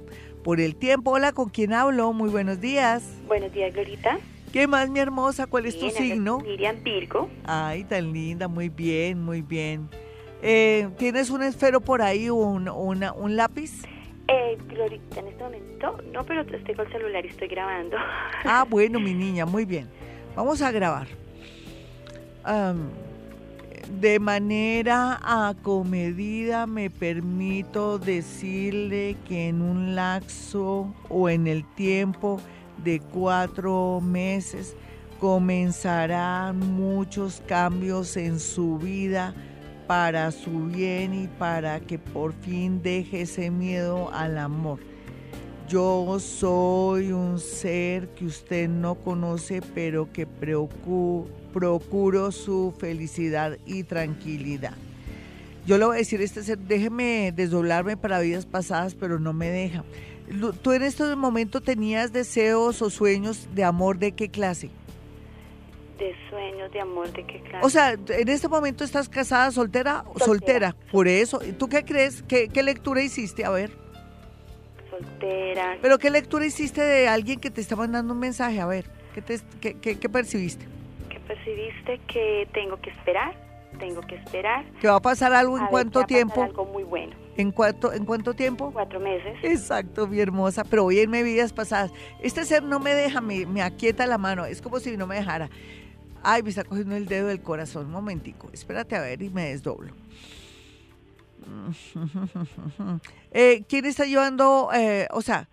por 0.49 0.59
el 0.59 0.75
tiempo. 0.75 1.11
Hola, 1.11 1.31
¿con 1.31 1.49
quién 1.49 1.73
hablo? 1.73 2.11
Muy 2.11 2.27
buenos 2.31 2.59
días. 2.59 3.03
Buenos 3.27 3.53
días, 3.53 3.71
Glorita. 3.71 4.17
¿Qué 4.51 4.65
más, 4.65 4.89
mi 4.89 4.99
hermosa? 4.99 5.45
¿Cuál 5.45 5.67
es 5.67 5.77
tu 5.77 5.91
signo? 5.91 6.39
Miriam 6.39 6.81
Virgo. 6.81 7.29
Ay, 7.45 7.83
tan 7.83 8.11
linda, 8.11 8.47
muy 8.47 8.67
bien, 8.67 9.21
muy 9.21 9.43
bien. 9.43 9.87
Eh, 10.41 10.89
¿Tienes 10.97 11.29
un 11.29 11.43
esfero 11.43 11.81
por 11.81 12.01
ahí 12.01 12.29
o 12.29 12.33
un, 12.33 12.67
una, 12.67 13.13
un 13.13 13.35
lápiz? 13.35 13.83
Eh, 14.27 14.57
Glorita, 14.67 15.19
en 15.19 15.27
este 15.27 15.43
momento, 15.43 15.99
no, 16.11 16.25
pero 16.25 16.41
estoy 16.41 16.73
con 16.73 16.87
el 16.87 16.91
celular 16.93 17.23
y 17.23 17.27
estoy 17.27 17.47
grabando. 17.47 17.97
Ah, 18.43 18.65
bueno, 18.67 18.99
mi 18.99 19.13
niña, 19.13 19.45
muy 19.45 19.65
bien. 19.65 19.87
Vamos 20.35 20.63
a 20.63 20.71
grabar. 20.71 21.05
De 23.89 24.19
manera 24.19 25.19
acomedida 25.23 26.67
me 26.67 26.89
permito 26.89 27.97
decirle 27.97 29.17
que 29.27 29.47
en 29.49 29.61
un 29.61 29.95
lapso 29.95 30.93
o 31.09 31.27
en 31.27 31.47
el 31.47 31.65
tiempo 31.73 32.39
de 32.83 32.99
cuatro 32.99 33.99
meses 34.01 34.75
comenzarán 35.19 36.59
muchos 36.59 37.41
cambios 37.47 38.15
en 38.15 38.39
su 38.39 38.77
vida 38.77 39.33
para 39.87 40.31
su 40.31 40.67
bien 40.67 41.23
y 41.23 41.27
para 41.27 41.79
que 41.79 41.97
por 41.97 42.31
fin 42.33 42.81
deje 42.83 43.21
ese 43.21 43.49
miedo 43.49 44.11
al 44.13 44.37
amor. 44.37 44.79
Yo 45.69 46.17
soy 46.19 47.11
un 47.11 47.39
ser 47.39 48.07
que 48.09 48.25
usted 48.25 48.67
no 48.67 48.95
conoce, 48.95 49.61
pero 49.75 50.11
que 50.11 50.27
preocu- 50.27 51.27
procuro 51.53 52.31
su 52.31 52.73
felicidad 52.79 53.55
y 53.67 53.83
tranquilidad. 53.83 54.73
Yo 55.67 55.77
le 55.77 55.85
voy 55.85 55.95
a 55.97 55.99
decir 55.99 56.21
a 56.21 56.23
este 56.23 56.41
ser, 56.41 56.57
déjeme 56.57 57.31
desdoblarme 57.35 57.97
para 57.97 58.19
vidas 58.19 58.47
pasadas, 58.47 58.95
pero 58.95 59.19
no 59.19 59.31
me 59.31 59.49
deja. 59.51 59.83
¿Tú 60.63 60.71
en 60.71 60.81
estos 60.81 61.15
momentos 61.15 61.61
tenías 61.63 62.11
deseos 62.11 62.81
o 62.81 62.89
sueños 62.89 63.47
de 63.53 63.63
amor 63.63 63.99
de 63.99 64.13
qué 64.13 64.29
clase? 64.29 64.71
De 65.99 66.15
sueños, 66.31 66.71
de 66.71 66.79
amor, 66.81 67.11
¿de 67.13 67.25
qué 67.27 67.41
clase? 67.41 67.63
O 67.65 67.69
sea, 67.69 67.91
en 67.91 68.27
este 68.29 68.47
momento 68.47 68.83
estás 68.83 69.07
casada, 69.07 69.51
soltera, 69.51 70.03
soltera. 70.17 70.25
Soltera. 70.25 70.75
Por 70.91 71.07
eso, 71.07 71.39
¿tú 71.59 71.67
qué 71.67 71.83
crees? 71.85 72.23
¿Qué, 72.23 72.47
qué 72.47 72.63
lectura 72.63 73.03
hiciste? 73.03 73.45
A 73.45 73.51
ver. 73.51 73.71
Soltera. 74.99 75.77
Pero 75.81 75.97
¿qué 75.97 76.09
lectura 76.09 76.45
hiciste 76.45 76.81
de 76.81 77.07
alguien 77.07 77.39
que 77.39 77.49
te 77.51 77.61
está 77.61 77.75
mandando 77.75 78.13
un 78.13 78.19
mensaje? 78.19 78.59
A 78.59 78.65
ver, 78.65 78.85
¿qué, 79.13 79.21
te, 79.21 79.39
qué, 79.61 79.73
qué- 79.75 79.97
qué 79.99 80.09
percibiste? 80.09 80.65
que 81.09 81.19
percibiste 81.21 81.99
que 82.07 82.47
tengo 82.53 82.79
que 82.81 82.89
esperar, 82.91 83.33
tengo 83.79 84.01
que 84.01 84.15
esperar. 84.15 84.65
¿Que 84.81 84.87
va 84.87 84.95
a 84.95 85.01
pasar 85.01 85.33
algo 85.33 85.57
en 85.57 85.63
ver 85.63 85.69
cuánto 85.71 85.99
va 85.99 86.03
a 86.03 86.07
pasar 86.07 86.15
tiempo? 86.17 86.43
Algo 86.43 86.65
muy 86.65 86.83
bueno. 86.83 87.15
¿En 87.37 87.51
cuánto, 87.51 87.93
¿En 87.93 88.05
cuánto 88.05 88.33
tiempo? 88.33 88.71
Cuatro 88.71 88.99
meses. 88.99 89.37
Exacto, 89.43 90.07
mi 90.07 90.19
hermosa, 90.19 90.63
pero 90.65 90.83
voy 90.83 90.99
a 90.99 91.03
irme 91.03 91.23
vidas 91.23 91.53
pasadas. 91.53 91.91
Este 92.21 92.43
ser 92.45 92.63
no 92.63 92.79
me 92.79 92.93
deja, 92.93 93.21
me, 93.21 93.45
me 93.45 93.61
aquieta 93.61 94.05
la 94.05 94.17
mano, 94.17 94.45
es 94.45 94.61
como 94.61 94.79
si 94.79 94.97
no 94.97 95.07
me 95.07 95.15
dejara. 95.15 95.49
Ay, 96.21 96.43
me 96.43 96.49
está 96.49 96.63
cogiendo 96.65 96.95
el 96.97 97.05
dedo 97.05 97.27
del 97.27 97.41
corazón, 97.41 97.85
un 97.85 97.91
momentico, 97.93 98.49
espérate 98.51 98.95
a 98.97 99.01
ver 99.01 99.21
y 99.21 99.29
me 99.29 99.45
desdoblo. 99.45 99.93
Eh, 103.31 103.63
¿Quién 103.69 103.85
está 103.85 104.05
llevando, 104.05 104.69
eh, 104.73 105.07
o 105.11 105.21
sea, 105.21 105.47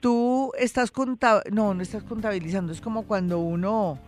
tú 0.00 0.52
estás 0.58 0.90
contabilizando, 0.90 1.54
no, 1.54 1.72
no 1.72 1.82
estás 1.82 2.02
contabilizando, 2.02 2.72
es 2.72 2.82
como 2.82 3.04
cuando 3.04 3.38
uno 3.38 3.98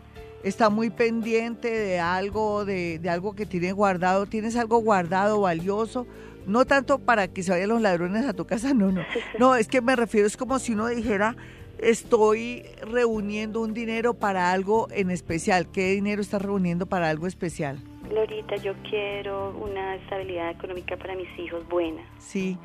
está 0.42 0.68
muy 0.68 0.90
pendiente 0.90 1.70
de 1.70 1.98
algo, 1.98 2.66
de, 2.66 2.98
de 2.98 3.08
algo 3.08 3.34
que 3.34 3.46
tiene 3.46 3.72
guardado, 3.72 4.26
tienes 4.26 4.56
algo 4.56 4.78
guardado, 4.78 5.40
valioso, 5.40 6.06
no 6.46 6.66
tanto 6.66 6.98
para 6.98 7.28
que 7.28 7.42
se 7.42 7.50
vayan 7.50 7.70
los 7.70 7.80
ladrones 7.80 8.26
a 8.26 8.34
tu 8.34 8.46
casa, 8.46 8.74
no, 8.74 8.92
no, 8.92 9.02
no, 9.38 9.56
es 9.56 9.68
que 9.68 9.80
me 9.80 9.96
refiero, 9.96 10.26
es 10.26 10.36
como 10.36 10.58
si 10.58 10.74
uno 10.74 10.88
dijera, 10.88 11.36
estoy 11.78 12.64
reuniendo 12.82 13.60
un 13.60 13.74
dinero 13.74 14.14
para 14.14 14.52
algo 14.52 14.88
en 14.90 15.10
especial, 15.10 15.68
¿qué 15.70 15.92
dinero 15.92 16.22
estás 16.22 16.42
reuniendo 16.42 16.86
para 16.86 17.08
algo 17.10 17.26
especial? 17.26 17.78
Glorita, 18.08 18.56
yo 18.56 18.74
quiero 18.88 19.50
una 19.58 19.96
estabilidad 19.96 20.50
económica 20.50 20.96
para 20.96 21.14
mis 21.14 21.28
hijos 21.38 21.66
buena. 21.68 22.02
Sí. 22.18 22.58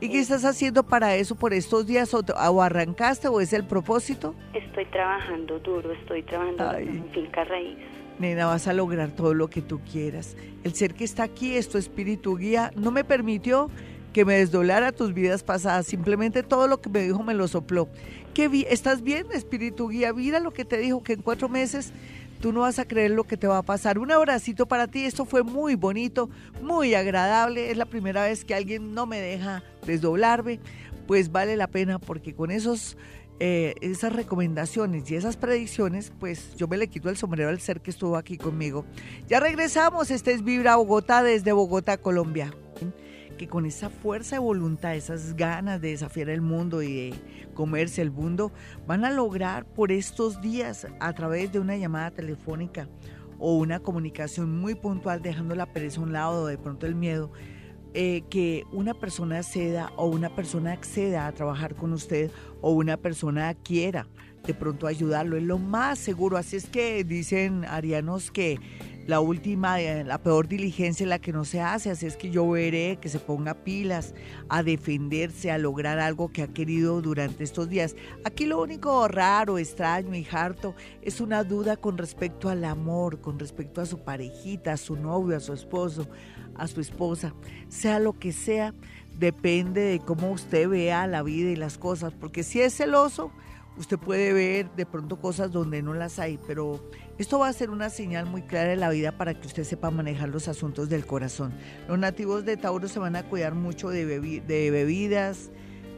¿Y 0.00 0.08
qué 0.08 0.20
estás 0.20 0.44
haciendo 0.44 0.82
para 0.82 1.16
eso 1.16 1.34
por 1.34 1.52
estos 1.52 1.86
días? 1.86 2.12
¿O, 2.14 2.20
o 2.20 2.62
arrancaste 2.62 3.28
o 3.28 3.40
es 3.40 3.52
el 3.52 3.66
propósito? 3.66 4.34
Estoy 4.52 4.84
trabajando 4.86 5.58
duro, 5.58 5.92
estoy 5.92 6.22
trabajando 6.22 6.68
Ay. 6.68 6.88
en 6.88 7.10
finca 7.10 7.44
raíz. 7.44 7.78
Nena, 8.18 8.46
vas 8.46 8.68
a 8.68 8.72
lograr 8.72 9.10
todo 9.10 9.34
lo 9.34 9.48
que 9.48 9.60
tú 9.60 9.80
quieras. 9.80 10.36
El 10.62 10.74
ser 10.74 10.94
que 10.94 11.04
está 11.04 11.24
aquí 11.24 11.56
es 11.56 11.68
tu 11.68 11.78
espíritu 11.78 12.36
guía. 12.36 12.70
No 12.76 12.90
me 12.90 13.02
permitió 13.02 13.70
que 14.12 14.24
me 14.24 14.34
desdoblara 14.34 14.92
tus 14.92 15.12
vidas 15.12 15.42
pasadas. 15.42 15.86
Simplemente 15.86 16.42
todo 16.44 16.68
lo 16.68 16.80
que 16.80 16.88
me 16.88 17.02
dijo 17.02 17.22
me 17.22 17.34
lo 17.34 17.48
sopló. 17.48 17.88
¿Qué 18.32 18.48
vi? 18.48 18.64
¿Estás 18.70 19.02
bien, 19.02 19.26
espíritu 19.32 19.88
guía? 19.88 20.12
Mira 20.12 20.38
lo 20.38 20.52
que 20.52 20.64
te 20.64 20.78
dijo, 20.78 21.02
que 21.02 21.14
en 21.14 21.22
cuatro 21.22 21.48
meses 21.48 21.92
tú 22.44 22.52
no 22.52 22.60
vas 22.60 22.78
a 22.78 22.84
creer 22.84 23.10
lo 23.12 23.24
que 23.24 23.38
te 23.38 23.46
va 23.46 23.56
a 23.56 23.62
pasar. 23.62 23.98
Un 23.98 24.12
abracito 24.12 24.66
para 24.66 24.86
ti. 24.86 25.06
Esto 25.06 25.24
fue 25.24 25.42
muy 25.42 25.76
bonito, 25.76 26.28
muy 26.60 26.94
agradable. 26.94 27.70
Es 27.70 27.78
la 27.78 27.86
primera 27.86 28.22
vez 28.24 28.44
que 28.44 28.54
alguien 28.54 28.92
no 28.92 29.06
me 29.06 29.18
deja 29.18 29.62
desdoblarme. 29.86 30.60
Pues 31.06 31.32
vale 31.32 31.56
la 31.56 31.68
pena 31.68 31.98
porque 31.98 32.34
con 32.34 32.50
esos 32.50 32.98
eh, 33.40 33.76
esas 33.80 34.12
recomendaciones 34.12 35.10
y 35.10 35.16
esas 35.16 35.38
predicciones, 35.38 36.12
pues 36.20 36.54
yo 36.56 36.68
me 36.68 36.76
le 36.76 36.88
quito 36.88 37.08
el 37.08 37.16
sombrero 37.16 37.48
al 37.48 37.60
ser 37.60 37.80
que 37.80 37.90
estuvo 37.90 38.14
aquí 38.14 38.36
conmigo. 38.36 38.84
Ya 39.26 39.40
regresamos, 39.40 40.10
este 40.10 40.32
es 40.32 40.44
Vibra 40.44 40.76
Bogotá 40.76 41.22
desde 41.22 41.52
Bogotá, 41.52 41.96
Colombia. 41.96 42.52
Que 43.36 43.48
con 43.48 43.66
esa 43.66 43.90
fuerza 43.90 44.36
de 44.36 44.40
voluntad, 44.40 44.94
esas 44.94 45.34
ganas 45.34 45.80
de 45.80 45.90
desafiar 45.90 46.28
el 46.28 46.40
mundo 46.40 46.82
y 46.82 46.94
de 46.94 47.14
comerse 47.54 48.02
el 48.02 48.10
mundo, 48.10 48.52
van 48.86 49.04
a 49.04 49.10
lograr 49.10 49.64
por 49.66 49.92
estos 49.92 50.40
días 50.40 50.86
a 51.00 51.12
través 51.12 51.52
de 51.52 51.58
una 51.58 51.76
llamada 51.76 52.10
telefónica 52.10 52.88
o 53.38 53.56
una 53.56 53.80
comunicación 53.80 54.58
muy 54.58 54.74
puntual, 54.74 55.22
dejando 55.22 55.54
la 55.54 55.66
pereza 55.66 56.00
a 56.00 56.04
un 56.04 56.12
lado 56.12 56.44
o 56.44 56.46
de 56.46 56.58
pronto 56.58 56.86
el 56.86 56.94
miedo, 56.94 57.32
eh, 57.92 58.22
que 58.28 58.64
una 58.72 58.94
persona 58.94 59.42
ceda 59.42 59.92
o 59.96 60.06
una 60.06 60.34
persona 60.34 60.72
acceda 60.72 61.26
a 61.26 61.32
trabajar 61.32 61.74
con 61.74 61.92
usted 61.92 62.30
o 62.60 62.72
una 62.72 62.96
persona 62.96 63.54
quiera 63.54 64.08
de 64.46 64.54
pronto 64.54 64.86
ayudarlo. 64.86 65.36
Es 65.36 65.42
lo 65.42 65.58
más 65.58 65.98
seguro. 65.98 66.36
Así 66.36 66.56
es 66.56 66.66
que 66.66 67.04
dicen 67.04 67.64
arianos 67.64 68.30
que 68.30 68.58
la 69.06 69.20
última, 69.20 69.80
eh, 69.80 70.02
la 70.04 70.18
peor 70.18 70.48
diligencia 70.48 71.04
es 71.04 71.08
la 71.08 71.18
que 71.18 71.32
no 71.32 71.44
se 71.44 71.60
hace. 71.60 71.90
Así 71.90 72.06
es 72.06 72.16
que 72.16 72.30
yo 72.30 72.48
veré 72.48 72.98
que 73.00 73.08
se 73.08 73.18
ponga 73.18 73.54
pilas 73.54 74.14
a 74.48 74.62
defenderse, 74.62 75.50
a 75.50 75.58
lograr 75.58 75.98
algo 75.98 76.32
que 76.32 76.42
ha 76.42 76.48
querido 76.48 77.02
durante 77.02 77.44
estos 77.44 77.68
días. 77.68 77.96
Aquí 78.24 78.46
lo 78.46 78.62
único 78.62 79.06
raro, 79.08 79.58
extraño 79.58 80.14
y 80.14 80.26
harto 80.30 80.74
es 81.02 81.20
una 81.20 81.44
duda 81.44 81.76
con 81.76 81.98
respecto 81.98 82.48
al 82.48 82.64
amor, 82.64 83.20
con 83.20 83.38
respecto 83.38 83.80
a 83.80 83.86
su 83.86 83.98
parejita, 83.98 84.72
a 84.72 84.76
su 84.76 84.96
novio, 84.96 85.36
a 85.36 85.40
su 85.40 85.52
esposo, 85.52 86.08
a 86.54 86.66
su 86.66 86.80
esposa. 86.80 87.34
Sea 87.68 87.98
lo 87.98 88.18
que 88.18 88.32
sea, 88.32 88.72
depende 89.18 89.82
de 89.82 90.00
cómo 90.00 90.30
usted 90.30 90.68
vea 90.68 91.06
la 91.06 91.22
vida 91.22 91.50
y 91.50 91.56
las 91.56 91.78
cosas. 91.78 92.14
Porque 92.14 92.42
si 92.42 92.60
es 92.60 92.74
celoso, 92.74 93.30
usted 93.76 93.98
puede 93.98 94.32
ver 94.32 94.70
de 94.76 94.86
pronto 94.86 95.20
cosas 95.20 95.52
donde 95.52 95.82
no 95.82 95.94
las 95.94 96.18
hay, 96.18 96.38
pero 96.46 96.80
esto 97.18 97.38
va 97.38 97.48
a 97.48 97.52
ser 97.52 97.70
una 97.70 97.90
señal 97.90 98.26
muy 98.26 98.42
clara 98.42 98.70
de 98.70 98.76
la 98.76 98.90
vida 98.90 99.12
para 99.12 99.34
que 99.34 99.46
usted 99.46 99.64
sepa 99.64 99.90
manejar 99.90 100.28
los 100.28 100.48
asuntos 100.48 100.88
del 100.88 101.06
corazón. 101.06 101.52
Los 101.88 101.98
nativos 101.98 102.44
de 102.44 102.56
Tauro 102.56 102.88
se 102.88 102.98
van 102.98 103.16
a 103.16 103.22
cuidar 103.22 103.54
mucho 103.54 103.90
de, 103.90 104.04
de 104.06 104.70
bebidas, 104.70 105.50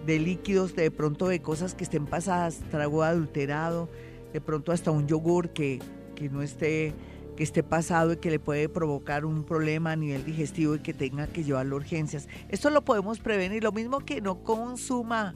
de 0.04 0.18
líquidos, 0.18 0.76
de 0.76 0.90
pronto 0.90 1.28
de 1.28 1.40
cosas 1.40 1.74
que 1.74 1.84
estén 1.84 2.06
pasadas, 2.06 2.60
trago 2.70 3.02
adulterado, 3.02 3.88
de 4.32 4.40
pronto 4.40 4.72
hasta 4.72 4.90
un 4.90 5.06
yogur 5.06 5.50
que, 5.50 5.80
que 6.14 6.28
no 6.28 6.42
esté 6.42 6.94
que 7.36 7.42
esté 7.42 7.62
pasado 7.62 8.14
y 8.14 8.16
que 8.16 8.30
le 8.30 8.38
puede 8.38 8.66
provocar 8.70 9.26
un 9.26 9.44
problema 9.44 9.92
a 9.92 9.96
nivel 9.96 10.24
digestivo 10.24 10.74
y 10.74 10.78
que 10.78 10.94
tenga 10.94 11.26
que 11.26 11.44
llevarlo 11.44 11.76
a 11.76 11.80
urgencias. 11.80 12.28
Esto 12.48 12.70
lo 12.70 12.82
podemos 12.82 13.18
prevenir, 13.18 13.62
lo 13.62 13.72
mismo 13.72 14.00
que 14.00 14.22
no 14.22 14.42
consuma 14.42 15.34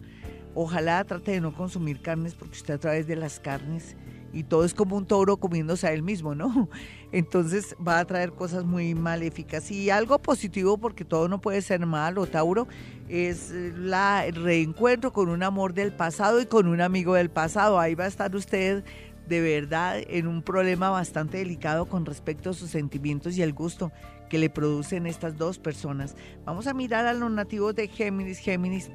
Ojalá 0.55 1.05
trate 1.05 1.33
de 1.33 1.41
no 1.41 1.55
consumir 1.55 2.03
carnes 2.03 2.35
porque 2.35 2.57
usted 2.57 2.74
a 2.74 2.78
través 2.78 3.07
de 3.07 3.16
las 3.16 3.39
carnes 3.39 3.97
y 4.33 4.45
todo 4.45 4.64
es 4.64 4.74
como 4.74 4.97
un 4.97 5.07
toro 5.07 5.39
comiéndose 5.39 5.87
a 5.87 5.93
él 5.93 6.03
mismo, 6.03 6.35
¿no? 6.35 6.68
Entonces 7.12 7.76
va 7.87 7.99
a 7.99 8.05
traer 8.05 8.33
cosas 8.33 8.64
muy 8.64 8.95
maléficas. 8.95 9.70
Y 9.70 9.91
algo 9.91 10.18
positivo, 10.18 10.78
porque 10.78 11.05
todo 11.05 11.28
no 11.28 11.41
puede 11.41 11.62
ser 11.62 11.85
malo, 11.87 12.26
Tauro, 12.26 12.68
es 13.09 13.51
la, 13.51 14.26
el 14.26 14.37
reencuentro 14.37 15.12
con 15.12 15.28
un 15.28 15.43
amor 15.43 15.74
del 15.74 15.93
pasado 15.93 16.41
y 16.41 16.47
con 16.47 16.68
un 16.68 16.81
amigo 16.81 17.14
del 17.14 17.31
pasado. 17.31 17.81
Ahí 17.81 17.95
va 17.95 18.05
a 18.05 18.09
estar 18.09 18.35
usted 18.37 18.85
de 19.31 19.41
verdad 19.41 19.99
en 20.09 20.26
un 20.26 20.43
problema 20.43 20.91
bastante 20.91 21.39
delicado 21.39 21.87
con 21.87 22.05
respecto 22.05 22.51
a 22.51 22.53
sus 22.53 22.70
sentimientos 22.70 23.37
y 23.39 23.43
el 23.43 23.53
gusto 23.53 23.93
que 24.28 24.39
le 24.39 24.51
producen 24.51 25.07
estas 25.07 25.39
dos 25.39 25.59
personas. 25.59 26.16
Vamos 26.45 26.66
a 26.66 26.74
mirar 26.74 27.07
a 27.07 27.12
los 27.12 27.31
nativos 27.31 27.74
de 27.74 27.89
Géminis. 27.89 28.39
Géminis, 28.39 28.91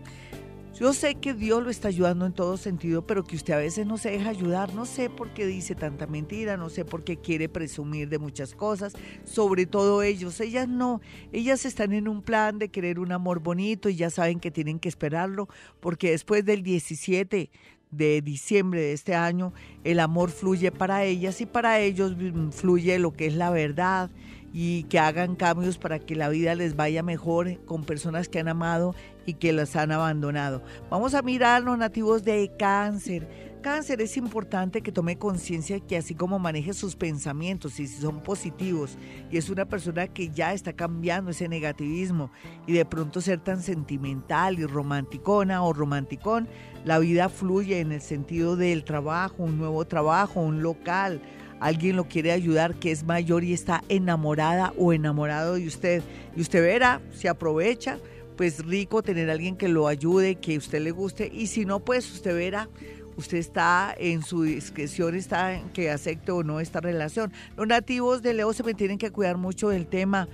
yo 0.77 0.91
sé 0.91 1.15
que 1.15 1.33
Dios 1.33 1.63
lo 1.63 1.69
está 1.69 1.87
ayudando 1.87 2.25
en 2.25 2.33
todo 2.33 2.57
sentido, 2.57 3.07
pero 3.07 3.23
que 3.23 3.37
usted 3.37 3.53
a 3.53 3.57
veces 3.57 3.85
no 3.85 3.97
se 3.97 4.11
deja 4.11 4.29
ayudar. 4.29 4.73
No 4.73 4.85
sé 4.85 5.09
por 5.09 5.33
qué 5.33 5.45
dice 5.45 5.73
tanta 5.73 6.05
mentira, 6.05 6.57
no 6.57 6.69
sé 6.69 6.83
por 6.83 7.05
qué 7.05 7.15
quiere 7.15 7.47
presumir 7.47 8.09
de 8.09 8.19
muchas 8.19 8.53
cosas, 8.53 8.93
sobre 9.23 9.65
todo 9.67 10.03
ellos. 10.03 10.41
Ellas 10.41 10.67
no, 10.67 10.99
ellas 11.31 11.65
están 11.65 11.93
en 11.93 12.09
un 12.09 12.21
plan 12.21 12.59
de 12.59 12.67
querer 12.67 12.99
un 12.99 13.13
amor 13.13 13.39
bonito 13.39 13.87
y 13.87 13.95
ya 13.95 14.09
saben 14.09 14.41
que 14.41 14.51
tienen 14.51 14.79
que 14.79 14.89
esperarlo, 14.89 15.47
porque 15.79 16.11
después 16.11 16.43
del 16.43 16.61
17 16.61 17.49
de 17.91 18.21
diciembre 18.21 18.81
de 18.81 18.93
este 18.93 19.15
año, 19.15 19.53
el 19.85 20.01
amor 20.01 20.29
fluye 20.29 20.71
para 20.71 21.05
ellas 21.05 21.39
y 21.39 21.45
para 21.45 21.79
ellos 21.79 22.17
mm, 22.17 22.49
fluye 22.49 22.99
lo 22.99 23.13
que 23.13 23.27
es 23.27 23.35
la 23.35 23.49
verdad 23.49 24.09
y 24.51 24.83
que 24.83 24.99
hagan 24.99 25.35
cambios 25.35 25.77
para 25.77 25.99
que 25.99 26.15
la 26.15 26.29
vida 26.29 26.55
les 26.55 26.75
vaya 26.75 27.03
mejor 27.03 27.63
con 27.65 27.83
personas 27.83 28.29
que 28.29 28.39
han 28.39 28.47
amado 28.47 28.95
y 29.25 29.33
que 29.33 29.53
las 29.53 29.75
han 29.75 29.91
abandonado. 29.91 30.63
Vamos 30.89 31.13
a 31.13 31.21
mirar 31.21 31.63
los 31.63 31.77
nativos 31.77 32.23
de 32.23 32.51
cáncer. 32.57 33.27
cáncer 33.61 33.99
es 34.01 34.15
importante 34.17 34.81
que 34.81 34.91
tome 34.91 35.17
conciencia 35.17 35.79
que 35.79 35.97
así 35.97 36.13
como 36.13 36.37
maneje 36.37 36.73
sus 36.73 36.95
pensamientos 36.95 37.79
y 37.79 37.87
si 37.87 37.99
son 37.99 38.21
positivos 38.21 38.97
y 39.31 39.37
es 39.37 39.49
una 39.49 39.65
persona 39.65 40.07
que 40.07 40.29
ya 40.29 40.53
está 40.53 40.73
cambiando 40.73 41.31
ese 41.31 41.47
negativismo 41.47 42.29
y 42.67 42.73
de 42.73 42.85
pronto 42.85 43.21
ser 43.21 43.39
tan 43.39 43.61
sentimental 43.61 44.59
y 44.59 44.65
romanticona 44.65 45.63
o 45.63 45.73
romanticón, 45.73 46.47
la 46.83 46.99
vida 46.99 47.29
fluye 47.29 47.79
en 47.79 47.91
el 47.91 48.01
sentido 48.01 48.55
del 48.55 48.83
trabajo, 48.83 49.35
un 49.39 49.57
nuevo 49.57 49.85
trabajo, 49.85 50.39
un 50.39 50.61
local, 50.61 51.19
alguien 51.59 51.95
lo 51.95 52.07
quiere 52.07 52.31
ayudar 52.31 52.75
que 52.75 52.91
es 52.91 53.03
mayor 53.03 53.43
y 53.43 53.53
está 53.53 53.83
enamorada 53.89 54.73
o 54.77 54.93
enamorado 54.93 55.55
de 55.55 55.67
usted 55.67 56.03
y 56.35 56.41
usted 56.41 56.61
verá, 56.61 57.01
se 57.11 57.29
aprovecha, 57.29 57.97
pues 58.35 58.65
rico 58.65 59.01
tener 59.03 59.29
alguien 59.29 59.55
que 59.57 59.67
lo 59.67 59.87
ayude, 59.87 60.35
que 60.35 60.55
a 60.55 60.57
usted 60.57 60.81
le 60.81 60.91
guste 60.91 61.31
y 61.33 61.47
si 61.47 61.65
no, 61.65 61.79
pues 61.79 62.11
usted 62.11 62.35
verá 62.35 62.69
usted 63.17 63.37
está 63.37 63.95
en 63.97 64.23
su 64.23 64.43
discreción, 64.43 65.15
está 65.15 65.53
en 65.53 65.69
que 65.69 65.89
acepte 65.89 66.31
o 66.31 66.43
no 66.43 66.59
esta 66.59 66.81
relación. 66.81 67.31
Los 67.55 67.67
nativos 67.67 68.21
de 68.21 68.33
Leo 68.33 68.53
se 68.53 68.63
me 68.63 68.73
tienen 68.73 68.97
que 68.97 69.11
cuidar 69.11 69.37
mucho 69.37 69.69
del 69.69 69.87
tema 69.87 70.27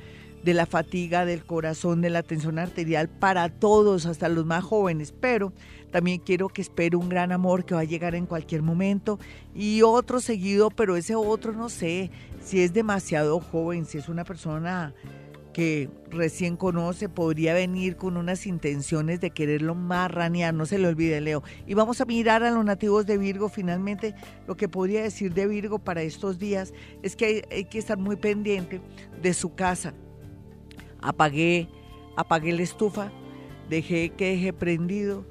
de 0.43 0.53
la 0.55 0.65
fatiga 0.65 1.23
del 1.25 1.45
corazón, 1.45 2.01
de 2.01 2.09
la 2.09 2.23
tensión 2.23 2.57
arterial 2.57 3.09
para 3.09 3.49
todos, 3.49 4.07
hasta 4.07 4.27
los 4.27 4.45
más 4.45 4.63
jóvenes, 4.63 5.13
pero 5.19 5.53
también 5.91 6.19
quiero 6.19 6.49
que 6.49 6.63
espere 6.63 6.97
un 6.97 7.09
gran 7.09 7.31
amor 7.31 7.63
que 7.63 7.75
va 7.75 7.81
a 7.81 7.85
llegar 7.85 8.15
en 8.15 8.25
cualquier 8.25 8.63
momento 8.63 9.19
y 9.53 9.83
otro 9.83 10.19
seguido, 10.19 10.71
pero 10.71 10.95
ese 10.95 11.15
otro 11.15 11.53
no 11.53 11.69
sé 11.69 12.09
si 12.43 12.61
es 12.61 12.73
demasiado 12.73 13.39
joven, 13.39 13.85
si 13.85 13.99
es 13.99 14.09
una 14.09 14.23
persona 14.23 14.95
que 15.53 15.89
recién 16.09 16.55
conoce 16.55 17.09
podría 17.09 17.53
venir 17.53 17.97
con 17.97 18.17
unas 18.17 18.45
intenciones 18.45 19.19
de 19.19 19.31
quererlo 19.31 19.75
marranear, 19.75 20.53
no 20.53 20.65
se 20.65 20.77
le 20.77 20.87
olvide 20.87 21.21
Leo. 21.21 21.43
Y 21.67 21.73
vamos 21.73 22.01
a 22.01 22.05
mirar 22.05 22.43
a 22.43 22.51
los 22.51 22.63
nativos 22.63 23.05
de 23.05 23.17
Virgo, 23.17 23.49
finalmente 23.49 24.15
lo 24.47 24.55
que 24.55 24.69
podría 24.69 25.03
decir 25.03 25.33
de 25.33 25.47
Virgo 25.47 25.79
para 25.79 26.01
estos 26.01 26.39
días 26.39 26.73
es 27.03 27.15
que 27.15 27.45
hay, 27.51 27.65
que 27.65 27.79
estar 27.79 27.97
muy 27.97 28.15
pendiente 28.15 28.81
de 29.21 29.33
su 29.33 29.55
casa. 29.55 29.93
Apagué, 31.01 31.67
apagué 32.15 32.53
la 32.53 32.63
estufa, 32.63 33.11
dejé 33.69 34.11
que 34.11 34.31
deje 34.31 34.53
prendido, 34.53 35.25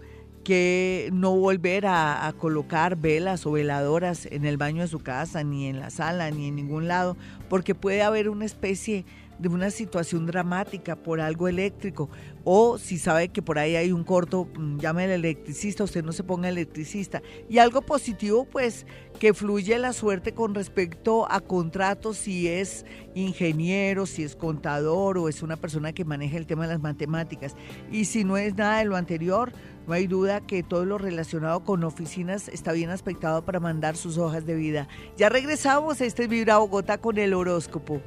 que 0.45 1.11
no 1.13 1.37
volver 1.37 1.87
a, 1.87 2.27
a, 2.27 2.33
colocar 2.33 2.97
velas 2.97 3.45
o 3.45 3.53
veladoras 3.53 4.27
en 4.27 4.47
el 4.47 4.57
baño 4.57 4.83
de 4.83 4.89
su 4.89 5.01
casa, 5.01 5.45
ni 5.45 5.67
en 5.67 5.79
la 5.79 5.91
sala, 5.91 6.31
ni 6.31 6.49
en 6.49 6.57
ningún 6.57 6.89
lado, 6.89 7.17
porque 7.51 7.75
puede 7.75 8.03
haber 8.03 8.31
una 8.31 8.47
especie 8.47 9.05
de 9.05 9.20
una 9.49 9.71
situación 9.71 10.27
dramática 10.27 10.97
por 10.97 11.21
algo 11.21 11.49
eléctrico 11.49 12.11
o 12.45 12.79
si 12.79 12.99
sabe 12.99 13.29
que 13.29 13.43
por 13.43 13.59
ahí 13.59 13.77
hay 13.77 13.93
un 13.93 14.05
corto, 14.05 14.49
mm, 14.57 14.79
llame 14.79 15.05
al 15.05 15.11
electricista, 15.11 15.85
usted 15.85 16.05
no 16.05 16.13
se 16.13 16.25
ponga 16.25 16.49
electricista. 16.49 17.23
Y 17.49 17.59
algo 17.59 17.83
positivo, 17.83 18.45
pues 18.45 18.87
que 19.19 19.35
fluye 19.35 19.79
la 19.79 19.93
suerte 19.93 20.33
con 20.33 20.55
respecto 20.55 21.31
a 21.31 21.41
contratos, 21.41 22.17
si 22.17 22.49
es 22.49 22.87
ingeniero, 23.15 24.07
si 24.07 24.23
es 24.23 24.37
contador 24.37 25.19
o 25.19 25.29
es 25.29 25.43
una 25.43 25.57
persona 25.57 25.93
que 25.93 26.05
maneja 26.05 26.37
el 26.37 26.47
tema 26.47 26.67
de 26.67 26.75
las 26.75 26.83
matemáticas. 26.83 27.55
Y 27.91 28.07
si 28.07 28.25
no 28.25 28.37
es 28.37 28.55
nada 28.57 28.79
de 28.79 28.87
lo 28.87 28.97
anterior, 28.97 29.53
no 29.87 29.95
hay 29.95 30.07
duda 30.07 30.41
que 30.41 30.63
todo 30.63 30.85
lo 30.85 30.99
relacionado 30.99 31.65
con 31.65 31.85
oficinas 31.85 32.49
está 32.49 32.73
bien 32.73 32.91
aspectado 32.91 33.45
para 33.45 33.61
mandar 33.61 33.97
sus 33.97 34.19
hojas 34.19 34.47
de 34.47 34.55
vida. 34.55 34.89
Ya 35.17 35.29
regresamos, 35.29 36.01
este 36.01 36.25
es 36.25 36.29
Vibra 36.29 36.59
Bogotá 36.59 36.99
con 36.99 37.19
el 37.19 37.35
horóscopo. 37.35 38.01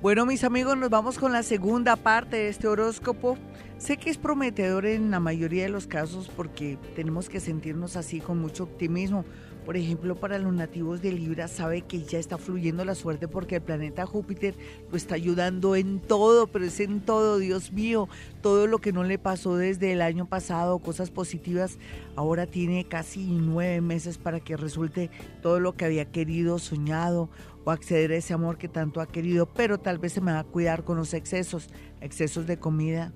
Bueno, 0.00 0.26
mis 0.26 0.44
amigos, 0.44 0.76
nos 0.76 0.90
vamos 0.90 1.18
con 1.18 1.32
la 1.32 1.42
segunda 1.42 1.96
parte 1.96 2.36
de 2.36 2.48
este 2.50 2.68
horóscopo. 2.68 3.36
Sé 3.78 3.96
que 3.96 4.10
es 4.10 4.16
prometedor 4.16 4.86
en 4.86 5.10
la 5.10 5.18
mayoría 5.18 5.64
de 5.64 5.70
los 5.70 5.88
casos 5.88 6.30
porque 6.36 6.78
tenemos 6.94 7.28
que 7.28 7.40
sentirnos 7.40 7.96
así 7.96 8.20
con 8.20 8.38
mucho 8.38 8.62
optimismo. 8.62 9.24
Por 9.66 9.76
ejemplo, 9.76 10.14
para 10.14 10.38
los 10.38 10.54
nativos 10.54 11.02
de 11.02 11.12
Libra 11.12 11.48
sabe 11.48 11.82
que 11.82 12.04
ya 12.04 12.20
está 12.20 12.38
fluyendo 12.38 12.84
la 12.84 12.94
suerte 12.94 13.26
porque 13.26 13.56
el 13.56 13.62
planeta 13.62 14.06
Júpiter 14.06 14.54
lo 14.88 14.96
está 14.96 15.16
ayudando 15.16 15.74
en 15.74 15.98
todo, 15.98 16.46
pero 16.46 16.64
es 16.64 16.78
en 16.78 17.00
todo, 17.00 17.38
Dios 17.38 17.72
mío, 17.72 18.08
todo 18.40 18.68
lo 18.68 18.78
que 18.78 18.92
no 18.92 19.02
le 19.02 19.18
pasó 19.18 19.56
desde 19.56 19.92
el 19.92 20.00
año 20.00 20.26
pasado, 20.26 20.78
cosas 20.78 21.10
positivas, 21.10 21.76
ahora 22.16 22.46
tiene 22.46 22.84
casi 22.84 23.26
nueve 23.26 23.80
meses 23.80 24.16
para 24.16 24.40
que 24.40 24.56
resulte 24.56 25.10
todo 25.42 25.60
lo 25.60 25.74
que 25.74 25.84
había 25.84 26.06
querido, 26.06 26.58
soñado 26.60 27.28
acceder 27.70 28.12
a 28.12 28.16
ese 28.16 28.34
amor 28.34 28.58
que 28.58 28.68
tanto 28.68 29.00
ha 29.00 29.06
querido, 29.06 29.46
pero 29.46 29.78
tal 29.78 29.98
vez 29.98 30.12
se 30.12 30.20
me 30.20 30.32
va 30.32 30.40
a 30.40 30.44
cuidar 30.44 30.84
con 30.84 30.96
los 30.96 31.14
excesos, 31.14 31.68
excesos 32.00 32.46
de 32.46 32.58
comida, 32.58 33.12